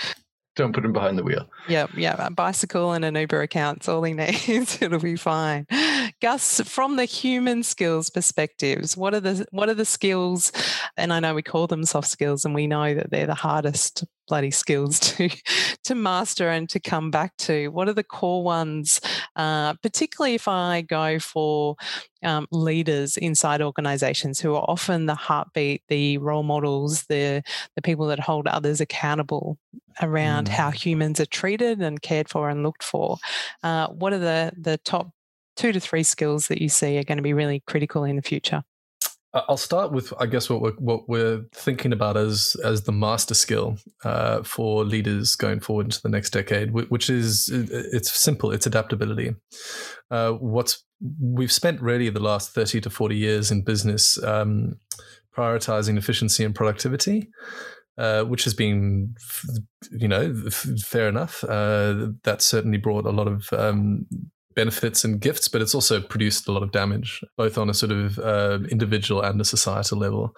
Don't 0.55 0.73
put 0.73 0.83
him 0.83 0.91
behind 0.91 1.17
the 1.17 1.23
wheel. 1.23 1.49
Yeah, 1.67 1.87
yeah. 1.95 2.15
A 2.19 2.31
bicycle 2.31 2.91
and 2.91 3.05
an 3.05 3.15
Uber 3.15 3.41
account's 3.41 3.87
all 3.87 4.03
he 4.03 4.13
needs. 4.13 4.81
It'll 4.81 4.99
be 4.99 5.15
fine. 5.15 5.67
Gus, 6.21 6.59
from 6.61 6.97
the 6.97 7.05
human 7.05 7.63
skills 7.63 8.09
perspectives, 8.09 8.97
what 8.97 9.13
are 9.13 9.21
the 9.21 9.45
what 9.51 9.69
are 9.69 9.73
the 9.73 9.85
skills? 9.85 10.51
And 10.97 11.13
I 11.13 11.19
know 11.19 11.33
we 11.33 11.41
call 11.41 11.67
them 11.67 11.85
soft 11.85 12.09
skills, 12.09 12.43
and 12.43 12.53
we 12.53 12.67
know 12.67 12.93
that 12.93 13.09
they're 13.09 13.25
the 13.25 13.35
hardest 13.35 14.03
bloody 14.27 14.51
skills 14.51 14.99
to 14.99 15.29
to 15.83 15.95
master 15.95 16.49
and 16.49 16.69
to 16.69 16.79
come 16.79 17.09
back 17.09 17.37
to. 17.37 17.69
What 17.69 17.87
are 17.87 17.93
the 17.93 18.03
core 18.03 18.43
ones, 18.43 18.99
uh, 19.37 19.75
particularly 19.75 20.35
if 20.35 20.47
I 20.47 20.81
go 20.81 21.19
for 21.19 21.75
um, 22.23 22.47
leaders 22.51 23.15
inside 23.15 23.61
organizations 23.61 24.41
who 24.41 24.55
are 24.55 24.65
often 24.67 25.05
the 25.05 25.15
heartbeat, 25.15 25.83
the 25.87 26.17
role 26.17 26.43
models, 26.43 27.05
the 27.05 27.43
the 27.75 27.81
people 27.81 28.07
that 28.07 28.19
hold 28.19 28.47
others 28.47 28.81
accountable 28.81 29.57
around 30.01 30.47
mm. 30.47 30.51
how 30.51 30.71
humans 30.71 31.19
are 31.19 31.25
treated 31.25 31.81
and 31.81 32.01
cared 32.01 32.29
for 32.29 32.49
and 32.49 32.63
looked 32.63 32.83
for. 32.83 33.17
Uh, 33.63 33.87
what 33.87 34.11
are 34.11 34.19
the 34.19 34.51
the 34.57 34.77
top 34.79 35.11
two 35.59 35.73
to 35.73 35.79
three 35.79 36.03
skills 36.03 36.47
that 36.47 36.61
you 36.61 36.69
see 36.69 36.97
are 36.97 37.03
going 37.03 37.17
to 37.17 37.21
be 37.21 37.33
really 37.33 37.61
critical 37.67 38.05
in 38.05 38.15
the 38.15 38.21
future? 38.21 38.63
I'll 39.33 39.57
start 39.57 39.91
with, 39.91 40.11
I 40.19 40.25
guess, 40.25 40.49
what 40.49 40.61
we're 40.61 40.71
what 40.79 41.07
we're 41.07 41.45
thinking 41.53 41.93
about 41.93 42.17
as 42.17 42.55
as 42.63 42.83
the 42.83 42.91
master 42.91 43.35
skill 43.35 43.77
uh, 44.03 44.41
for 44.41 44.83
leaders 44.83 45.35
going 45.35 45.59
forward 45.59 45.85
into 45.87 46.01
the 46.01 46.09
next 46.09 46.31
decade, 46.31 46.71
which 46.71 47.11
is 47.11 47.49
it's 47.51 48.11
simple, 48.11 48.51
it's 48.51 48.65
adaptability. 48.65 49.35
Uh, 50.09 50.31
what's 50.31 50.83
we've 51.21 51.51
spent 51.51 51.79
really 51.79 52.09
the 52.09 52.19
last 52.19 52.55
thirty 52.55 52.81
to 52.81 52.89
forty 52.89 53.17
years 53.17 53.51
in 53.51 53.61
business 53.61 54.17
um, 54.23 54.79
prioritizing 55.37 55.97
efficiency 55.97 56.43
and 56.43 56.55
productivity. 56.55 57.29
Uh, 57.97 58.23
which 58.23 58.45
has 58.45 58.53
been, 58.53 59.13
you 59.91 60.07
know, 60.07 60.33
fair 60.49 61.09
enough. 61.09 61.43
Uh, 61.43 62.07
that 62.23 62.41
certainly 62.41 62.77
brought 62.77 63.05
a 63.05 63.11
lot 63.11 63.27
of 63.27 63.51
um, 63.51 64.05
benefits 64.55 65.03
and 65.03 65.21
gifts, 65.21 65.47
but 65.47 65.61
it's 65.61 65.75
also 65.75 66.01
produced 66.01 66.47
a 66.47 66.51
lot 66.51 66.63
of 66.63 66.71
damage, 66.71 67.23
both 67.37 67.57
on 67.57 67.69
a 67.69 67.73
sort 67.73 67.91
of 67.91 68.19
uh, 68.19 68.59
individual 68.69 69.21
and 69.21 69.39
a 69.39 69.45
societal 69.45 69.97
level. 69.97 70.35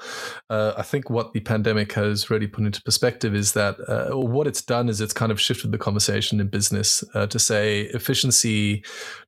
Uh, 0.49 0.73
I 0.77 0.83
think 0.83 1.09
what 1.09 1.33
the 1.33 1.39
pandemic 1.39 1.93
has 1.93 2.29
really 2.29 2.47
put 2.47 2.65
into 2.65 2.81
perspective 2.83 3.33
is 3.33 3.53
that 3.53 3.77
uh, 3.87 4.15
what 4.17 4.47
it's 4.47 4.61
done 4.61 4.89
is 4.89 5.01
it's 5.01 5.13
kind 5.13 5.31
of 5.31 5.39
shifted 5.39 5.71
the 5.71 5.77
conversation 5.77 6.39
in 6.39 6.47
business 6.47 7.03
uh, 7.13 7.27
to 7.27 7.39
say 7.39 7.83
efficiency 7.93 8.83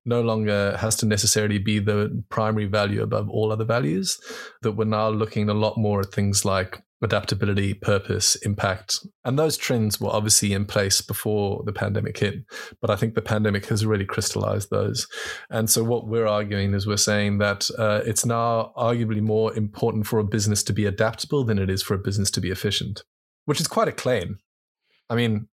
no 0.06 0.22
longer 0.22 0.78
has 0.78 0.96
to 0.98 1.06
necessarily 1.06 1.58
be 1.58 1.80
the 1.80 2.24
primary 2.30 2.66
value 2.66 3.02
above 3.02 3.30
all 3.30 3.52
other 3.52 3.66
values, 3.66 4.20
that 4.62 4.74
we're 4.74 4.86
now 4.86 5.10
looking 5.10 5.50
a 5.50 5.54
lot 5.54 5.78
more 5.78 6.02
at 6.02 6.12
things 6.14 6.44
like 6.46 6.84
adaptability, 7.04 7.74
purpose, 7.74 8.36
impact. 8.38 9.00
And 9.26 9.38
those 9.38 9.58
trends 9.58 10.00
were 10.00 10.10
obviously 10.10 10.54
in 10.54 10.66
place 10.66 11.02
before 11.02 11.64
the 11.66 11.74
pandemic 11.74 12.18
hit. 12.18 12.44
But 12.82 12.90
I 12.90 12.96
think 12.96 13.16
the 13.16 13.22
pandemic 13.22 13.66
has 13.68 13.86
really 13.86 14.06
crystallized 14.06 14.70
those. 14.70 15.08
And 15.50 15.70
so 15.70 15.84
what 15.84 16.08
we're 16.08 16.28
arguing 16.28 16.74
is 16.74 16.88
we're 16.88 16.98
saying 16.98 17.38
that 17.40 17.70
uh, 17.78 18.02
it's 18.06 18.26
now 18.26 18.72
arguably 18.78 19.22
more 19.22 19.54
important 19.56 20.08
for 20.08 20.20
a 20.20 20.24
business 20.24 20.64
to 20.64 20.74
be 20.74 20.86
adaptable 20.86 21.44
than 21.44 21.60
it 21.60 21.70
is 21.70 21.84
for 21.84 21.94
a 21.94 22.00
business 22.00 22.32
to 22.32 22.42
be 22.42 22.50
efficient, 22.50 23.04
which 23.46 23.60
is 23.60 23.68
quite 23.68 23.88
a 23.88 23.94
claim. 23.94 24.40
I 25.10 25.16
mean, 25.16 25.48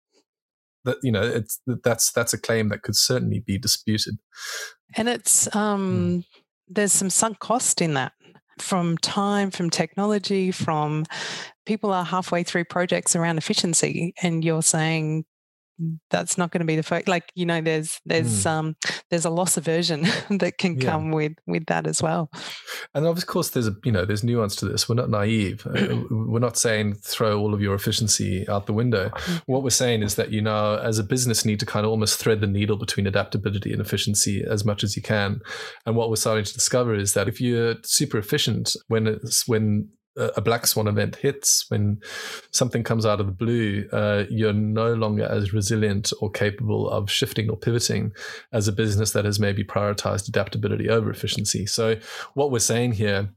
that 0.88 0.98
you 1.04 1.12
know, 1.12 1.22
it's 1.22 1.62
that's 1.84 2.12
that's 2.12 2.34
a 2.34 2.38
claim 2.38 2.70
that 2.70 2.82
could 2.82 2.96
certainly 2.96 3.40
be 3.40 3.58
disputed. 3.58 4.16
And 4.96 5.10
it's 5.10 5.54
um, 5.56 6.24
mm. 6.24 6.26
there's 6.68 6.94
some 6.94 7.10
sunk 7.10 7.40
cost 7.40 7.82
in 7.82 7.94
that 7.94 8.14
from 8.62 8.98
time, 8.98 9.52
from 9.52 9.70
technology, 9.70 10.52
from 10.52 11.06
people 11.66 11.92
are 11.92 12.06
halfway 12.06 12.44
through 12.44 12.66
projects 12.66 13.16
around 13.16 13.38
efficiency, 13.38 14.14
and 14.22 14.44
you're 14.44 14.62
saying 14.62 15.26
that's 16.10 16.38
not 16.38 16.52
going 16.52 16.60
to 16.60 16.66
be 16.66 16.76
the 16.76 16.84
focus. 16.84 17.08
Like 17.08 17.32
you 17.36 17.46
know, 17.46 17.62
there's 17.62 18.00
there's 18.06 18.44
mm. 18.44 18.50
um 18.50 18.76
there's 19.10 19.26
a 19.26 19.30
loss 19.30 19.58
aversion 19.58 20.02
that 20.30 20.58
can 20.58 20.80
yeah. 20.80 20.92
come 20.92 21.12
with 21.12 21.34
with 21.46 21.66
that 21.68 21.88
as 21.88 22.02
well. 22.02 22.32
And 22.94 23.06
of 23.06 23.26
course, 23.26 23.50
there's 23.50 23.68
a 23.68 23.76
you 23.84 23.92
know 23.92 24.06
there's 24.06 24.24
nuance 24.24 24.56
to 24.58 24.66
this. 24.66 24.90
We're 24.90 24.96
not 24.96 25.10
naive. 25.10 25.66
Uh, 25.68 26.04
we're 26.10 26.40
not 26.40 26.58
saying 26.58 26.96
throw 26.96 27.40
all 27.40 27.54
of 27.54 27.62
your 27.62 27.76
efficiency 27.76 28.48
out 28.50 28.66
the 28.66 28.74
window. 28.74 29.10
Mm. 29.10 29.42
What 29.46 29.64
we're 29.64 29.70
saying 29.70 30.04
is 30.04 30.16
that 30.16 30.32
you 30.32 30.42
know 30.42 30.78
as 30.78 31.00
a 31.00 31.04
business 31.04 31.46
need 31.46 31.60
to 31.60 31.66
kind 31.66 31.86
of 31.86 31.92
almost 31.92 32.20
thread 32.20 32.42
the 32.42 32.48
needle 32.48 32.78
between 32.78 33.08
adaptability 33.08 33.72
and 33.72 33.82
efficiency 33.82 34.44
as 34.48 34.66
much 34.66 34.84
as 34.84 34.96
you 34.96 35.02
can. 35.02 35.42
And 35.86 35.96
what 35.96 36.10
we're 36.10 36.16
starting 36.16 36.46
to 36.46 36.54
discover 36.54 36.96
is 36.96 37.14
that 37.14 37.28
if 37.28 37.40
you're 37.40 37.76
super 37.84 38.18
efficient 38.18 38.76
when 38.88 39.08
it's 39.08 39.48
when 39.48 39.90
a 40.18 40.42
black 40.42 40.68
swan 40.68 40.88
event 40.88 41.16
hits, 41.16 41.66
when 41.70 42.00
something 42.52 42.84
comes 42.84 43.06
out 43.06 43.20
of 43.20 43.28
the 43.28 43.32
blue, 43.32 43.88
uh, 43.92 44.24
you're 44.30 44.54
no 44.54 44.94
longer 44.94 45.26
as 45.26 45.54
resilient 45.54 46.12
or 46.22 46.30
capable 46.30 46.90
of 46.90 47.10
shifting 47.10 47.50
or 47.50 47.58
pivoting 47.58 48.12
as 48.52 48.68
a 48.68 48.72
business 48.72 49.12
that 49.12 49.26
has 49.26 49.40
maybe 49.40 49.64
prioritized 49.64 50.28
adaptability 50.28 50.90
over 50.90 51.10
efficiency. 51.10 51.66
So, 51.66 51.96
what 52.34 52.52
we're 52.52 52.60
saying 52.60 52.94
here 52.94 53.30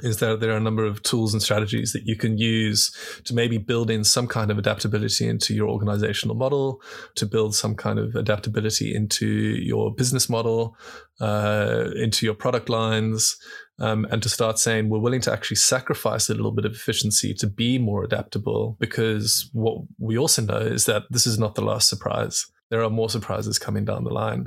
is 0.00 0.18
that 0.18 0.40
there 0.40 0.52
are 0.52 0.56
a 0.56 0.60
number 0.60 0.84
of 0.84 1.02
tools 1.02 1.34
and 1.34 1.42
strategies 1.42 1.92
that 1.92 2.06
you 2.06 2.16
can 2.16 2.38
use 2.38 2.90
to 3.24 3.34
maybe 3.34 3.58
build 3.58 3.90
in 3.90 4.04
some 4.04 4.26
kind 4.26 4.50
of 4.50 4.56
adaptability 4.56 5.28
into 5.28 5.54
your 5.54 5.68
organizational 5.68 6.34
model, 6.34 6.80
to 7.16 7.26
build 7.26 7.54
some 7.54 7.74
kind 7.74 7.98
of 7.98 8.14
adaptability 8.14 8.94
into 8.94 9.26
your 9.26 9.94
business 9.94 10.30
model, 10.30 10.76
uh, 11.20 11.90
into 11.96 12.24
your 12.24 12.34
product 12.34 12.70
lines, 12.70 13.36
um, 13.82 14.06
and 14.10 14.22
to 14.22 14.28
start 14.28 14.58
saying 14.58 14.88
we're 14.88 14.98
willing 14.98 15.20
to 15.20 15.32
actually 15.32 15.56
sacrifice 15.56 16.28
a 16.28 16.34
little 16.34 16.52
bit 16.52 16.64
of 16.64 16.72
efficiency 16.72 17.34
to 17.34 17.46
be 17.46 17.78
more 17.78 18.04
adaptable 18.04 18.76
because 18.80 19.50
what 19.52 19.78
we 19.98 20.16
also 20.16 20.40
know 20.42 20.58
is 20.58 20.86
that 20.86 21.02
this 21.10 21.26
is 21.26 21.38
not 21.38 21.54
the 21.54 21.64
last 21.64 21.88
surprise 21.88 22.46
there 22.72 22.82
are 22.82 22.88
more 22.88 23.10
surprises 23.10 23.58
coming 23.58 23.84
down 23.84 24.02
the 24.02 24.10
line. 24.10 24.46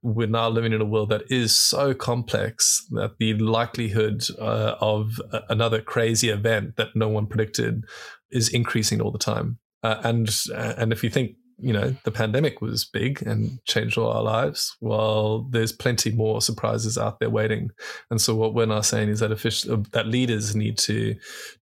We're 0.00 0.28
now 0.28 0.48
living 0.48 0.72
in 0.72 0.80
a 0.80 0.86
world 0.86 1.10
that 1.10 1.24
is 1.28 1.54
so 1.54 1.92
complex 1.92 2.86
that 2.92 3.18
the 3.18 3.34
likelihood 3.34 4.24
uh, 4.38 4.76
of 4.80 5.20
another 5.50 5.82
crazy 5.82 6.30
event 6.30 6.76
that 6.76 6.96
no 6.96 7.10
one 7.10 7.26
predicted 7.26 7.84
is 8.30 8.48
increasing 8.48 9.02
all 9.02 9.10
the 9.10 9.18
time. 9.18 9.58
Uh, 9.82 10.00
and 10.04 10.34
and 10.54 10.90
if 10.90 11.04
you 11.04 11.10
think 11.10 11.32
you 11.58 11.72
know 11.72 11.94
the 12.04 12.10
pandemic 12.10 12.60
was 12.60 12.84
big 12.84 13.22
and 13.22 13.58
changed 13.64 13.96
all 13.98 14.12
our 14.12 14.22
lives, 14.22 14.76
While 14.80 15.46
there's 15.50 15.72
plenty 15.72 16.12
more 16.12 16.42
surprises 16.42 16.98
out 16.98 17.18
there 17.18 17.30
waiting. 17.30 17.70
And 18.10 18.20
so 18.20 18.34
what 18.34 18.54
we're 18.54 18.66
now 18.66 18.82
saying 18.82 19.08
is 19.08 19.20
that 19.20 19.32
official, 19.32 19.84
that 19.92 20.06
leaders 20.06 20.54
need 20.54 20.78
to 20.78 21.14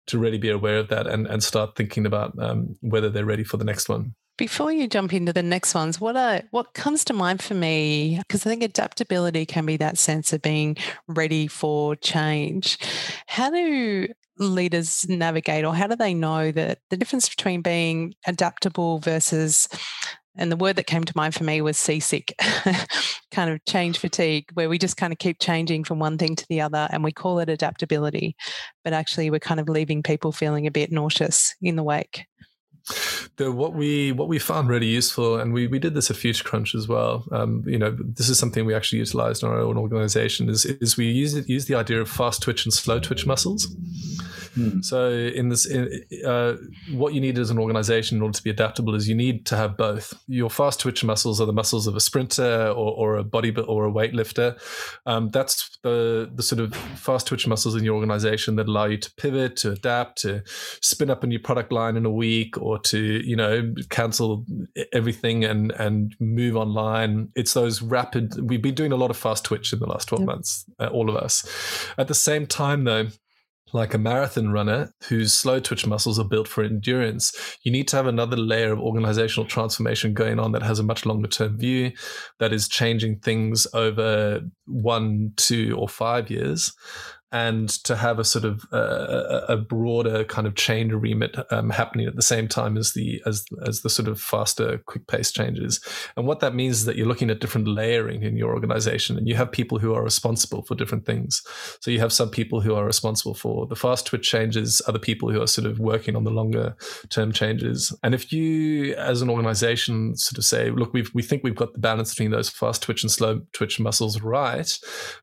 to 0.07 0.19
really 0.19 0.39
be 0.39 0.51
aware 0.51 0.79
of 0.79 0.89
that 0.89 1.07
and 1.07 1.27
and 1.27 1.43
start 1.43 1.77
thinking 1.77 2.07
about 2.07 2.37
um, 2.39 2.77
whether 2.81 3.11
they're 3.11 3.25
ready 3.25 3.45
for 3.45 3.57
the 3.57 3.65
next 3.65 3.89
one. 3.89 4.15
Before 4.37 4.73
you 4.73 4.89
jump 4.89 5.13
into 5.13 5.33
the 5.33 5.45
next 5.45 5.77
ones, 5.77 6.01
what 6.01 6.17
are, 6.17 6.43
what 6.51 6.75
comes 6.75 7.05
to 7.05 7.13
mind 7.13 7.41
for 7.41 7.55
me? 7.55 8.19
Because 8.19 8.45
I 8.45 8.51
think 8.51 8.65
adaptability 8.65 9.47
can 9.47 9.65
be 9.65 9.77
that 9.77 9.97
sense 9.97 10.33
of 10.33 10.43
being 10.43 10.77
ready 11.07 11.47
for 11.47 11.95
change. 11.95 12.79
How 13.29 13.51
do 13.51 14.09
leaders 14.39 15.09
navigate, 15.09 15.65
or 15.65 15.75
how 15.75 15.87
do 15.87 15.97
they 15.97 16.15
know 16.15 16.51
that 16.53 16.79
the 16.91 16.97
difference 16.97 17.29
between 17.29 17.63
being 17.63 18.15
adaptable 18.27 18.99
versus 18.99 19.69
and 20.37 20.51
the 20.51 20.57
word 20.57 20.75
that 20.77 20.89
came 20.89 21.05
to 21.05 21.13
mind 21.15 21.33
for 21.33 21.45
me 21.45 21.61
was 21.61 21.79
seasick, 21.79 22.35
kind 23.31 23.51
of 23.51 23.65
change 23.67 23.99
fatigue, 23.99 24.47
where 24.55 24.69
we 24.69 24.79
just 24.79 24.97
kind 24.97 25.13
of 25.13 25.21
keep 25.21 25.39
changing 25.39 25.85
from 25.85 26.01
one 26.01 26.19
thing 26.19 26.35
to 26.35 26.47
the 26.49 26.61
other 26.61 26.89
and 26.91 27.05
we 27.05 27.13
call 27.13 27.39
it 27.39 27.49
adaptability. 27.49 28.35
But 28.83 28.95
actually, 28.95 29.31
we're 29.31 29.39
kind 29.39 29.61
of 29.61 29.69
leaving 29.69 30.03
people 30.03 30.33
feeling 30.33 30.67
a 30.67 30.73
bit 30.73 30.91
nauseous 30.91 31.55
in 31.63 31.77
the 31.77 31.85
wake 31.85 32.25
the 33.37 33.51
what 33.51 33.75
we 33.75 34.13
what 34.13 34.29
we 34.29 34.39
found 34.39 34.69
really 34.69 34.87
useful, 34.87 35.39
and 35.39 35.53
we 35.53 35.67
we 35.67 35.79
did 35.79 35.95
this 35.95 36.11
at 36.11 36.17
Future 36.17 36.45
Crunch 36.45 36.75
as 36.75 36.87
well. 36.87 37.25
Um, 37.33 37.65
you 37.67 37.79
know, 37.79 37.97
this 37.99 38.29
is 38.29 38.39
something 38.39 38.65
we 38.65 38.75
actually 38.75 38.99
utilized 38.99 39.43
in 39.43 39.49
our 39.49 39.59
own 39.59 39.77
organization. 39.77 40.49
Is 40.49 40.65
is 40.65 40.97
we 40.97 41.07
use 41.07 41.35
it 41.35 41.49
use 41.49 41.67
the 41.67 41.75
idea 41.75 42.01
of 42.01 42.09
fast 42.09 42.43
twitch 42.43 42.65
and 42.65 42.73
slow 42.73 43.01
twitch 43.01 43.27
muscles. 43.27 43.75
Hmm. 44.55 44.81
So 44.83 45.11
in 45.11 45.49
this, 45.49 45.67
in, 45.67 46.05
uh, 46.25 46.57
what 46.93 47.15
you 47.15 47.21
need 47.21 47.39
as 47.39 47.51
an 47.51 47.59
organization 47.59 48.17
in 48.19 48.23
order 48.23 48.37
to 48.37 48.43
be 48.43 48.51
adaptable 48.51 48.95
is 48.95 49.09
you 49.09 49.15
need 49.15 49.47
to 49.47 49.57
have 49.57 49.77
both. 49.77 50.15
Your 50.29 50.51
fast 50.51 50.81
twitch 50.81 51.03
muscles 51.03 51.41
are 51.41 51.47
the 51.47 51.53
muscles 51.53 51.87
of 51.87 51.97
a 51.97 52.01
sprinter 52.01 52.69
or, 52.69 52.93
or 52.93 53.17
a 53.17 53.25
body 53.25 53.55
or 53.57 53.87
a 53.87 53.93
weightlifter. 53.93 54.59
Um, 55.07 55.31
that's 55.31 55.77
the 55.83 56.31
the 56.35 56.43
sort 56.43 56.61
of 56.61 56.75
fast 56.75 57.27
twitch 57.27 57.47
muscles 57.47 57.75
in 57.75 57.85
your 57.85 57.95
organization 57.95 58.57
that 58.57 58.69
allow 58.69 58.85
you 58.87 58.99
to 58.99 59.13
pivot, 59.17 59.57
to 59.59 59.73
adapt, 59.73 60.19
to 60.23 60.43
spin 60.47 61.11
up 61.11 61.25
a 61.25 61.27
new 61.27 61.39
product 61.39 61.73
line 61.73 61.97
in 61.97 62.07
a 62.07 62.11
week, 62.11 62.61
or 62.61 62.79
to 62.79 62.99
you 62.99 63.37
know 63.37 63.75
cancel 63.91 64.45
everything 64.93 65.45
and 65.45 65.73
and 65.73 66.15
move 66.21 66.57
online. 66.57 67.29
It's 67.35 67.55
those 67.55 67.83
rapid. 67.83 68.49
We've 68.49 68.63
been 68.63 68.75
doing 68.75 68.93
a 68.93 68.97
lot 68.97 69.11
of 69.11 69.17
fast 69.17 69.45
twitch 69.45 69.73
in 69.73 69.81
the 69.81 69.87
last 69.87 70.09
twelve 70.09 70.23
yep. 70.23 70.29
months, 70.29 70.65
uh, 70.79 70.87
all 70.87 71.11
of 71.11 71.17
us. 71.17 71.45
At 71.99 72.09
the 72.09 72.15
same 72.15 72.47
time, 72.47 72.85
though 72.85 73.09
like 73.75 73.93
a 73.93 73.99
marathon 73.99 74.51
runner 74.51 74.95
whose 75.09 75.33
slow 75.33 75.59
twitch 75.59 75.85
muscles 75.85 76.19
are 76.19 76.29
built 76.29 76.47
for 76.47 76.63
endurance, 76.63 77.59
you 77.65 77.73
need 77.73 77.89
to 77.89 77.97
have 77.97 78.07
another 78.07 78.37
layer 78.37 78.73
of 78.73 78.79
organizational 78.79 79.47
transformation 79.47 80.15
going 80.15 80.39
on 80.39 80.53
that 80.53 80.63
has 80.63 80.79
a 80.79 80.85
much 80.85 81.05
longer 81.05 81.27
term 81.27 81.59
view, 81.59 81.91
that 82.39 82.53
is 82.53 82.69
changing 82.69 83.19
things 83.19 83.67
over 83.75 84.41
one, 84.67 85.33
two, 85.37 85.77
or 85.77 85.89
five 85.89 86.31
years 86.31 86.73
and 87.35 87.69
to 87.69 87.97
have 87.97 88.21
a 88.21 88.25
sort 88.25 88.45
of 88.45 88.65
uh, 88.73 89.41
a 89.49 89.57
broader 89.57 90.23
kind 90.23 90.47
of 90.47 90.55
change 90.55 90.93
remit 90.93 91.37
um, 91.51 91.69
happening 91.69 92.07
at 92.07 92.15
the 92.15 92.23
same 92.23 92.47
time 92.47 92.77
as 92.77 92.93
the 92.93 93.21
as 93.27 93.45
as 93.67 93.83
the 93.83 93.91
sort 93.91 94.07
of 94.07 94.21
faster, 94.21 94.79
quick 94.87 95.09
pace 95.09 95.33
changes. 95.33 95.81
And 96.17 96.29
what 96.29 96.39
that 96.41 96.55
means 96.55 96.79
is 96.79 96.85
that 96.85 96.95
you're 96.95 97.09
looking 97.09 97.31
at 97.31 97.41
different 97.41 97.67
layering 97.67 98.23
in 98.23 98.37
your 98.37 98.55
organization, 98.55 99.19
and 99.19 99.27
you 99.27 99.35
have 99.35 99.51
people 99.51 99.81
who 99.81 99.93
are 99.95 100.05
responsible 100.05 100.63
for 100.63 100.77
different 100.77 101.07
things. 101.07 101.43
So 101.81 101.91
you 101.91 101.99
have 101.99 102.13
some 102.13 102.31
people 102.31 102.61
who 102.61 102.77
are 102.77 102.85
responsible 102.85 103.35
for 103.35 103.67
the 103.67 103.75
fast 103.75 104.07
twitch 104.07 104.31
changes, 104.31 104.81
other 104.87 105.01
people 105.01 105.29
who 105.33 105.43
are 105.43 105.49
sort 105.49 105.67
of 105.67 105.81
working 105.81 106.15
on 106.15 106.23
the 106.23 106.31
longer 106.31 106.77
term 107.11 107.33
changes. 107.33 107.93
And 108.05 108.15
if 108.15 108.33
you, 108.33 108.95
as 108.95 109.23
an 109.23 109.29
organization, 109.29 110.17
sort 110.17 110.39
of 110.39 110.45
say, 110.45 110.71
look, 110.71 110.95
we 110.95 111.05
we 111.13 111.23
think 111.23 111.43
we've 111.43 111.57
got 111.57 111.73
the 111.73 111.81
balance 111.81 112.11
between 112.11 112.31
those 112.31 112.49
fast 112.49 112.83
twitch 112.83 113.03
and 113.03 113.11
slow 113.11 113.41
twitch 113.53 113.81
muscles 113.81 114.21
right, 114.21 114.73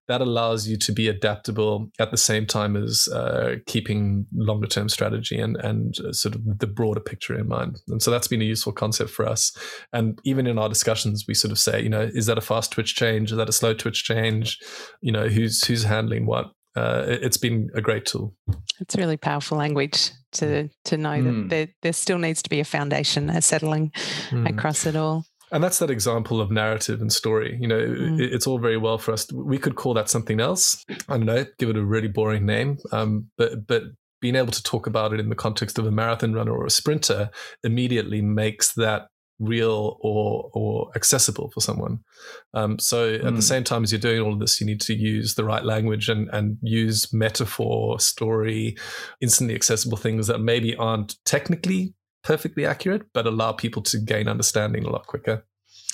that 0.09 0.19
allows 0.19 0.67
you 0.67 0.75
to 0.75 0.91
be 0.91 1.07
adaptable 1.07 1.89
at 2.01 2.11
the 2.11 2.17
same 2.17 2.45
time 2.45 2.75
as 2.75 3.07
uh, 3.07 3.55
keeping 3.67 4.25
longer 4.33 4.67
term 4.67 4.89
strategy 4.89 5.39
and 5.39 5.55
and 5.57 5.99
uh, 5.99 6.11
sort 6.11 6.35
of 6.35 6.59
the 6.59 6.67
broader 6.67 6.99
picture 6.99 7.37
in 7.37 7.47
mind. 7.47 7.79
And 7.87 8.01
so 8.01 8.11
that's 8.11 8.27
been 8.27 8.41
a 8.41 8.45
useful 8.45 8.73
concept 8.73 9.11
for 9.11 9.27
us. 9.27 9.55
And 9.93 10.19
even 10.23 10.47
in 10.47 10.57
our 10.57 10.69
discussions, 10.69 11.25
we 11.27 11.33
sort 11.33 11.51
of 11.51 11.59
say, 11.59 11.81
you 11.81 11.89
know, 11.89 12.09
is 12.13 12.25
that 12.25 12.37
a 12.37 12.41
fast 12.41 12.71
twitch 12.71 12.95
change? 12.95 13.31
Is 13.31 13.37
that 13.37 13.49
a 13.49 13.53
slow 13.53 13.73
twitch 13.73 14.03
change? 14.03 14.57
You 15.01 15.11
know, 15.11 15.27
who's 15.27 15.65
who's 15.65 15.83
handling 15.83 16.25
what? 16.25 16.51
Uh, 16.73 17.03
it, 17.05 17.23
has 17.23 17.35
been 17.35 17.69
a 17.75 17.81
great 17.81 18.05
tool. 18.05 18.33
It's 18.79 18.95
really 18.95 19.17
powerful 19.17 19.57
language 19.57 20.11
to 20.33 20.69
to 20.85 20.97
know 20.97 21.09
mm. 21.09 21.23
that 21.23 21.31
hmm. 21.31 21.47
there, 21.49 21.67
there 21.81 21.93
still 21.93 22.17
needs 22.17 22.41
to 22.43 22.49
be 22.49 22.61
a 22.61 22.63
foundation, 22.63 23.29
a 23.29 23.41
settling 23.41 23.91
mm. 24.29 24.49
across 24.49 24.85
it 24.85 24.95
all. 24.95 25.25
And 25.51 25.63
that's 25.63 25.79
that 25.79 25.89
example 25.89 26.39
of 26.39 26.49
narrative 26.49 27.01
and 27.01 27.11
story. 27.11 27.57
You 27.59 27.67
know, 27.67 27.79
mm. 27.79 28.19
it, 28.19 28.33
it's 28.33 28.47
all 28.47 28.59
very 28.59 28.77
well 28.77 28.97
for 28.97 29.11
us. 29.11 29.31
We 29.33 29.57
could 29.57 29.75
call 29.75 29.93
that 29.95 30.09
something 30.09 30.39
else. 30.39 30.83
I 30.89 31.17
don't 31.17 31.25
know, 31.25 31.45
give 31.59 31.69
it 31.69 31.77
a 31.77 31.83
really 31.83 32.07
boring 32.07 32.45
name. 32.45 32.77
Um, 32.91 33.29
but 33.37 33.67
but 33.67 33.83
being 34.21 34.35
able 34.35 34.51
to 34.51 34.63
talk 34.63 34.87
about 34.87 35.13
it 35.13 35.19
in 35.19 35.29
the 35.29 35.35
context 35.35 35.79
of 35.79 35.85
a 35.85 35.91
marathon 35.91 36.33
runner 36.33 36.53
or 36.53 36.65
a 36.65 36.69
sprinter 36.69 37.31
immediately 37.63 38.21
makes 38.21 38.73
that 38.75 39.07
real 39.39 39.97
or 40.01 40.49
or 40.53 40.89
accessible 40.95 41.49
for 41.51 41.59
someone. 41.59 41.99
Um, 42.53 42.79
so 42.79 43.11
mm. 43.11 43.15
at 43.15 43.23
the 43.23 43.31
mm. 43.31 43.43
same 43.43 43.63
time 43.63 43.83
as 43.83 43.91
you're 43.91 43.99
doing 43.99 44.21
all 44.21 44.33
of 44.33 44.39
this, 44.39 44.61
you 44.61 44.67
need 44.67 44.81
to 44.81 44.93
use 44.93 45.35
the 45.35 45.43
right 45.43 45.65
language 45.65 46.07
and 46.07 46.29
and 46.31 46.57
use 46.61 47.11
metaphor, 47.11 47.99
story, 47.99 48.77
instantly 49.19 49.55
accessible 49.55 49.97
things 49.97 50.27
that 50.27 50.39
maybe 50.39 50.75
aren't 50.75 51.15
technically 51.25 51.93
perfectly 52.23 52.65
accurate, 52.65 53.03
but 53.13 53.25
allow 53.25 53.51
people 53.51 53.81
to 53.83 53.99
gain 53.99 54.27
understanding 54.27 54.85
a 54.85 54.89
lot 54.89 55.07
quicker. 55.07 55.45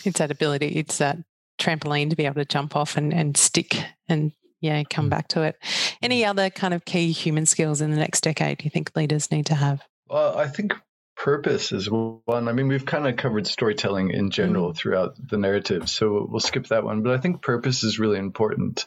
It's 0.05 0.19
that 0.19 0.31
ability, 0.31 0.75
it's 0.75 0.97
that 0.99 1.17
trampoline 1.59 2.09
to 2.09 2.15
be 2.15 2.25
able 2.25 2.35
to 2.35 2.45
jump 2.45 2.75
off 2.75 2.97
and, 2.97 3.13
and 3.13 3.35
stick 3.35 3.77
and 4.07 4.31
yeah, 4.61 4.83
come 4.89 5.07
mm. 5.07 5.11
back 5.11 5.27
to 5.29 5.43
it. 5.43 5.57
Any 6.01 6.25
other 6.25 6.49
kind 6.49 6.73
of 6.73 6.85
key 6.85 7.11
human 7.11 7.45
skills 7.45 7.81
in 7.81 7.91
the 7.91 7.97
next 7.97 8.21
decade 8.21 8.63
you 8.63 8.69
think 8.69 8.91
leaders 8.95 9.31
need 9.31 9.47
to 9.47 9.55
have? 9.55 9.81
Well, 10.09 10.37
I 10.37 10.47
think 10.47 10.73
purpose 11.15 11.71
is 11.71 11.89
one. 11.89 12.47
I 12.47 12.53
mean, 12.53 12.67
we've 12.67 12.85
kind 12.85 13.07
of 13.07 13.17
covered 13.17 13.47
storytelling 13.47 14.11
in 14.11 14.29
general 14.31 14.71
mm. 14.71 14.75
throughout 14.75 15.15
the 15.17 15.37
narrative, 15.37 15.89
so 15.89 16.27
we'll 16.29 16.39
skip 16.39 16.67
that 16.67 16.83
one. 16.83 17.03
But 17.03 17.13
I 17.13 17.17
think 17.17 17.41
purpose 17.41 17.83
is 17.83 17.99
really 17.99 18.19
important 18.19 18.85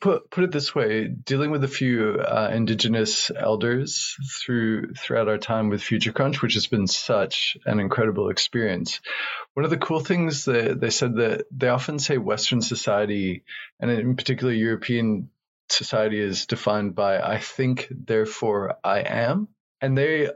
put 0.00 0.30
put 0.30 0.44
it 0.44 0.52
this 0.52 0.74
way: 0.74 1.08
dealing 1.08 1.50
with 1.50 1.64
a 1.64 1.68
few 1.68 2.20
uh, 2.20 2.50
Indigenous 2.52 3.30
elders 3.34 4.16
through 4.40 4.94
throughout 4.94 5.28
our 5.28 5.38
time 5.38 5.68
with 5.68 5.82
Future 5.82 6.12
Crunch, 6.12 6.40
which 6.42 6.54
has 6.54 6.66
been 6.66 6.86
such 6.86 7.56
an 7.66 7.80
incredible 7.80 8.30
experience. 8.30 9.00
One 9.54 9.64
of 9.64 9.70
the 9.70 9.76
cool 9.76 10.00
things 10.00 10.44
that 10.44 10.80
they 10.80 10.90
said 10.90 11.16
that 11.16 11.46
they 11.50 11.68
often 11.68 11.98
say 11.98 12.18
Western 12.18 12.62
society, 12.62 13.44
and 13.80 13.90
in 13.90 14.16
particular 14.16 14.52
European 14.52 15.30
society, 15.68 16.20
is 16.20 16.46
defined 16.46 16.94
by 16.94 17.20
"I 17.20 17.38
think, 17.38 17.88
therefore 17.90 18.76
I 18.84 19.00
am," 19.00 19.48
and 19.80 19.96
they 19.96 20.30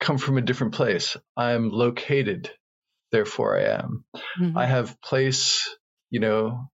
come 0.00 0.18
from 0.18 0.38
a 0.38 0.42
different 0.42 0.74
place. 0.74 1.16
I'm 1.36 1.70
located, 1.70 2.50
therefore 3.10 3.58
I 3.58 3.64
am. 3.74 4.04
Mm-hmm. 4.40 4.56
I 4.56 4.66
have 4.66 5.00
place, 5.00 5.76
you 6.10 6.20
know, 6.20 6.70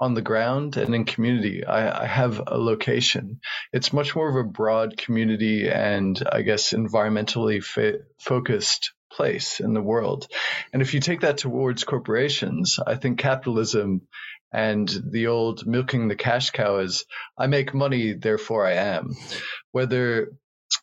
on 0.00 0.14
the 0.14 0.22
ground 0.22 0.76
and 0.76 0.94
in 0.94 1.04
community. 1.04 1.64
I, 1.64 2.02
I, 2.02 2.06
have 2.06 2.42
a 2.46 2.58
location. 2.58 3.40
It's 3.72 3.92
much 3.92 4.14
more 4.14 4.28
of 4.28 4.36
a 4.36 4.48
broad 4.48 4.96
community 4.98 5.68
and 5.70 6.22
I 6.30 6.42
guess 6.42 6.72
environmentally 6.72 7.64
fa- 7.64 8.00
focused 8.20 8.92
place 9.10 9.60
in 9.60 9.72
the 9.72 9.82
world. 9.82 10.28
And 10.72 10.82
if 10.82 10.92
you 10.92 11.00
take 11.00 11.22
that 11.22 11.38
towards 11.38 11.84
corporations, 11.84 12.78
I 12.86 12.96
think 12.96 13.18
capitalism 13.18 14.02
and 14.52 14.88
the 15.10 15.28
old 15.28 15.66
milking 15.66 16.08
the 16.08 16.16
cash 16.16 16.50
cow 16.50 16.78
is 16.78 17.04
I 17.38 17.46
make 17.46 17.74
money, 17.74 18.12
therefore 18.12 18.66
I 18.66 18.74
am. 18.74 19.14
Whether 19.72 20.32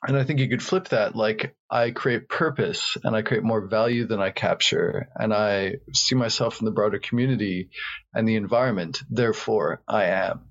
and 0.08 0.18
I 0.18 0.24
think 0.24 0.40
you 0.40 0.50
could 0.50 0.64
flip 0.64 0.90
that 0.90 1.16
like 1.16 1.56
I 1.70 1.92
create 1.92 2.30
purpose 2.30 2.98
and 3.04 3.16
I 3.16 3.22
create 3.22 3.44
more 3.44 3.68
value 3.68 4.06
than 4.06 4.22
I 4.22 4.32
capture, 4.32 5.10
and 5.16 5.34
I 5.34 5.76
see 5.94 6.16
myself 6.16 6.60
in 6.60 6.66
the 6.66 6.72
broader 6.72 7.00
community 7.00 7.70
and 8.14 8.28
the 8.28 8.36
environment. 8.36 9.02
Therefore, 9.10 9.82
I 9.88 10.06
am. 10.06 10.50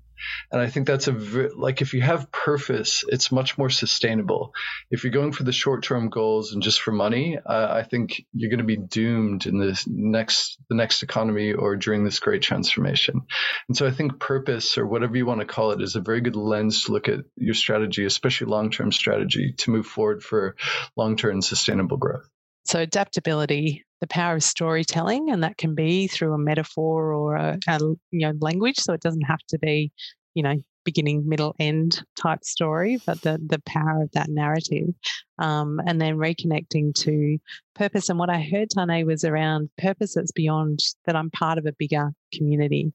And 0.51 0.61
I 0.61 0.69
think 0.69 0.87
that's 0.87 1.07
a 1.07 1.11
like 1.11 1.81
if 1.81 1.93
you 1.93 2.01
have 2.01 2.31
purpose, 2.31 3.03
it's 3.07 3.31
much 3.31 3.57
more 3.57 3.69
sustainable. 3.69 4.53
If 4.91 5.03
you're 5.03 5.13
going 5.13 5.31
for 5.31 5.43
the 5.43 5.51
short 5.51 5.83
term 5.83 6.09
goals 6.09 6.53
and 6.53 6.61
just 6.61 6.81
for 6.81 6.91
money, 6.91 7.37
I, 7.45 7.79
I 7.79 7.83
think 7.83 8.23
you're 8.33 8.49
going 8.49 8.59
to 8.59 8.63
be 8.63 8.77
doomed 8.77 9.45
in 9.45 9.59
this 9.59 9.85
next 9.87 10.57
the 10.69 10.75
next 10.75 11.03
economy 11.03 11.53
or 11.53 11.75
during 11.75 12.03
this 12.03 12.19
great 12.19 12.41
transformation. 12.41 13.21
And 13.67 13.77
so 13.77 13.87
I 13.87 13.91
think 13.91 14.19
purpose 14.19 14.77
or 14.77 14.85
whatever 14.85 15.17
you 15.17 15.25
want 15.25 15.41
to 15.41 15.47
call 15.47 15.71
it 15.71 15.81
is 15.81 15.95
a 15.95 16.01
very 16.01 16.21
good 16.21 16.35
lens 16.35 16.85
to 16.85 16.91
look 16.91 17.09
at 17.09 17.19
your 17.35 17.55
strategy, 17.55 18.05
especially 18.05 18.47
long 18.47 18.71
term 18.71 18.91
strategy, 18.91 19.53
to 19.59 19.71
move 19.71 19.87
forward 19.87 20.23
for 20.23 20.55
long 20.95 21.15
term 21.15 21.41
sustainable 21.41 21.97
growth. 21.97 22.27
So 22.65 22.79
adaptability 22.79 23.85
the 24.03 24.07
power 24.07 24.35
of 24.35 24.43
storytelling, 24.43 25.29
and 25.29 25.41
that 25.43 25.57
can 25.57 25.75
be 25.75 26.07
through 26.07 26.33
a 26.33 26.37
metaphor 26.37 27.13
or 27.13 27.37
a, 27.37 27.57
a 27.69 27.79
you 27.79 28.27
know 28.27 28.33
language. 28.41 28.77
So 28.77 28.91
it 28.91 28.99
doesn't 28.99 29.21
have 29.21 29.39
to 29.47 29.57
be, 29.57 29.93
you 30.33 30.43
know, 30.43 30.55
beginning, 30.83 31.23
middle, 31.25 31.55
end 31.57 32.03
type 32.21 32.43
story, 32.43 32.99
but 33.05 33.21
the 33.21 33.39
the 33.47 33.61
power 33.65 34.03
of 34.03 34.11
that 34.11 34.27
narrative, 34.27 34.89
um, 35.39 35.79
and 35.87 36.01
then 36.01 36.17
reconnecting 36.17 36.93
to 36.95 37.37
purpose. 37.75 38.09
And 38.09 38.19
what 38.19 38.29
I 38.29 38.41
heard 38.41 38.71
Tane 38.71 39.07
was 39.07 39.23
around 39.23 39.69
purpose 39.77 40.15
that's 40.15 40.33
beyond 40.33 40.79
that. 41.05 41.15
I'm 41.15 41.29
part 41.29 41.57
of 41.57 41.65
a 41.65 41.71
bigger 41.71 42.11
community 42.33 42.91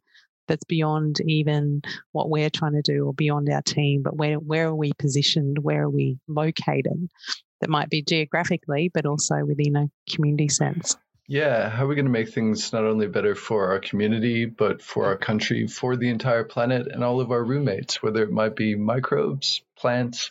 that's 0.48 0.64
beyond 0.64 1.20
even 1.26 1.82
what 2.12 2.30
we're 2.30 2.50
trying 2.50 2.74
to 2.74 2.82
do 2.82 3.06
or 3.06 3.14
beyond 3.14 3.48
our 3.50 3.62
team, 3.62 4.02
but 4.02 4.16
where 4.16 4.36
where 4.36 4.68
are 4.68 4.74
we 4.74 4.92
positioned? 4.98 5.58
Where 5.58 5.82
are 5.82 5.90
we 5.90 6.18
located? 6.26 7.08
that 7.60 7.70
might 7.70 7.90
be 7.90 8.02
geographically, 8.02 8.90
but 8.92 9.06
also 9.06 9.44
within 9.44 9.76
a 9.76 9.88
community 10.10 10.48
sense. 10.48 10.96
Yeah, 11.30 11.68
how 11.68 11.84
are 11.84 11.88
we 11.88 11.94
going 11.94 12.06
to 12.06 12.10
make 12.10 12.30
things 12.30 12.72
not 12.72 12.84
only 12.84 13.06
better 13.06 13.34
for 13.34 13.70
our 13.70 13.80
community, 13.80 14.46
but 14.46 14.80
for 14.80 15.06
our 15.06 15.16
country, 15.16 15.66
for 15.66 15.94
the 15.94 16.08
entire 16.08 16.44
planet, 16.44 16.88
and 16.90 17.04
all 17.04 17.20
of 17.20 17.30
our 17.32 17.44
roommates, 17.44 18.02
whether 18.02 18.22
it 18.22 18.30
might 18.30 18.56
be 18.56 18.76
microbes, 18.76 19.60
plants, 19.76 20.30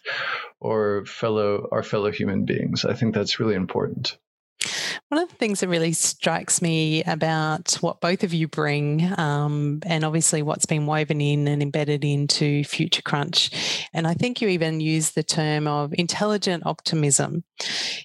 or 0.60 1.06
fellow 1.06 1.68
our 1.72 1.84
fellow 1.84 2.12
human 2.12 2.46
beings? 2.46 2.84
I 2.84 2.96
think 2.96 3.14
that's 3.14 3.40
really 3.40 3.54
important. 3.54 4.18
One 5.10 5.22
of 5.22 5.30
the 5.30 5.36
things 5.36 5.62
that 5.62 5.70
really 5.70 5.94
strikes 5.94 6.62
me 6.62 7.02
about 7.06 7.76
what 7.76 8.02
both 8.02 8.26
of 8.26 8.34
you 8.34 8.50
bring, 8.50 9.10
um, 9.18 9.80
and 9.86 10.04
obviously 10.04 10.42
what's 10.42 10.66
been 10.66 10.86
woven 10.86 11.22
in 11.22 11.48
and 11.48 11.62
embedded 11.62 12.04
into 12.04 12.66
Future 12.66 13.02
Crunch, 13.02 13.88
and 13.94 14.06
I 14.06 14.14
think 14.14 14.42
you 14.42 14.50
even 14.50 14.82
use 14.82 15.12
the 15.12 15.24
term 15.24 15.66
of 15.66 15.94
intelligent 15.98 16.66
optimism, 16.66 17.46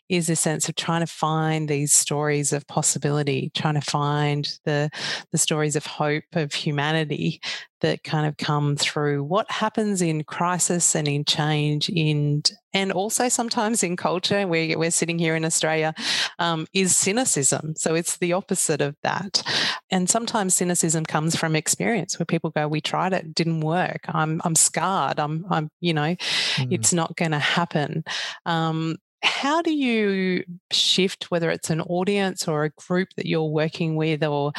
is 0.09 0.31
a 0.31 0.37
sense 0.37 0.69
of 0.69 0.77
trying 0.77 1.01
to 1.01 1.09
find 1.09 1.69
these 1.69 1.93
stories 1.93 2.53
of 2.53 2.69
possibility, 2.69 3.51
trying 3.53 3.75
to 3.75 3.81
find 3.81 4.49
the 4.65 4.89
the 5.33 5.39
stories 5.39 5.75
of 5.75 5.85
hope 5.85 6.23
of 6.35 6.53
humanity 6.53 7.41
that 7.83 8.03
kind 8.05 8.27
of 8.27 8.37
come 8.39 8.77
through 8.77 9.23
what 9.23 9.51
happens 9.51 10.01
in 10.01 10.25
crisis 10.25 10.95
and 10.95 11.07
in 11.07 11.25
change 11.25 11.91
in 11.91 12.43
and 12.73 12.91
also 12.91 13.29
sometimes 13.29 13.83
in 13.83 13.97
culture 13.97 14.47
where 14.47 14.79
we're 14.79 14.91
sitting 14.91 15.19
here 15.19 15.37
in 15.37 15.45
australia 15.45 15.93
um, 16.39 16.67
is 16.73 16.92
cynicism. 16.93 17.75
So 17.77 17.95
it's 17.95 18.17
the 18.17 18.33
opposite 18.33 18.81
of 18.81 18.97
that. 19.03 19.43
And 19.91 20.09
sometimes 20.09 20.55
cynicism 20.55 21.05
comes 21.05 21.37
from 21.37 21.57
experience 21.57 22.19
where 22.19 22.27
people 22.27 22.51
go 22.51 22.69
we 22.69 22.81
tried 22.81 23.13
it 23.13 23.35
didn't 23.35 23.61
work. 23.61 24.05
I'm 24.09 24.41
i'm 24.45 24.55
scarred. 24.55 25.19
I'm 25.19 25.45
i'm 25.51 25.71
you 25.81 25.95
know 25.95 26.17
mm. 26.17 26.69
it's 26.71 26.93
not 26.93 27.17
going 27.17 27.33
to 27.33 27.39
happen. 27.39 28.05
Um, 28.47 28.97
how 29.23 29.63
do 29.63 29.73
you 29.73 30.43
shift 30.73 31.31
whether 31.31 31.49
it's 31.49 31.71
an 31.71 31.81
audience 31.83 32.49
or 32.49 32.65
a 32.65 32.71
group 32.71 33.09
that 33.17 33.27
you're 33.27 33.45
working 33.45 33.95
with 33.95 34.25
or 34.25 34.53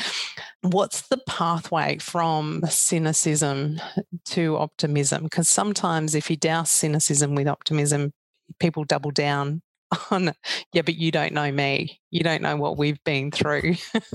what's 0.62 1.08
the 1.10 1.18
pathway 1.28 1.98
from 1.98 2.62
cynicism 2.70 3.82
to 4.26 4.56
optimism? 4.56 5.24
Because 5.24 5.50
sometimes 5.50 6.16
if 6.16 6.30
you 6.30 6.38
douse 6.38 6.72
cynicism 6.72 7.36
with 7.36 7.48
optimism 7.48 8.14
people 8.60 8.84
double 8.84 9.12
down 9.12 9.62
on 10.12 10.34
yeah 10.74 10.82
but 10.82 10.96
you 10.96 11.12
don't 11.12 11.34
know 11.34 11.52
me 11.52 12.00
you 12.12 12.24
don't 12.24 12.42
know 12.42 12.56
what 12.56 12.78
we've 12.78 13.04
been 13.04 13.32
through 13.32 13.76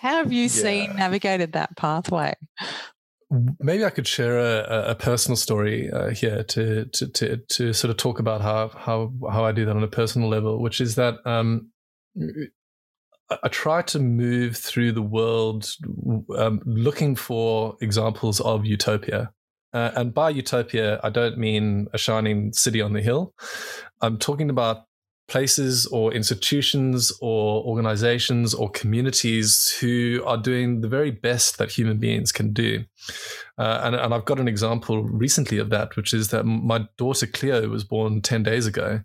how 0.00 0.16
have 0.16 0.32
you 0.32 0.42
yeah. 0.42 0.48
seen 0.48 0.96
navigated 0.96 1.52
that 1.52 1.76
pathway 1.76 2.34
maybe 3.60 3.84
I 3.84 3.90
could 3.90 4.06
share 4.06 4.38
a, 4.38 4.90
a 4.90 4.94
personal 4.94 5.36
story 5.36 5.90
uh, 5.90 6.10
here 6.10 6.42
to, 6.44 6.84
to, 6.84 7.08
to 7.08 7.36
to 7.36 7.72
sort 7.72 7.90
of 7.90 7.96
talk 7.96 8.18
about 8.18 8.42
how 8.42 8.68
how 8.68 9.12
how 9.30 9.44
I 9.44 9.52
do 9.52 9.64
that 9.64 9.74
on 9.74 9.82
a 9.82 9.88
personal 9.88 10.28
level, 10.28 10.60
which 10.60 10.80
is 10.80 10.96
that 10.96 11.14
um, 11.26 11.70
I 13.42 13.48
try 13.48 13.82
to 13.82 13.98
move 13.98 14.56
through 14.56 14.92
the 14.92 15.02
world 15.02 15.70
um, 16.36 16.60
looking 16.64 17.16
for 17.16 17.76
examples 17.80 18.40
of 18.40 18.66
utopia. 18.66 19.32
Uh, 19.72 19.90
and 19.96 20.12
by 20.12 20.28
utopia, 20.28 21.00
I 21.02 21.08
don't 21.08 21.38
mean 21.38 21.88
a 21.94 21.98
shining 21.98 22.52
city 22.52 22.82
on 22.82 22.92
the 22.92 23.00
hill. 23.00 23.32
I'm 24.02 24.18
talking 24.18 24.50
about 24.50 24.84
places 25.32 25.86
or 25.86 26.12
institutions 26.12 27.10
or 27.22 27.64
organizations 27.64 28.52
or 28.52 28.68
communities 28.70 29.74
who 29.80 30.22
are 30.26 30.36
doing 30.36 30.82
the 30.82 30.88
very 30.88 31.10
best 31.10 31.56
that 31.56 31.70
human 31.70 31.96
beings 31.96 32.30
can 32.32 32.52
do. 32.52 32.84
Uh, 33.56 33.80
and, 33.82 33.94
and 33.96 34.12
I've 34.12 34.26
got 34.26 34.38
an 34.38 34.46
example 34.46 35.02
recently 35.02 35.56
of 35.56 35.70
that, 35.70 35.96
which 35.96 36.12
is 36.12 36.28
that 36.28 36.44
my 36.44 36.86
daughter 36.98 37.26
Cleo 37.26 37.66
was 37.70 37.82
born 37.82 38.20
10 38.20 38.42
days 38.42 38.66
ago. 38.66 39.00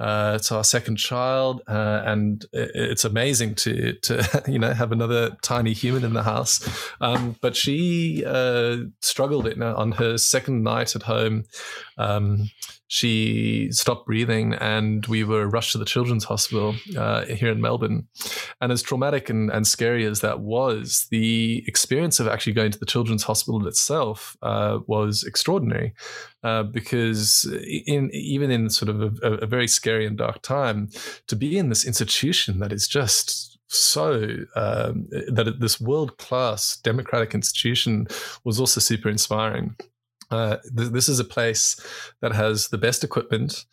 Uh, 0.00 0.32
it's 0.36 0.50
our 0.50 0.64
second 0.64 0.96
child, 0.96 1.60
uh, 1.68 2.02
and 2.06 2.46
it's 2.54 3.04
amazing 3.04 3.54
to 3.54 3.92
to 4.00 4.42
you 4.48 4.58
know 4.58 4.72
have 4.72 4.92
another 4.92 5.36
tiny 5.42 5.74
human 5.74 6.04
in 6.04 6.14
the 6.14 6.22
house. 6.22 6.54
Um, 7.02 7.36
but 7.42 7.54
she 7.54 8.24
uh, 8.26 8.76
struggled 9.02 9.46
it 9.46 9.60
on 9.60 9.92
her 9.92 10.16
second 10.16 10.62
night 10.62 10.96
at 10.96 11.02
home. 11.02 11.44
Um, 11.98 12.48
she 12.92 13.68
stopped 13.70 14.04
breathing 14.04 14.52
and 14.54 15.06
we 15.06 15.22
were 15.22 15.46
rushed 15.46 15.70
to 15.70 15.78
the 15.78 15.84
children's 15.84 16.24
hospital 16.24 16.74
uh, 16.98 17.24
here 17.24 17.52
in 17.52 17.60
Melbourne. 17.60 18.08
And 18.60 18.72
as 18.72 18.82
traumatic 18.82 19.30
and, 19.30 19.48
and, 19.48 19.64
scary 19.64 20.04
as 20.04 20.22
that 20.22 20.40
was, 20.40 21.06
the 21.12 21.62
experience 21.68 22.18
of 22.18 22.26
actually 22.26 22.54
going 22.54 22.72
to 22.72 22.80
the 22.80 22.84
children's 22.86 23.22
hospital 23.22 23.64
itself 23.68 24.36
uh, 24.42 24.80
was 24.88 25.22
extraordinary 25.22 25.94
uh, 26.42 26.64
because 26.64 27.44
in 27.86 28.10
even 28.12 28.50
in 28.50 28.68
sort 28.68 28.88
of 28.88 29.20
a, 29.22 29.34
a 29.34 29.46
very 29.46 29.68
scary 29.68 30.04
and 30.04 30.18
dark 30.18 30.42
time, 30.42 30.88
to 31.28 31.36
be 31.36 31.56
in 31.56 31.68
this 31.68 31.86
institution 31.86 32.58
that 32.58 32.72
is 32.72 32.88
just 32.88 33.56
so 33.68 34.24
um, 34.56 35.06
that 35.28 35.58
this 35.60 35.80
world 35.80 36.18
class 36.18 36.76
democratic 36.78 37.36
institution 37.36 38.08
was 38.42 38.58
also 38.58 38.80
super 38.80 39.08
inspiring. 39.08 39.76
Uh, 40.30 40.56
th- 40.76 40.90
this 40.90 41.08
is 41.08 41.18
a 41.18 41.24
place 41.24 41.76
that 42.20 42.32
has 42.32 42.68
the 42.68 42.78
best 42.78 43.02
equipment, 43.02 43.64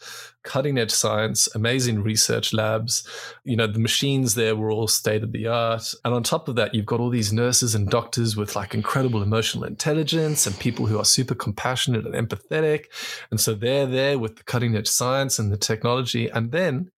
cutting 0.44 0.78
edge 0.78 0.92
science, 0.92 1.48
amazing 1.54 2.02
research 2.02 2.54
labs. 2.54 3.08
You 3.44 3.56
know, 3.56 3.68
the 3.68 3.80
machines 3.80 4.36
there 4.36 4.56
were 4.56 4.72
all 4.72 4.88
state 4.88 5.24
of 5.24 5.32
the 5.32 5.48
art. 5.48 5.94
And 6.04 6.14
on 6.14 6.24
top 6.24 6.48
of 6.48 6.56
that, 6.56 6.74
you've 6.74 6.86
got 6.86 7.00
all 7.00 7.10
these 7.10 7.32
nurses 7.32 7.76
and 7.76 7.90
doctors 7.90 8.36
with 8.36 8.56
like 8.56 8.74
incredible 8.74 9.22
emotional 9.22 9.66
intelligence 9.66 10.48
and 10.48 10.58
people 10.60 10.88
who 10.88 10.98
are 10.98 11.06
super 11.06 11.36
compassionate 11.36 12.06
and 12.06 12.16
empathetic. 12.16 12.86
And 13.30 13.40
so 13.40 13.54
they're 13.54 13.86
there 13.86 14.18
with 14.18 14.38
the 14.38 14.44
cutting 14.44 14.76
edge 14.76 14.88
science 14.88 15.38
and 15.38 15.52
the 15.52 15.58
technology. 15.58 16.28
And 16.28 16.52
then 16.52 16.92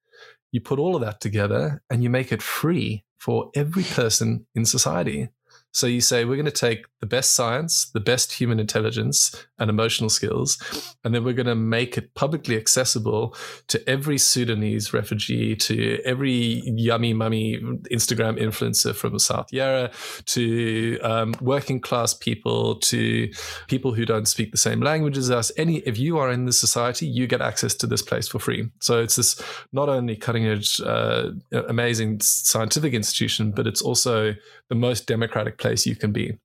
you 0.52 0.62
put 0.62 0.80
all 0.80 0.96
of 0.96 1.02
that 1.02 1.22
together 1.22 1.82
and 1.90 2.02
you 2.02 2.10
make 2.10 2.32
it 2.32 2.42
free 2.42 3.04
for 3.20 3.52
every 3.54 3.84
person 3.84 4.46
in 4.56 4.66
society. 4.66 5.30
So 5.72 5.86
you 5.86 6.02
say, 6.02 6.26
we're 6.26 6.36
going 6.36 6.46
to 6.46 6.52
take 6.52 6.86
the 7.00 7.06
best 7.06 7.34
science, 7.34 7.92
the 7.92 8.00
best 8.00 8.34
human 8.34 8.60
intelligence 8.60 9.34
and 9.60 9.70
emotional 9.70 10.10
skills, 10.10 10.58
and 11.04 11.14
then 11.14 11.24
we're 11.24 11.34
going 11.34 11.46
to 11.46 11.56
make 11.56 11.98
it 11.98 12.14
publicly 12.16 12.58
accessible 12.58 13.36
to 13.68 13.90
every 13.90 14.18
Sudanese 14.18 14.94
refugee, 14.94 15.56
to 15.56 16.02
every 16.04 16.64
yummy 16.66 17.14
mummy 17.14 17.60
Instagram 17.92 18.40
influencer 18.40 18.96
from 18.96 19.20
South 19.20 19.54
Yarra, 19.54 19.92
to 20.26 21.00
um, 21.02 21.34
working 21.40 21.80
class 21.80 22.14
people, 22.14 22.76
to 22.80 23.30
people 23.68 23.94
who 23.94 24.06
don't 24.06 24.28
speak 24.28 24.52
the 24.52 24.58
same 24.58 24.82
language 24.82 25.18
as 25.18 25.30
us. 25.30 25.52
Any, 25.56 25.78
if 25.80 26.00
you 26.00 26.18
are 26.18 26.32
in 26.32 26.46
this 26.46 26.60
society, 26.60 27.06
you 27.06 27.28
get 27.28 27.42
access 27.42 27.76
to 27.76 27.88
this 27.88 28.02
place 28.02 28.28
for 28.28 28.40
free. 28.40 28.70
So 28.80 29.02
it's 29.02 29.18
this 29.18 29.40
not 29.72 29.88
only 29.88 30.16
cutting 30.16 30.48
edge, 30.48 30.82
uh, 30.82 31.32
amazing 31.52 32.22
scientific 32.22 32.94
institution, 32.94 33.52
but 33.52 33.68
it's 33.68 33.82
also 33.82 34.34
the 34.70 34.76
most 34.76 35.06
democratic 35.06 35.59
place 35.60 35.86
you 35.86 35.96
can 35.96 36.12
be 36.12 36.38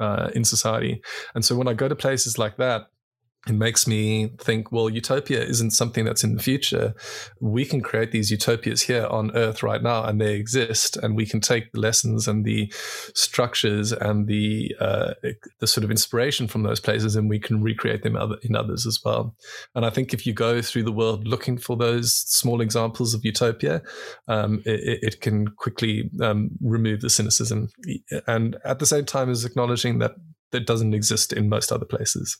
uh, 0.00 0.30
in 0.34 0.44
society. 0.44 1.02
And 1.34 1.44
so 1.44 1.56
when 1.56 1.68
I 1.68 1.74
go 1.74 1.88
to 1.88 1.96
places 1.96 2.38
like 2.38 2.56
that, 2.56 2.86
it 3.48 3.54
makes 3.54 3.88
me 3.88 4.28
think, 4.38 4.70
well, 4.70 4.88
utopia 4.88 5.42
isn't 5.42 5.72
something 5.72 6.04
that's 6.04 6.22
in 6.22 6.36
the 6.36 6.42
future. 6.42 6.94
We 7.40 7.64
can 7.64 7.80
create 7.80 8.12
these 8.12 8.30
utopias 8.30 8.82
here 8.82 9.06
on 9.06 9.36
Earth 9.36 9.64
right 9.64 9.82
now, 9.82 10.04
and 10.04 10.20
they 10.20 10.34
exist. 10.34 10.96
And 10.96 11.16
we 11.16 11.26
can 11.26 11.40
take 11.40 11.72
the 11.72 11.80
lessons 11.80 12.28
and 12.28 12.44
the 12.44 12.72
structures 13.14 13.90
and 13.90 14.28
the 14.28 14.76
uh, 14.78 15.14
the 15.58 15.66
sort 15.66 15.82
of 15.82 15.90
inspiration 15.90 16.46
from 16.46 16.62
those 16.62 16.78
places, 16.78 17.16
and 17.16 17.28
we 17.28 17.40
can 17.40 17.62
recreate 17.62 18.04
them 18.04 18.16
in 18.42 18.54
others 18.54 18.86
as 18.86 19.00
well. 19.04 19.34
And 19.74 19.84
I 19.84 19.90
think 19.90 20.14
if 20.14 20.24
you 20.24 20.32
go 20.32 20.62
through 20.62 20.84
the 20.84 20.92
world 20.92 21.26
looking 21.26 21.58
for 21.58 21.76
those 21.76 22.14
small 22.14 22.60
examples 22.60 23.12
of 23.12 23.24
utopia, 23.24 23.82
um, 24.28 24.62
it, 24.64 25.00
it, 25.02 25.20
can 25.20 25.48
quickly 25.48 26.10
um, 26.20 26.50
remove 26.60 27.00
the 27.00 27.10
cynicism, 27.10 27.70
and 28.28 28.56
at 28.64 28.78
the 28.78 28.86
same 28.86 29.04
time 29.04 29.30
as 29.30 29.44
acknowledging 29.44 29.98
that 29.98 30.12
that 30.52 30.66
doesn't 30.66 30.94
exist 30.94 31.32
in 31.32 31.48
most 31.48 31.72
other 31.72 31.86
places. 31.86 32.38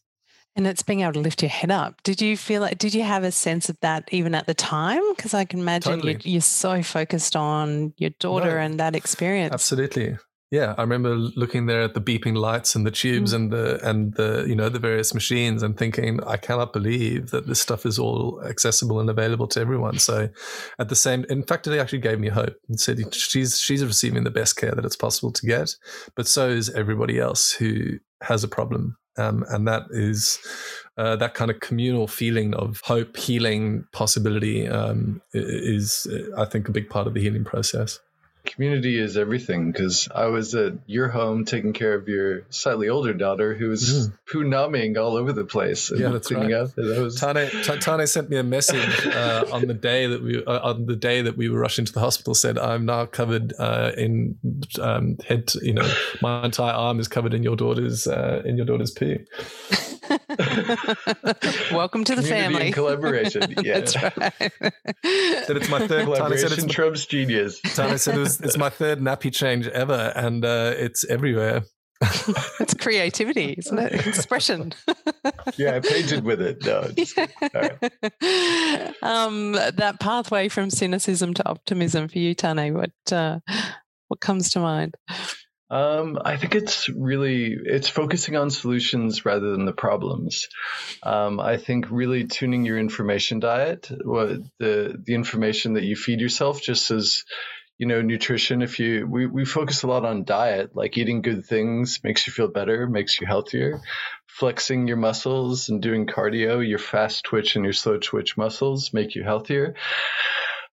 And 0.55 0.66
it's 0.66 0.82
being 0.82 1.00
able 1.00 1.14
to 1.14 1.20
lift 1.20 1.42
your 1.42 1.48
head 1.48 1.70
up. 1.70 2.03
Did 2.03 2.20
you 2.20 2.36
feel 2.36 2.61
like, 2.61 2.76
did 2.76 2.92
you 2.92 3.03
have 3.03 3.24
a 3.24 3.32
sense 3.32 3.70
of 3.70 3.80
that 3.80 4.09
even 4.12 4.34
at 4.34 4.46
the 4.46 4.55
time? 4.55 5.03
Because 5.16 5.32
I 5.32 5.44
can 5.44 5.61
imagine 5.61 5.92
totally. 5.92 6.12
you're, 6.12 6.32
you're, 6.34 6.40
so 6.42 6.82
focused 6.82 7.36
on 7.36 7.94
your 7.96 8.11
daughter 8.20 8.57
no, 8.57 8.61
and 8.61 8.78
that 8.78 8.94
experience. 8.94 9.55
Absolutely. 9.55 10.16
Yeah, 10.53 10.74
I 10.76 10.82
remember 10.82 11.14
looking 11.14 11.64
there 11.64 11.80
at 11.80 11.94
the 11.94 12.00
beeping 12.03 12.36
lights 12.36 12.74
and 12.74 12.86
the 12.86 12.90
tubes 12.90 13.32
mm. 13.32 13.36
and 13.36 13.50
the 13.50 13.88
and 13.88 14.12
the 14.16 14.44
you 14.46 14.55
know 14.55 14.68
the 14.68 14.78
various 14.78 15.14
machines 15.14 15.62
and 15.62 15.78
thinking 15.78 16.22
I 16.24 16.36
cannot 16.36 16.74
believe 16.74 17.30
that 17.30 17.46
this 17.46 17.59
stuff 17.59 17.86
is 17.86 17.98
all 17.98 18.38
accessible 18.44 19.00
and 19.00 19.09
available 19.09 19.46
to 19.48 19.61
everyone. 19.61 19.98
So, 19.98 20.28
at 20.78 20.90
the 20.90 20.94
same, 20.94 21.24
in 21.30 21.42
fact, 21.42 21.66
it 21.66 21.78
actually 21.78 22.00
gave 22.00 22.20
me 22.20 22.28
hope 22.28 22.55
and 22.68 22.78
said 22.78 23.14
she's 23.14 23.59
she's 23.59 23.82
receiving 23.82 24.24
the 24.24 24.30
best 24.30 24.59
care 24.59 24.72
that 24.72 24.84
it's 24.84 24.94
possible 24.94 25.32
to 25.32 25.46
get, 25.46 25.74
but 26.16 26.28
so 26.28 26.50
is 26.50 26.68
everybody 26.68 27.18
else 27.18 27.53
who 27.53 27.98
has 28.20 28.44
a 28.44 28.48
problem 28.48 28.98
um, 29.18 29.44
and 29.48 29.66
that 29.68 29.84
is 29.90 30.38
uh, 30.96 31.16
that 31.16 31.34
kind 31.34 31.50
of 31.50 31.60
communal 31.60 32.06
feeling 32.06 32.54
of 32.54 32.80
hope, 32.84 33.16
healing, 33.16 33.84
possibility 33.92 34.68
um, 34.68 35.22
is, 35.32 36.06
I 36.36 36.44
think, 36.44 36.68
a 36.68 36.72
big 36.72 36.90
part 36.90 37.06
of 37.06 37.14
the 37.14 37.20
healing 37.20 37.44
process. 37.44 37.98
Community 38.45 38.99
is 38.99 39.16
everything 39.16 39.70
because 39.70 40.09
I 40.12 40.26
was 40.26 40.55
at 40.55 40.74
your 40.86 41.09
home 41.09 41.45
taking 41.45 41.72
care 41.72 41.95
of 41.95 42.09
your 42.09 42.43
slightly 42.51 42.88
older 42.88 43.14
daughter 43.14 43.55
who 43.55 43.68
was 43.68 44.09
mm. 44.09 44.12
poo 44.30 44.43
numbing 44.43 44.99
all 44.99 45.16
over 45.16 45.32
the 45.32 45.45
place. 45.45 45.93
yeah, 45.95 46.09
that's 46.09 46.30
right. 46.32 46.53
Up. 46.53 46.74
That 46.74 47.01
was... 47.01 47.20
Tane, 47.20 47.80
Tane 47.80 48.07
sent 48.07 48.30
me 48.30 48.36
a 48.36 48.43
message 48.43 49.07
uh, 49.07 49.47
on 49.53 49.66
the 49.66 49.74
day 49.74 50.09
that 50.09 50.22
we 50.22 50.45
uh, 50.45 50.70
on 50.70 50.86
the 50.86 50.97
day 50.97 51.22
that 51.22 51.36
we 51.36 51.49
were 51.49 51.59
rushing 51.59 51.84
to 51.84 51.93
the 51.93 52.01
hospital. 52.01 52.34
Said 52.34 52.59
I'm 52.59 52.84
now 52.84 53.07
covered 53.07 53.53
uh, 53.59 53.93
in 53.97 54.38
um, 54.80 55.18
head. 55.26 55.53
You 55.62 55.74
know, 55.74 55.95
my 56.20 56.45
entire 56.45 56.72
arm 56.72 56.99
is 56.99 57.09
covered 57.09 57.34
in 57.34 57.43
your 57.43 57.57
daughter's 57.57 58.07
uh, 58.07 58.43
in 58.45 58.57
your 58.57 58.66
daughter's 58.66 58.90
poo. 58.90 59.18
Welcome 61.72 62.05
to 62.05 62.14
the 62.14 62.22
family. 62.22 62.72
collaboration. 62.72 63.55
Yeah. 63.62 63.80
That's 63.80 64.03
right. 64.03 64.33
said 65.45 65.57
it's 65.57 65.68
my 65.68 65.87
third 65.87 66.05
collaboration. 66.05 66.49
Said 66.49 66.59
it's 66.59 66.74
Trump's 66.74 67.07
genius. 67.07 67.61
Tane 67.61 67.99
said 67.99 68.16
it 68.16 68.18
was, 68.18 68.41
it's 68.41 68.57
my 68.57 68.70
third 68.70 69.01
nappy 69.01 69.33
change 69.33 69.66
ever, 69.68 70.12
and 70.14 70.45
uh, 70.45 70.72
it's 70.76 71.05
everywhere. 71.05 71.64
it's 72.61 72.74
creativity, 72.74 73.55
isn't 73.59 73.78
it? 73.78 74.07
Expression. 74.07 74.72
yeah, 75.57 75.76
I 75.76 75.80
painted 75.80 76.24
with 76.24 76.41
it. 76.41 76.64
No, 76.64 76.91
right. 77.55 78.95
um, 79.03 79.53
that 79.53 80.01
pathway 80.01 80.49
from 80.49 80.70
cynicism 80.70 81.35
to 81.35 81.49
optimism 81.49 82.09
for 82.09 82.18
you, 82.18 82.35
Tane. 82.35 82.74
What 82.74 83.12
uh, 83.12 83.39
what 84.09 84.20
comes 84.20 84.51
to 84.51 84.61
mind? 84.61 84.95
Um, 85.72 86.18
I 86.22 86.36
think 86.36 86.54
it's 86.54 86.90
really 86.90 87.56
it's 87.64 87.88
focusing 87.88 88.36
on 88.36 88.50
solutions 88.50 89.24
rather 89.24 89.52
than 89.52 89.64
the 89.64 89.72
problems. 89.72 90.48
Um, 91.02 91.40
I 91.40 91.56
think 91.56 91.86
really 91.90 92.24
tuning 92.24 92.66
your 92.66 92.78
information 92.78 93.40
diet, 93.40 93.88
the 93.88 94.44
the 94.58 95.14
information 95.14 95.72
that 95.74 95.84
you 95.84 95.96
feed 95.96 96.20
yourself, 96.20 96.60
just 96.60 96.90
as 96.90 97.24
you 97.78 97.86
know, 97.86 98.02
nutrition. 98.02 98.60
If 98.60 98.78
you 98.80 99.06
we 99.10 99.26
we 99.26 99.46
focus 99.46 99.82
a 99.82 99.86
lot 99.86 100.04
on 100.04 100.24
diet, 100.24 100.76
like 100.76 100.98
eating 100.98 101.22
good 101.22 101.46
things 101.46 102.00
makes 102.04 102.26
you 102.26 102.34
feel 102.34 102.48
better, 102.48 102.86
makes 102.86 103.18
you 103.18 103.26
healthier. 103.26 103.80
Flexing 104.26 104.88
your 104.88 104.98
muscles 104.98 105.70
and 105.70 105.80
doing 105.80 106.06
cardio, 106.06 106.66
your 106.66 106.78
fast 106.78 107.24
twitch 107.24 107.56
and 107.56 107.64
your 107.64 107.72
slow 107.72 107.98
twitch 107.98 108.36
muscles 108.36 108.92
make 108.92 109.14
you 109.14 109.24
healthier. 109.24 109.74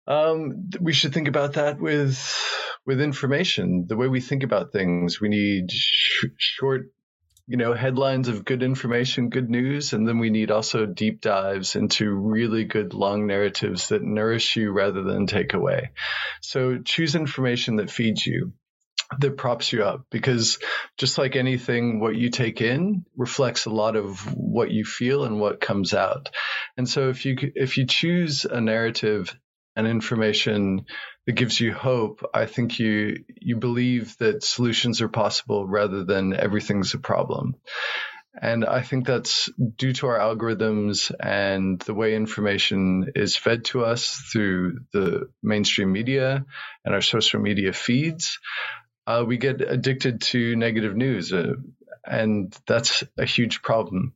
Um, 0.09 0.71
we 0.81 0.91
should 0.91 1.13
think 1.13 1.27
about 1.27 1.53
that 1.53 1.79
with 1.79 2.19
with 2.85 2.99
information, 2.99 3.85
the 3.87 3.95
way 3.95 4.07
we 4.07 4.21
think 4.21 4.41
about 4.41 4.71
things. 4.71 5.21
We 5.21 5.29
need 5.29 5.71
sh- 5.71 6.25
short, 6.37 6.91
you 7.45 7.57
know, 7.57 7.73
headlines 7.73 8.27
of 8.27 8.43
good 8.43 8.63
information, 8.63 9.29
good 9.29 9.51
news, 9.51 9.93
and 9.93 10.07
then 10.07 10.17
we 10.17 10.31
need 10.31 10.49
also 10.49 10.87
deep 10.87 11.21
dives 11.21 11.75
into 11.75 12.09
really 12.11 12.63
good 12.63 12.95
long 12.95 13.27
narratives 13.27 13.89
that 13.89 14.01
nourish 14.01 14.55
you 14.55 14.71
rather 14.71 15.03
than 15.03 15.27
take 15.27 15.53
away. 15.53 15.91
So 16.41 16.79
choose 16.79 17.13
information 17.13 17.75
that 17.75 17.91
feeds 17.91 18.25
you 18.25 18.53
that 19.19 19.37
props 19.37 19.71
you 19.73 19.83
up 19.83 20.05
because 20.11 20.59
just 20.97 21.17
like 21.17 21.35
anything 21.35 21.99
what 21.99 22.15
you 22.15 22.29
take 22.29 22.61
in 22.61 23.05
reflects 23.15 23.65
a 23.65 23.71
lot 23.71 23.95
of 23.95 24.19
what 24.35 24.69
you 24.69 24.85
feel 24.85 25.23
and 25.23 25.39
what 25.39 25.59
comes 25.59 25.95
out 25.95 26.29
and 26.77 26.87
so 26.87 27.09
if 27.09 27.25
you 27.25 27.35
if 27.55 27.77
you 27.77 27.87
choose 27.87 28.45
a 28.45 28.61
narrative 28.61 29.35
and 29.79 29.87
information 29.87 30.85
that 31.25 31.33
gives 31.33 31.59
you 31.59 31.73
hope, 31.73 32.23
I 32.33 32.45
think 32.45 32.79
you 32.79 33.23
you 33.35 33.55
believe 33.55 34.17
that 34.17 34.43
solutions 34.43 35.01
are 35.01 35.09
possible 35.09 35.67
rather 35.67 36.03
than 36.03 36.33
everything's 36.33 36.93
a 36.93 36.99
problem. 36.99 37.55
And 38.41 38.63
I 38.63 38.81
think 38.81 39.05
that's 39.05 39.49
due 39.75 39.93
to 39.93 40.07
our 40.07 40.19
algorithms 40.19 41.11
and 41.19 41.79
the 41.81 41.93
way 41.93 42.15
information 42.15 43.11
is 43.15 43.35
fed 43.35 43.65
to 43.65 43.83
us 43.83 44.15
through 44.31 44.79
the 44.93 45.29
mainstream 45.41 45.91
media 45.91 46.45
and 46.85 46.93
our 46.93 47.01
social 47.01 47.41
media 47.41 47.73
feeds. 47.73 48.39
Uh, 49.07 49.23
we 49.27 49.37
get 49.37 49.61
addicted 49.61 50.21
to 50.21 50.55
negative 50.55 50.95
news. 50.95 51.33
Uh, 51.33 51.53
and 52.09 52.55
that's 52.65 53.03
a 53.17 53.25
huge 53.25 53.61
problem. 53.61 54.13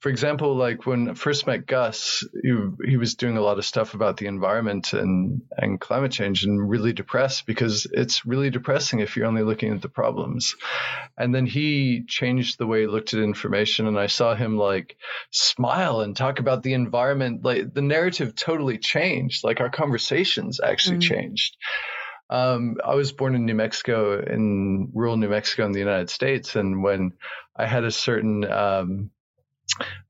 For 0.00 0.08
example, 0.08 0.54
like 0.54 0.86
when 0.86 1.10
I 1.10 1.14
first 1.14 1.46
met 1.46 1.66
Gus, 1.66 2.24
he, 2.42 2.54
he 2.84 2.96
was 2.96 3.14
doing 3.14 3.36
a 3.36 3.42
lot 3.42 3.58
of 3.58 3.64
stuff 3.64 3.94
about 3.94 4.16
the 4.16 4.26
environment 4.26 4.92
and, 4.92 5.42
and 5.56 5.80
climate 5.80 6.12
change 6.12 6.44
and 6.44 6.68
really 6.70 6.92
depressed 6.92 7.46
because 7.46 7.86
it's 7.90 8.24
really 8.24 8.50
depressing 8.50 9.00
if 9.00 9.16
you're 9.16 9.26
only 9.26 9.42
looking 9.42 9.72
at 9.72 9.82
the 9.82 9.88
problems. 9.88 10.56
And 11.18 11.34
then 11.34 11.46
he 11.46 12.04
changed 12.06 12.58
the 12.58 12.66
way 12.66 12.82
he 12.82 12.86
looked 12.86 13.14
at 13.14 13.20
information 13.20 13.86
and 13.86 13.98
I 13.98 14.06
saw 14.06 14.34
him 14.34 14.56
like 14.56 14.96
smile 15.30 16.00
and 16.00 16.16
talk 16.16 16.38
about 16.38 16.62
the 16.62 16.74
environment. 16.74 17.44
Like 17.44 17.72
the 17.74 17.82
narrative 17.82 18.34
totally 18.34 18.78
changed. 18.78 19.44
Like 19.44 19.60
our 19.60 19.70
conversations 19.70 20.60
actually 20.62 20.98
mm. 20.98 21.02
changed. 21.02 21.56
Um, 22.30 22.76
I 22.84 22.94
was 22.94 23.10
born 23.10 23.34
in 23.34 23.44
New 23.44 23.56
Mexico, 23.56 24.20
in 24.20 24.90
rural 24.94 25.16
New 25.16 25.28
Mexico 25.28 25.66
in 25.66 25.72
the 25.72 25.80
United 25.80 26.10
States, 26.10 26.54
and 26.54 26.82
when 26.82 27.14
I 27.56 27.66
had 27.66 27.84
a 27.84 27.90
certain 27.90 28.50
um, 28.50 29.10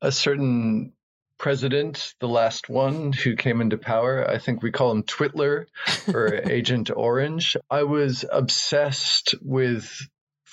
a 0.03 0.13
certain 0.13 0.93
president, 1.39 2.15
the 2.21 2.29
last 2.29 2.69
one 2.69 3.13
who 3.13 3.35
came 3.35 3.63
into 3.63 3.79
power, 3.79 4.29
I 4.29 4.39
think 4.39 4.63
we 4.63 4.71
call 4.71 4.93
him 4.93 5.03
Twitler 5.03 5.65
or 6.13 6.35
Agent 6.45 6.91
Orange. 6.95 7.57
I 7.71 7.85
was 7.85 8.27
obsessed 8.31 9.35
with 9.41 9.91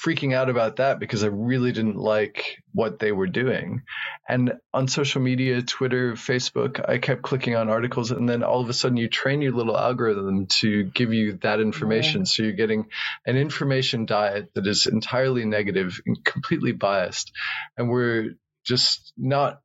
freaking 0.04 0.34
out 0.34 0.50
about 0.50 0.76
that 0.76 1.00
because 1.00 1.24
I 1.24 1.28
really 1.28 1.72
didn't 1.72 1.98
like 1.98 2.62
what 2.74 3.00
they 3.00 3.12
were 3.12 3.28
doing. 3.28 3.82
And 4.30 4.54
on 4.74 4.88
social 4.88 5.22
media, 5.22 5.62
Twitter, 5.62 6.14
Facebook, 6.14 6.88
I 6.88 7.00
kept 7.00 7.24
clicking 7.24 7.56
on 7.56 7.70
articles 7.70 8.12
and 8.12 8.30
then 8.30 8.44
all 8.44 8.62
of 8.62 8.70
a 8.70 8.74
sudden 8.74 8.98
you 8.98 9.08
train 9.08 9.42
your 9.42 9.54
little 9.54 9.78
algorithm 9.78 10.46
to 10.60 10.84
give 10.84 11.14
you 11.14 11.40
that 11.42 11.60
information. 11.60 12.22
Yeah. 12.22 12.26
So 12.26 12.44
you're 12.44 12.52
getting 12.54 12.88
an 13.26 13.38
information 13.38 14.06
diet 14.06 14.52
that 14.54 14.68
is 14.68 14.86
entirely 14.86 15.46
negative 15.46 16.00
and 16.06 16.24
completely 16.24 16.74
biased. 16.74 17.32
And 17.76 17.90
we're 17.90 18.36
just 18.64 19.14
not 19.18 19.62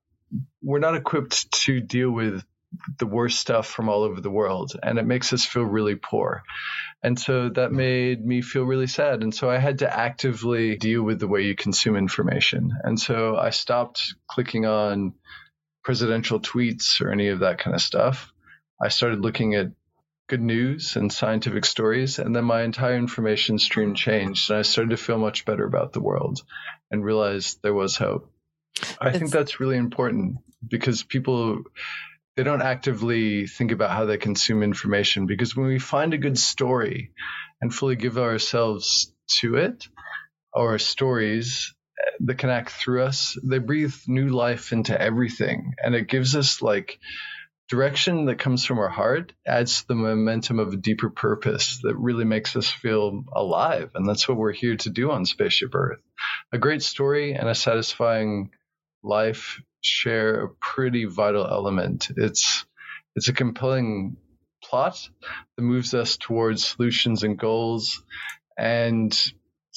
we're 0.63 0.79
not 0.79 0.95
equipped 0.95 1.53
to 1.53 1.81
deal 1.81 2.11
with 2.11 2.43
the 2.99 3.07
worst 3.07 3.39
stuff 3.39 3.67
from 3.67 3.89
all 3.89 4.03
over 4.03 4.21
the 4.21 4.31
world 4.31 4.73
and 4.83 4.99
it 4.99 5.07
makes 5.07 5.33
us 5.33 5.45
feel 5.45 5.63
really 5.63 5.95
poor 5.95 6.43
and 7.03 7.19
so 7.19 7.49
that 7.49 7.71
mm. 7.71 7.75
made 7.75 8.25
me 8.25 8.43
feel 8.43 8.63
really 8.63 8.87
sad. 8.87 9.23
And 9.23 9.35
so 9.35 9.51
I 9.51 9.59
had 9.59 9.81
to 9.81 9.93
actively 9.93 10.77
deal 10.77 11.03
with 11.03 11.19
the 11.19 11.29
way 11.29 11.43
you 11.43 11.55
consume 11.55 11.97
information. 11.97 12.73
And 12.85 12.99
so 12.99 13.37
I 13.37 13.51
stopped 13.51 14.15
clicking 14.29 14.67
on 14.67 15.15
presidential 15.83 16.39
tweets 16.39 17.01
or 17.01 17.11
any 17.11 17.29
of 17.29 17.41
that 17.41 17.59
kind 17.59 17.75
of 17.75 17.83
stuff. 17.83 18.33
I 18.81 18.89
started 18.89 19.21
looking 19.21 19.55
at 19.55 19.73
good 20.29 20.41
news 20.41 20.95
and 20.95 21.13
scientific 21.13 21.65
stories. 21.65 22.21
And 22.21 22.35
then 22.35 22.45
my 22.45 22.63
entire 22.63 22.97
information 22.97 23.59
stream 23.59 23.95
changed. 23.95 24.51
And 24.51 24.61
I 24.61 24.63
started 24.63 24.91
to 24.91 24.97
feel 24.97 25.19
much 25.19 25.45
better 25.45 25.65
about 25.65 25.93
the 25.93 26.01
world 26.01 26.41
and 26.91 27.05
realized 27.05 27.59
there 27.63 27.75
was 27.75 27.97
hope. 27.97 28.31
I 29.01 29.09
it's- 29.09 29.19
think 29.19 29.33
that's 29.33 29.59
really 29.59 29.77
important 29.77 30.37
because 30.67 31.03
people 31.03 31.65
they 32.37 32.43
don't 32.43 32.63
actively 32.63 33.47
think 33.47 33.73
about 33.73 33.91
how 33.91 34.07
they 34.07 34.17
consume 34.17 34.63
information 34.63 35.27
because 35.27 35.55
when 35.55 35.67
we 35.67 35.79
find 35.79 36.15
a 36.15 36.19
good 36.19 36.39
story 36.39 37.13
and 37.61 37.75
fully 37.75 37.97
give 37.97 38.19
ourselves 38.19 39.13
to 39.41 39.57
it 39.57 39.87
or 40.53 40.79
stories 40.79 41.75
eh, 41.99 42.11
that 42.21 42.39
can 42.39 42.51
act 42.51 42.71
through 42.71 43.03
us, 43.03 43.39
they 43.45 43.59
breathe 43.59 43.95
new 44.07 44.29
life 44.29 44.73
into 44.73 44.99
everything. 44.99 45.75
And 45.83 45.95
it 45.95 46.09
gives 46.09 46.35
us 46.35 46.63
like 46.63 46.99
direction 47.69 48.27
that 48.27 48.39
comes 48.39 48.65
from 48.65 48.79
our 48.79 48.89
heart, 48.89 49.33
adds 49.47 49.85
the 49.85 49.95
momentum 49.95 50.59
of 50.59 50.73
a 50.73 50.77
deeper 50.77 51.11
purpose 51.11 51.81
that 51.83 51.97
really 51.97 52.25
makes 52.25 52.57
us 52.57 52.71
feel 52.71 53.25
alive. 53.35 53.91
And 53.95 54.09
that's 54.09 54.27
what 54.27 54.39
we're 54.39 54.53
here 54.53 54.77
to 54.77 54.91
do 54.91 55.11
on 55.11 55.27
Spaceship 55.27 55.75
Earth. 55.75 56.01
A 56.53 56.59
great 56.59 56.83
story 56.83 57.35
and 57.35 57.49
a 57.49 57.55
satisfying 57.55 58.51
life 59.03 59.61
share 59.81 60.45
a 60.45 60.49
pretty 60.49 61.05
vital 61.05 61.47
element. 61.47 62.09
It's 62.17 62.65
it's 63.15 63.29
a 63.29 63.33
compelling 63.33 64.17
plot 64.63 65.09
that 65.57 65.63
moves 65.63 65.93
us 65.93 66.17
towards 66.17 66.65
solutions 66.65 67.25
and 67.25 67.39
goals 67.39 68.03
and 68.57 69.13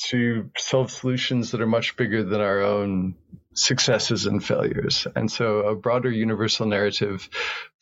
to 0.07 0.49
solve 0.57 0.91
solutions 0.91 1.51
that 1.51 1.61
are 1.61 1.67
much 1.67 1.95
bigger 1.95 2.23
than 2.23 2.41
our 2.41 2.61
own 2.61 3.15
successes 3.53 4.25
and 4.25 4.43
failures. 4.43 5.07
And 5.15 5.31
so 5.31 5.59
a 5.59 5.75
broader 5.75 6.11
universal 6.11 6.65
narrative 6.65 7.29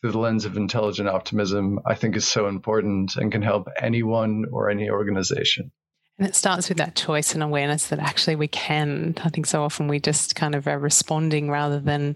through 0.01 0.11
the 0.11 0.19
lens 0.19 0.45
of 0.45 0.55
intelligent 0.55 1.09
optimism, 1.09 1.79
I 1.85 1.95
think 1.95 2.15
is 2.15 2.27
so 2.27 2.47
important 2.47 3.15
and 3.15 3.31
can 3.31 3.41
help 3.41 3.67
anyone 3.75 4.45
or 4.51 4.69
any 4.69 4.89
organization. 4.89 5.71
And 6.20 6.28
it 6.28 6.36
starts 6.36 6.70
with 6.70 6.78
that 6.78 6.95
choice 6.95 7.34
and 7.34 7.41
awareness 7.41 7.88
that 7.88 7.97
actually 7.97 8.36
we 8.36 8.47
can. 8.47 9.16
I 9.24 9.30
think 9.30 9.47
so 9.47 9.64
often 9.64 9.88
we 9.88 9.99
just 9.99 10.36
kind 10.36 10.53
of 10.53 10.68
are 10.68 10.78
responding 10.78 11.49
rather 11.49 11.80
than 11.80 12.16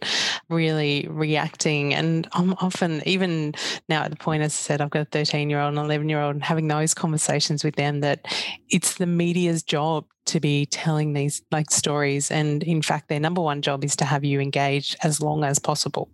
really 0.49 1.07
reacting. 1.09 1.95
And 1.95 2.27
I'm 2.33 2.53
often, 2.61 3.01
even 3.07 3.55
now 3.89 4.03
at 4.03 4.11
the 4.11 4.17
point, 4.17 4.43
as 4.43 4.53
I 4.53 4.55
said, 4.55 4.81
I've 4.81 4.91
got 4.91 5.01
a 5.01 5.05
13 5.05 5.49
year 5.49 5.59
old 5.59 5.69
and 5.69 5.79
11 5.79 6.09
year 6.09 6.21
old, 6.21 6.35
and 6.35 6.43
having 6.43 6.67
those 6.67 6.93
conversations 6.93 7.63
with 7.63 7.75
them 7.75 8.01
that 8.01 8.25
it's 8.69 8.95
the 8.95 9.07
media's 9.07 9.63
job 9.63 10.05
to 10.27 10.39
be 10.39 10.65
telling 10.67 11.13
these 11.13 11.41
like 11.51 11.71
stories. 11.71 12.31
And 12.31 12.63
in 12.63 12.81
fact 12.81 13.09
their 13.09 13.19
number 13.19 13.41
one 13.41 13.61
job 13.61 13.83
is 13.83 13.95
to 13.97 14.05
have 14.05 14.23
you 14.23 14.39
engaged 14.39 14.95
as 15.03 15.21
long 15.21 15.43
as 15.43 15.59
possible. 15.59 16.09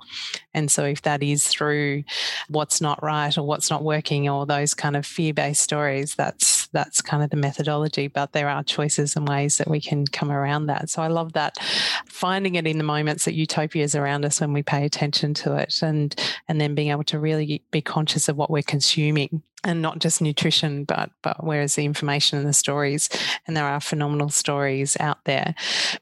And 0.54 0.72
so 0.72 0.86
if 0.86 1.02
that 1.04 1.24
is 1.24 1.48
through 1.48 2.04
what's 2.48 2.82
not 2.82 3.02
right 3.04 3.38
or 3.38 3.44
what's 3.44 3.70
not 3.70 3.84
working 3.84 4.30
or 4.30 4.46
those 4.46 4.74
kind 4.74 4.96
of 4.96 5.06
fear-based 5.06 5.62
stories 5.62 6.16
that's 6.16 6.68
that's 6.68 7.02
kind 7.02 7.24
of 7.24 7.30
the 7.30 7.38
methodology. 7.38 8.08
But 8.08 8.34
there 8.34 8.50
are 8.50 8.64
choices 8.64 9.16
and 9.16 9.28
ways 9.28 9.58
that 9.58 9.70
we 9.70 9.80
can 9.80 10.08
come 10.08 10.32
around 10.32 10.68
that. 10.68 10.90
So 10.90 11.02
i 11.02 11.08
love 11.08 11.34
that 11.34 11.58
finding 12.08 12.56
it 12.56 12.68
in 12.68 12.78
the 12.78 12.84
moments 12.84 13.26
that 13.26 13.34
utopia 13.34 13.84
is 13.84 13.96
around 13.96 14.26
us 14.26 14.42
when 14.42 14.54
we 14.54 14.64
pay 14.64 14.86
attention 14.86 15.34
to 15.34 15.56
it 15.56 15.82
and 15.82 16.16
and 16.48 16.60
then 16.60 16.76
being 16.76 16.90
able 16.90 17.04
to 17.04 17.20
really 17.20 17.62
be 17.72 17.82
conscious 17.82 18.30
of 18.30 18.38
what 18.38 18.50
we're 18.50 18.64
consuming 18.64 19.42
and 19.64 19.82
not 19.82 20.00
just 20.00 20.22
nutrition, 20.22 20.84
but 20.84 21.12
but 21.22 21.44
where's 21.44 21.76
the 21.76 21.86
information 21.86 22.38
and 22.40 22.48
the 22.48 22.54
stories, 22.54 23.10
and 23.48 23.56
there 23.56 23.66
are 23.66 23.80
phenomenal 23.80 24.30
stories 24.30 24.98
out 25.00 25.24
there. 25.26 25.56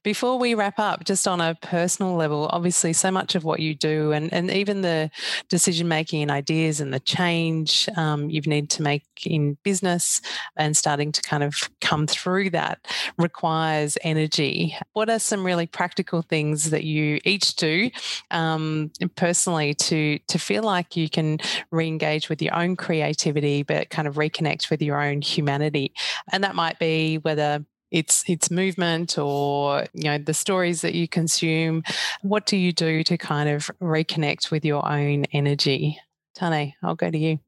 Before 0.04 0.38
we 0.40 0.56
wrap 0.56 0.80
up, 0.80 1.04
just 1.04 1.28
on 1.28 1.42
a 1.42 1.56
personal 1.62 2.16
level, 2.16 2.50
obviously, 2.52 2.94
so 2.94 3.12
much 3.12 3.36
of 3.36 3.44
what 3.44 3.60
you 3.60 3.76
do, 3.76 4.12
and 4.12 4.32
and 4.34 4.50
even 4.52 4.82
the 4.82 5.12
decision 5.50 5.88
making 5.88 6.22
and 6.22 6.32
ideas 6.32 6.82
and 6.82 6.94
the 6.94 7.00
change 7.00 7.88
um, 7.96 8.30
you've 8.30 8.48
needed 8.48 8.70
to 8.72 8.82
make 8.82 9.04
in 9.26 9.58
business 9.64 10.22
and 10.56 10.76
starting 10.76 11.12
to 11.12 11.22
kind 11.22 11.44
of 11.44 11.70
come 11.82 12.08
through 12.08 12.50
that 12.50 12.88
requires 13.18 13.98
energy. 14.04 14.76
What 14.94 15.10
are 15.10 15.20
some 15.20 15.46
really 15.46 15.68
practical 15.68 16.22
things 16.22 16.72
that 16.72 16.84
you 16.84 17.20
each 17.26 17.56
do 17.56 17.92
um, 18.32 18.92
personally 19.16 19.74
to 19.76 20.20
to 20.28 20.40
feel 20.40 20.64
like 20.64 20.96
you 20.96 21.10
can 21.10 21.38
re-engage 21.72 22.30
with 22.30 22.42
your 22.42 22.56
own 22.56 22.76
creativity? 22.76 23.51
But 23.64 23.90
kind 23.90 24.08
of 24.08 24.16
reconnect 24.16 24.70
with 24.70 24.82
your 24.82 25.02
own 25.02 25.22
humanity. 25.22 25.94
And 26.32 26.44
that 26.44 26.56
might 26.56 26.80
be 26.80 27.18
whether 27.18 27.66
it's 27.92 28.24
it's 28.28 28.50
movement 28.50 29.18
or 29.18 29.86
you 29.94 30.06
know 30.06 30.18
the 30.18 30.34
stories 30.34 30.82
that 30.82 30.96
you 30.96 31.08
consume. 31.08 31.84
What 32.22 32.46
do 32.46 32.58
you 32.58 32.72
do 32.72 33.04
to 33.04 33.18
kind 33.18 33.50
of 33.50 33.70
reconnect 33.82 34.50
with 34.50 34.64
your 34.66 34.88
own 34.88 35.26
energy? 35.34 36.00
Tane 36.36 36.74
i'll 36.82 36.96
go 36.96 37.12
to 37.12 37.18
you. 37.18 37.40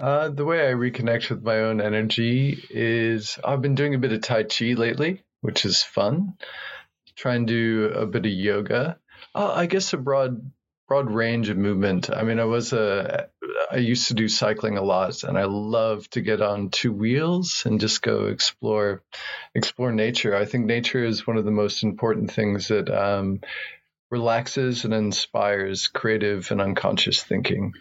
Uh, 0.00 0.28
the 0.28 0.44
way 0.44 0.68
i 0.68 0.72
reconnect 0.72 1.30
with 1.30 1.42
my 1.42 1.58
own 1.60 1.80
energy 1.80 2.62
is 2.70 3.38
i've 3.44 3.62
been 3.62 3.74
doing 3.74 3.94
a 3.94 3.98
bit 3.98 4.12
of 4.12 4.20
tai 4.20 4.44
chi 4.44 4.74
lately 4.74 5.22
which 5.40 5.64
is 5.64 5.82
fun. 5.82 6.34
Try 7.16 7.34
and 7.34 7.46
do 7.46 7.92
a 7.94 8.06
bit 8.06 8.26
of 8.26 8.32
yoga. 8.32 8.98
Uh, 9.34 9.52
i 9.52 9.66
guess 9.66 9.92
a 9.92 9.96
broad 9.96 10.50
broad 10.88 11.10
range 11.10 11.50
of 11.50 11.58
movement. 11.58 12.10
I 12.10 12.22
mean, 12.22 12.40
I 12.40 12.44
was 12.44 12.72
a 12.72 13.28
I 13.70 13.76
used 13.76 14.08
to 14.08 14.14
do 14.14 14.26
cycling 14.26 14.78
a 14.78 14.82
lot, 14.82 15.22
and 15.22 15.38
I 15.38 15.44
love 15.44 16.08
to 16.10 16.22
get 16.22 16.40
on 16.40 16.70
two 16.70 16.92
wheels 16.92 17.64
and 17.66 17.78
just 17.78 18.00
go 18.02 18.26
explore 18.26 19.02
explore 19.54 19.92
nature. 19.92 20.34
I 20.34 20.46
think 20.46 20.64
nature 20.64 21.04
is 21.04 21.26
one 21.26 21.36
of 21.36 21.44
the 21.44 21.50
most 21.50 21.82
important 21.82 22.32
things 22.32 22.68
that 22.68 22.88
um, 22.90 23.40
relaxes 24.10 24.84
and 24.84 24.94
inspires 24.94 25.88
creative 25.88 26.50
and 26.50 26.60
unconscious 26.60 27.22
thinking, 27.22 27.74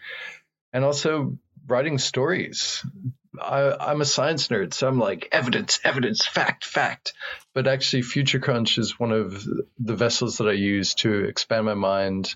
and 0.74 0.84
also 0.84 1.38
writing 1.66 1.98
stories. 1.98 2.86
I, 3.40 3.92
am 3.92 4.02
a 4.02 4.06
science 4.06 4.48
nerd, 4.48 4.74
so 4.74 4.88
I'm 4.88 5.00
like 5.00 5.30
evidence, 5.32 5.80
evidence, 5.84 6.26
fact, 6.26 6.66
fact. 6.66 7.14
But 7.54 7.68
actually, 7.68 8.02
Future 8.02 8.40
Crunch 8.40 8.80
is 8.80 9.00
one 9.00 9.12
of 9.12 9.48
the 9.80 9.96
vessels 9.96 10.38
that 10.38 10.48
I 10.48 10.54
use 10.54 10.96
to 10.96 11.26
expand 11.26 11.66
my 11.66 11.76
mind 11.76 12.36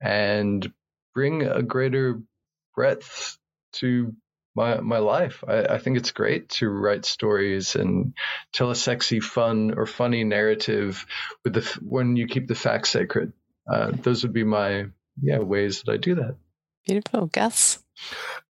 and 0.00 0.72
bring 1.14 1.42
a 1.42 1.62
greater 1.62 2.20
breadth 2.74 3.38
to 3.74 4.14
my 4.54 4.80
my 4.80 4.98
life. 4.98 5.44
I, 5.46 5.64
I, 5.64 5.78
think 5.78 5.96
it's 5.96 6.10
great 6.10 6.48
to 6.50 6.68
write 6.68 7.04
stories 7.04 7.76
and 7.76 8.14
tell 8.52 8.70
a 8.70 8.74
sexy, 8.74 9.20
fun, 9.20 9.74
or 9.76 9.86
funny 9.86 10.24
narrative 10.24 11.06
with 11.44 11.54
the 11.54 11.78
when 11.82 12.16
you 12.16 12.26
keep 12.26 12.48
the 12.48 12.54
facts 12.54 12.90
sacred. 12.90 13.32
Uh, 13.70 13.92
those 13.92 14.22
would 14.22 14.32
be 14.32 14.44
my 14.44 14.86
yeah 15.22 15.38
ways 15.38 15.82
that 15.82 15.92
I 15.92 15.96
do 15.96 16.16
that. 16.16 16.36
Beautiful, 16.86 17.26
Gus. 17.26 17.82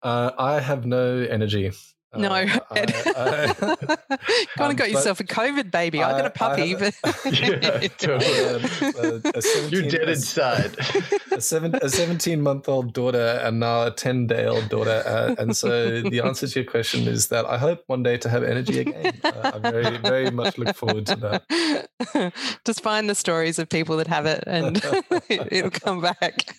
Uh, 0.03 0.31
I 0.39 0.61
have 0.61 0.87
no 0.87 1.19
energy. 1.19 1.73
No, 2.13 2.29
uh, 2.29 2.59
I, 2.71 2.81
I, 2.81 3.55
kind 3.55 3.77
of 4.59 4.61
um, 4.61 4.77
got 4.77 4.91
yourself 4.91 5.21
a 5.21 5.25
COVID 5.25 5.71
baby. 5.71 6.03
I, 6.03 6.11
I 6.11 6.13
got 6.13 6.27
a 6.27 6.31
puppy, 6.31 6.75
but 6.75 6.93
yeah, 7.31 7.87
totally. 7.99 9.69
You're 9.71 9.89
dead 9.89 10.09
inside. 10.09 10.77
A, 11.33 11.41
seven, 11.41 11.77
a 11.77 11.89
17 11.89 12.43
month 12.43 12.69
old 12.69 12.93
daughter 12.93 13.41
and 13.45 13.61
now 13.61 13.87
a 13.87 13.93
10 13.93 14.27
day 14.27 14.47
old 14.47 14.69
daughter, 14.69 15.03
uh, 15.07 15.37
and 15.39 15.57
so 15.57 16.03
the 16.03 16.21
answer 16.25 16.49
to 16.49 16.61
your 16.61 16.69
question 16.69 17.07
is 17.07 17.29
that 17.29 17.47
I 17.47 17.57
hope 17.57 17.85
one 17.87 18.03
day 18.03 18.17
to 18.19 18.29
have 18.29 18.43
energy 18.43 18.81
again. 18.81 19.21
Uh, 19.23 19.53
I 19.55 19.71
very 19.71 19.97
very 19.99 20.31
much 20.33 20.59
look 20.59 20.75
forward 20.75 21.07
to 21.07 21.17
that. 21.17 22.33
Just 22.65 22.83
find 22.83 23.09
the 23.09 23.15
stories 23.15 23.61
of 23.61 23.69
people 23.69 23.97
that 23.99 24.09
have 24.09 24.27
it, 24.27 24.43
and 24.49 24.83
it'll 25.29 25.71
come 25.71 26.01
back. 26.01 26.57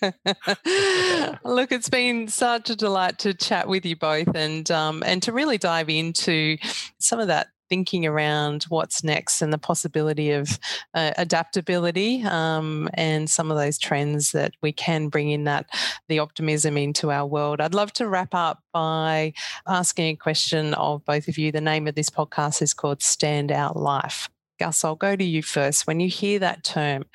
Look, 1.44 1.70
it's 1.70 1.90
been 1.90 2.28
such 2.28 2.70
a 2.70 2.76
delight 2.76 3.18
to 3.20 3.34
chat 3.34 3.68
with 3.68 3.84
you 3.84 3.96
both, 3.96 4.34
and 4.34 4.70
um, 4.70 5.02
and 5.04 5.22
to 5.22 5.32
really 5.32 5.41
really 5.42 5.58
dive 5.58 5.90
into 5.90 6.56
some 6.98 7.18
of 7.18 7.26
that 7.26 7.48
thinking 7.68 8.06
around 8.06 8.64
what's 8.64 9.02
next 9.02 9.42
and 9.42 9.52
the 9.52 9.58
possibility 9.58 10.30
of 10.30 10.58
uh, 10.94 11.10
adaptability 11.16 12.22
um, 12.22 12.88
and 12.94 13.28
some 13.28 13.50
of 13.50 13.56
those 13.56 13.76
trends 13.76 14.30
that 14.32 14.52
we 14.62 14.70
can 14.70 15.08
bring 15.08 15.30
in 15.30 15.44
that 15.44 15.66
the 16.08 16.20
optimism 16.20 16.76
into 16.76 17.10
our 17.10 17.26
world. 17.26 17.60
I'd 17.60 17.74
love 17.74 17.92
to 17.94 18.06
wrap 18.06 18.34
up 18.34 18.62
by 18.72 19.32
asking 19.66 20.14
a 20.14 20.16
question 20.16 20.74
of 20.74 21.04
both 21.04 21.26
of 21.26 21.38
you. 21.38 21.50
The 21.50 21.60
name 21.60 21.88
of 21.88 21.96
this 21.96 22.10
podcast 22.10 22.62
is 22.62 22.72
called 22.72 23.00
Standout 23.00 23.74
Life. 23.74 24.28
Gus, 24.60 24.84
I'll 24.84 24.94
go 24.94 25.16
to 25.16 25.24
you 25.24 25.42
first. 25.42 25.88
When 25.88 25.98
you 25.98 26.08
hear 26.08 26.38
that 26.38 26.62
term, 26.62 27.06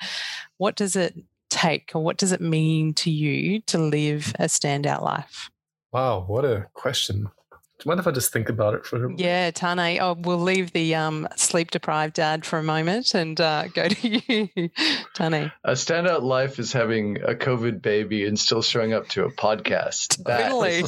what 0.58 0.76
does 0.76 0.96
it 0.96 1.14
take 1.48 1.92
or 1.94 2.02
what 2.02 2.18
does 2.18 2.32
it 2.32 2.42
mean 2.42 2.92
to 2.94 3.10
you 3.10 3.62
to 3.62 3.78
live 3.78 4.34
a 4.38 4.44
standout 4.44 5.02
life? 5.02 5.50
Wow, 5.92 6.24
what 6.26 6.44
a 6.44 6.66
question. 6.74 7.30
Do 7.78 7.84
you 7.84 7.90
mind 7.90 8.00
if 8.00 8.08
I 8.08 8.10
just 8.10 8.32
think 8.32 8.48
about 8.48 8.74
it 8.74 8.84
for 8.84 8.96
a 8.96 9.08
minute? 9.08 9.20
Yeah, 9.20 9.52
Tane. 9.52 10.00
Oh, 10.00 10.14
we'll 10.18 10.40
leave 10.40 10.72
the 10.72 10.96
um, 10.96 11.28
sleep 11.36 11.70
deprived 11.70 12.14
dad 12.14 12.44
for 12.44 12.58
a 12.58 12.62
moment 12.62 13.14
and 13.14 13.40
uh, 13.40 13.68
go 13.68 13.88
to 13.88 14.08
you, 14.08 14.70
Tane. 15.14 15.52
A 15.62 15.72
standout 15.72 16.22
life 16.22 16.58
is 16.58 16.72
having 16.72 17.22
a 17.22 17.34
COVID 17.34 17.80
baby 17.80 18.26
and 18.26 18.36
still 18.36 18.62
showing 18.62 18.94
up 18.94 19.06
to 19.10 19.24
a 19.26 19.30
podcast. 19.30 20.24
Totally. 20.24 20.82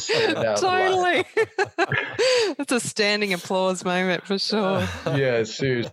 totally. 0.56 1.24
That's 2.58 2.72
a 2.72 2.80
standing 2.80 3.34
applause 3.34 3.84
moment 3.84 4.26
for 4.26 4.40
sure. 4.40 4.80
yeah, 5.06 5.44
seriously. 5.44 5.92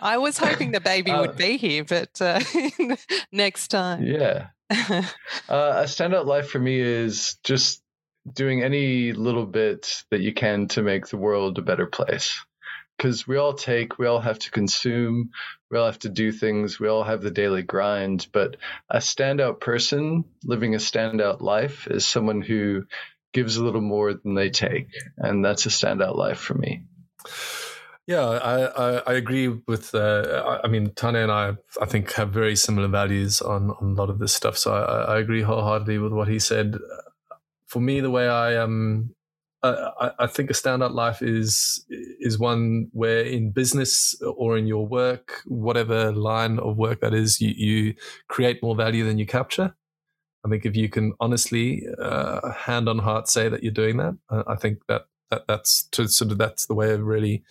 I 0.00 0.18
was 0.18 0.36
hoping 0.36 0.72
the 0.72 0.80
baby 0.80 1.12
uh, 1.12 1.20
would 1.20 1.36
be 1.36 1.58
here, 1.58 1.84
but 1.84 2.20
uh, 2.20 2.40
next 3.32 3.68
time. 3.68 4.02
Yeah. 4.02 4.48
Uh, 4.68 5.02
a 5.48 5.84
standout 5.84 6.26
life 6.26 6.48
for 6.48 6.58
me 6.58 6.80
is 6.80 7.36
just 7.44 7.83
doing 8.30 8.62
any 8.62 9.12
little 9.12 9.46
bit 9.46 10.02
that 10.10 10.20
you 10.20 10.32
can 10.32 10.68
to 10.68 10.82
make 10.82 11.06
the 11.08 11.16
world 11.16 11.58
a 11.58 11.62
better 11.62 11.86
place. 11.86 12.40
Because 12.96 13.26
we 13.26 13.36
all 13.36 13.54
take, 13.54 13.98
we 13.98 14.06
all 14.06 14.20
have 14.20 14.38
to 14.38 14.50
consume, 14.52 15.30
we 15.68 15.78
all 15.78 15.86
have 15.86 15.98
to 16.00 16.08
do 16.08 16.30
things, 16.30 16.78
we 16.78 16.88
all 16.88 17.02
have 17.02 17.22
the 17.22 17.30
daily 17.30 17.62
grind. 17.62 18.28
But 18.32 18.56
a 18.88 18.98
standout 18.98 19.58
person 19.58 20.24
living 20.44 20.74
a 20.74 20.78
standout 20.78 21.40
life 21.40 21.88
is 21.88 22.06
someone 22.06 22.40
who 22.40 22.84
gives 23.32 23.56
a 23.56 23.64
little 23.64 23.80
more 23.80 24.14
than 24.14 24.34
they 24.34 24.50
take. 24.50 24.88
And 25.16 25.44
that's 25.44 25.66
a 25.66 25.70
standout 25.70 26.16
life 26.16 26.38
for 26.38 26.54
me. 26.54 26.84
Yeah, 28.06 28.24
I, 28.24 28.66
I, 28.66 29.02
I 29.06 29.12
agree 29.14 29.48
with. 29.48 29.94
Uh, 29.94 30.60
I 30.62 30.68
mean, 30.68 30.90
Tane 30.94 31.16
and 31.16 31.32
I, 31.32 31.54
I 31.80 31.86
think, 31.86 32.12
have 32.12 32.30
very 32.30 32.54
similar 32.54 32.86
values 32.86 33.40
on, 33.40 33.70
on 33.70 33.92
a 33.92 33.94
lot 33.94 34.10
of 34.10 34.18
this 34.18 34.34
stuff. 34.34 34.58
So 34.58 34.72
I, 34.72 35.14
I 35.14 35.18
agree 35.18 35.42
wholeheartedly 35.42 35.98
with 35.98 36.12
what 36.12 36.28
he 36.28 36.38
said. 36.38 36.76
For 37.74 37.80
me, 37.80 37.98
the 37.98 38.08
way 38.08 38.28
I 38.28 38.54
um, 38.54 39.16
I, 39.64 40.12
I 40.20 40.26
think 40.28 40.48
a 40.48 40.52
standout 40.52 40.94
life 40.94 41.22
is 41.22 41.84
is 41.88 42.38
one 42.38 42.86
where 42.92 43.22
in 43.22 43.50
business 43.50 44.14
or 44.22 44.56
in 44.56 44.68
your 44.68 44.86
work, 44.86 45.42
whatever 45.46 46.12
line 46.12 46.60
of 46.60 46.76
work 46.76 47.00
that 47.00 47.12
is, 47.12 47.40
you, 47.40 47.48
you 47.48 47.94
create 48.28 48.62
more 48.62 48.76
value 48.76 49.04
than 49.04 49.18
you 49.18 49.26
capture. 49.26 49.74
I 50.46 50.50
think 50.50 50.64
if 50.64 50.76
you 50.76 50.88
can 50.88 51.14
honestly, 51.18 51.84
uh, 52.00 52.52
hand 52.52 52.88
on 52.88 53.00
heart, 53.00 53.28
say 53.28 53.48
that 53.48 53.64
you're 53.64 53.72
doing 53.72 53.96
that, 53.96 54.16
uh, 54.30 54.44
I 54.46 54.54
think 54.54 54.78
that 54.86 55.06
that 55.30 55.48
that's 55.48 55.82
to 55.94 56.06
sort 56.06 56.30
of 56.30 56.38
that's 56.38 56.66
the 56.66 56.76
way 56.76 56.92
of 56.92 57.00
really 57.00 57.42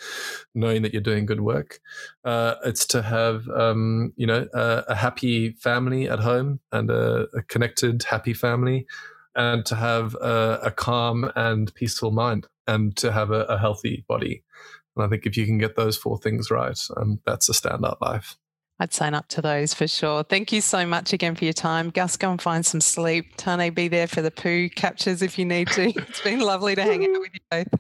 knowing 0.56 0.84
that 0.84 0.94
you're 0.94 1.02
doing 1.02 1.26
good 1.26 1.42
work. 1.42 1.82
Uh, 2.24 2.56
it's 2.64 2.86
to 2.86 3.02
have 3.02 3.50
um, 3.50 4.14
you 4.16 4.26
know 4.26 4.48
a, 4.54 4.86
a, 4.88 4.96
happy 4.96 5.52
family 5.60 6.08
at 6.08 6.20
home 6.20 6.62
and 6.72 6.90
a, 6.90 7.28
a 7.36 7.42
connected, 7.42 8.04
happy 8.04 8.34
family, 8.34 8.88
and 9.36 9.66
to 9.66 9.76
have 9.76 10.16
a, 10.16 10.60
a 10.64 10.72
calm 10.72 11.32
and 11.36 11.74
peaceful 11.76 12.12
mind, 12.12 12.48
and 12.68 12.96
to 12.98 13.12
have 13.12 13.32
a, 13.32 13.58
healthy 13.58 14.06
body. 14.08 14.44
And 14.96 15.06
I 15.06 15.10
think 15.10 15.26
if 15.26 15.38
you 15.38 15.46
can 15.46 15.58
get 15.58 15.76
those 15.76 15.98
four 15.98 16.18
things 16.18 16.52
right, 16.52 16.80
um, 16.98 17.20
that's 17.26 17.50
a 17.50 17.54
standout 17.54 18.02
life. 18.02 18.38
I'd 18.80 18.94
sign 18.94 19.14
up 19.14 19.28
to 19.30 19.42
those 19.42 19.74
for 19.74 19.88
sure. 19.88 20.24
Thank 20.24 20.52
you 20.52 20.60
so 20.60 20.86
much 20.86 21.14
again 21.14 21.36
for 21.36 21.46
your 21.46 21.54
time. 21.54 21.90
Gus, 21.90 22.18
go 22.18 22.32
and 22.32 22.42
find 22.42 22.66
some 22.66 22.82
sleep. 22.82 23.38
Tane, 23.38 23.74
be 23.74 23.88
there 23.88 24.08
for 24.08 24.22
the 24.22 24.32
poo 24.32 24.68
captures 24.70 25.22
if 25.22 25.38
you 25.38 25.46
need 25.46 25.70
to. 25.70 25.94
It's 25.96 26.22
been 26.22 26.40
lovely 26.40 26.76
to 26.76 26.82
hang 26.82 27.04
out 27.04 27.20
with 27.20 27.32
you 27.34 27.40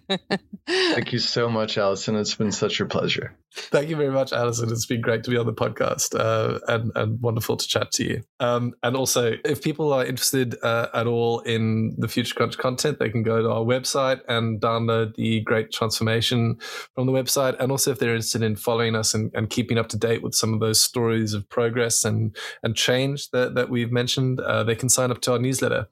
both. 0.10 0.40
Thank 0.68 1.12
you 1.12 1.20
so 1.20 1.50
much, 1.50 1.78
Alison. 1.78 2.16
It's 2.16 2.36
been 2.36 2.52
such 2.52 2.80
a 2.80 2.86
pleasure. 2.86 3.36
Thank 3.56 3.90
you 3.90 3.96
very 3.96 4.10
much, 4.10 4.34
Alison. 4.34 4.72
It's 4.72 4.88
been 4.88 5.02
great 5.02 5.24
to 5.26 5.30
be 5.30 5.38
on 5.38 5.46
the 5.46 5.54
podcast 5.54 6.20
uh, 6.20 6.60
and, 6.68 6.92
and 6.96 7.22
wonderful 7.22 7.56
to 7.56 7.68
chat 7.68 7.92
to 7.94 8.04
you. 8.04 8.24
Um, 8.40 8.74
and 8.82 8.96
also, 8.96 9.34
if 9.46 9.62
people 9.62 9.94
are 9.94 10.04
interested 10.04 10.56
uh, 10.64 10.88
at 10.94 11.06
all 11.06 11.40
in 11.42 11.96
the 12.00 12.08
Future 12.08 12.34
Crunch 12.34 12.58
content, 12.58 12.98
they 12.98 13.10
can 13.10 13.22
go 13.22 13.44
to 13.44 13.52
our 13.52 13.62
website 13.62 14.22
and 14.28 14.60
download 14.60 15.16
the 15.16 15.42
Great 15.42 15.72
Transformation 15.72 16.58
from 16.96 17.06
the 17.06 17.12
website. 17.12 17.56
And 17.60 17.72
also, 17.72 17.92
if 17.92 18.00
they're 18.00 18.16
interested 18.16 18.42
in 18.42 18.56
following 18.56 18.96
us 18.96 19.14
and, 19.14 19.32
and 19.36 19.50
keeping 19.52 19.78
up 19.78 19.88
to 19.90 19.98
date 19.98 20.24
with 20.24 20.34
some 20.34 20.56
of 20.56 20.60
those 20.60 20.82
stories 20.82 21.36
of 21.36 21.48
progress 21.50 22.04
and, 22.04 22.36
and 22.64 22.76
change 22.76 23.30
that, 23.32 23.54
that 23.54 23.70
we've 23.70 23.92
mentioned, 23.92 24.40
uh, 24.40 24.64
they 24.64 24.76
can 24.76 24.90
sign 24.90 25.12
up 25.12 25.22
to 25.22 25.34
our 25.34 25.40
newsletter. 25.40 25.88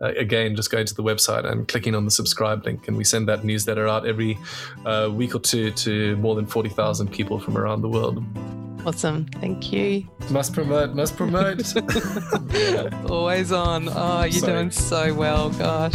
Uh, 0.00 0.12
again, 0.16 0.54
just 0.54 0.70
going 0.70 0.84
to 0.86 0.94
the 0.94 1.02
website 1.02 1.50
and 1.50 1.66
clicking 1.68 1.94
on 1.94 2.04
the 2.04 2.10
subscribe 2.10 2.64
link. 2.66 2.86
And 2.88 2.96
we 2.96 3.04
send 3.04 3.28
that 3.28 3.44
newsletter 3.44 3.88
out 3.88 4.06
every 4.06 4.38
uh, 4.84 5.08
week 5.10 5.34
or 5.34 5.38
two 5.38 5.70
to 5.70 6.16
more 6.16 6.34
than 6.34 6.46
40,000 6.46 7.10
people 7.10 7.38
from 7.38 7.56
around 7.56 7.80
the 7.80 7.88
world. 7.88 8.22
Awesome. 8.86 9.24
Thank 9.40 9.72
you. 9.72 10.06
Must 10.30 10.52
promote, 10.52 10.94
must 10.94 11.16
promote. 11.16 11.62
Always 13.10 13.50
on. 13.52 13.88
Oh, 13.88 14.22
you're 14.22 14.32
Sorry. 14.32 14.52
doing 14.52 14.70
so 14.70 15.12
well. 15.14 15.50
Gosh. 15.50 15.94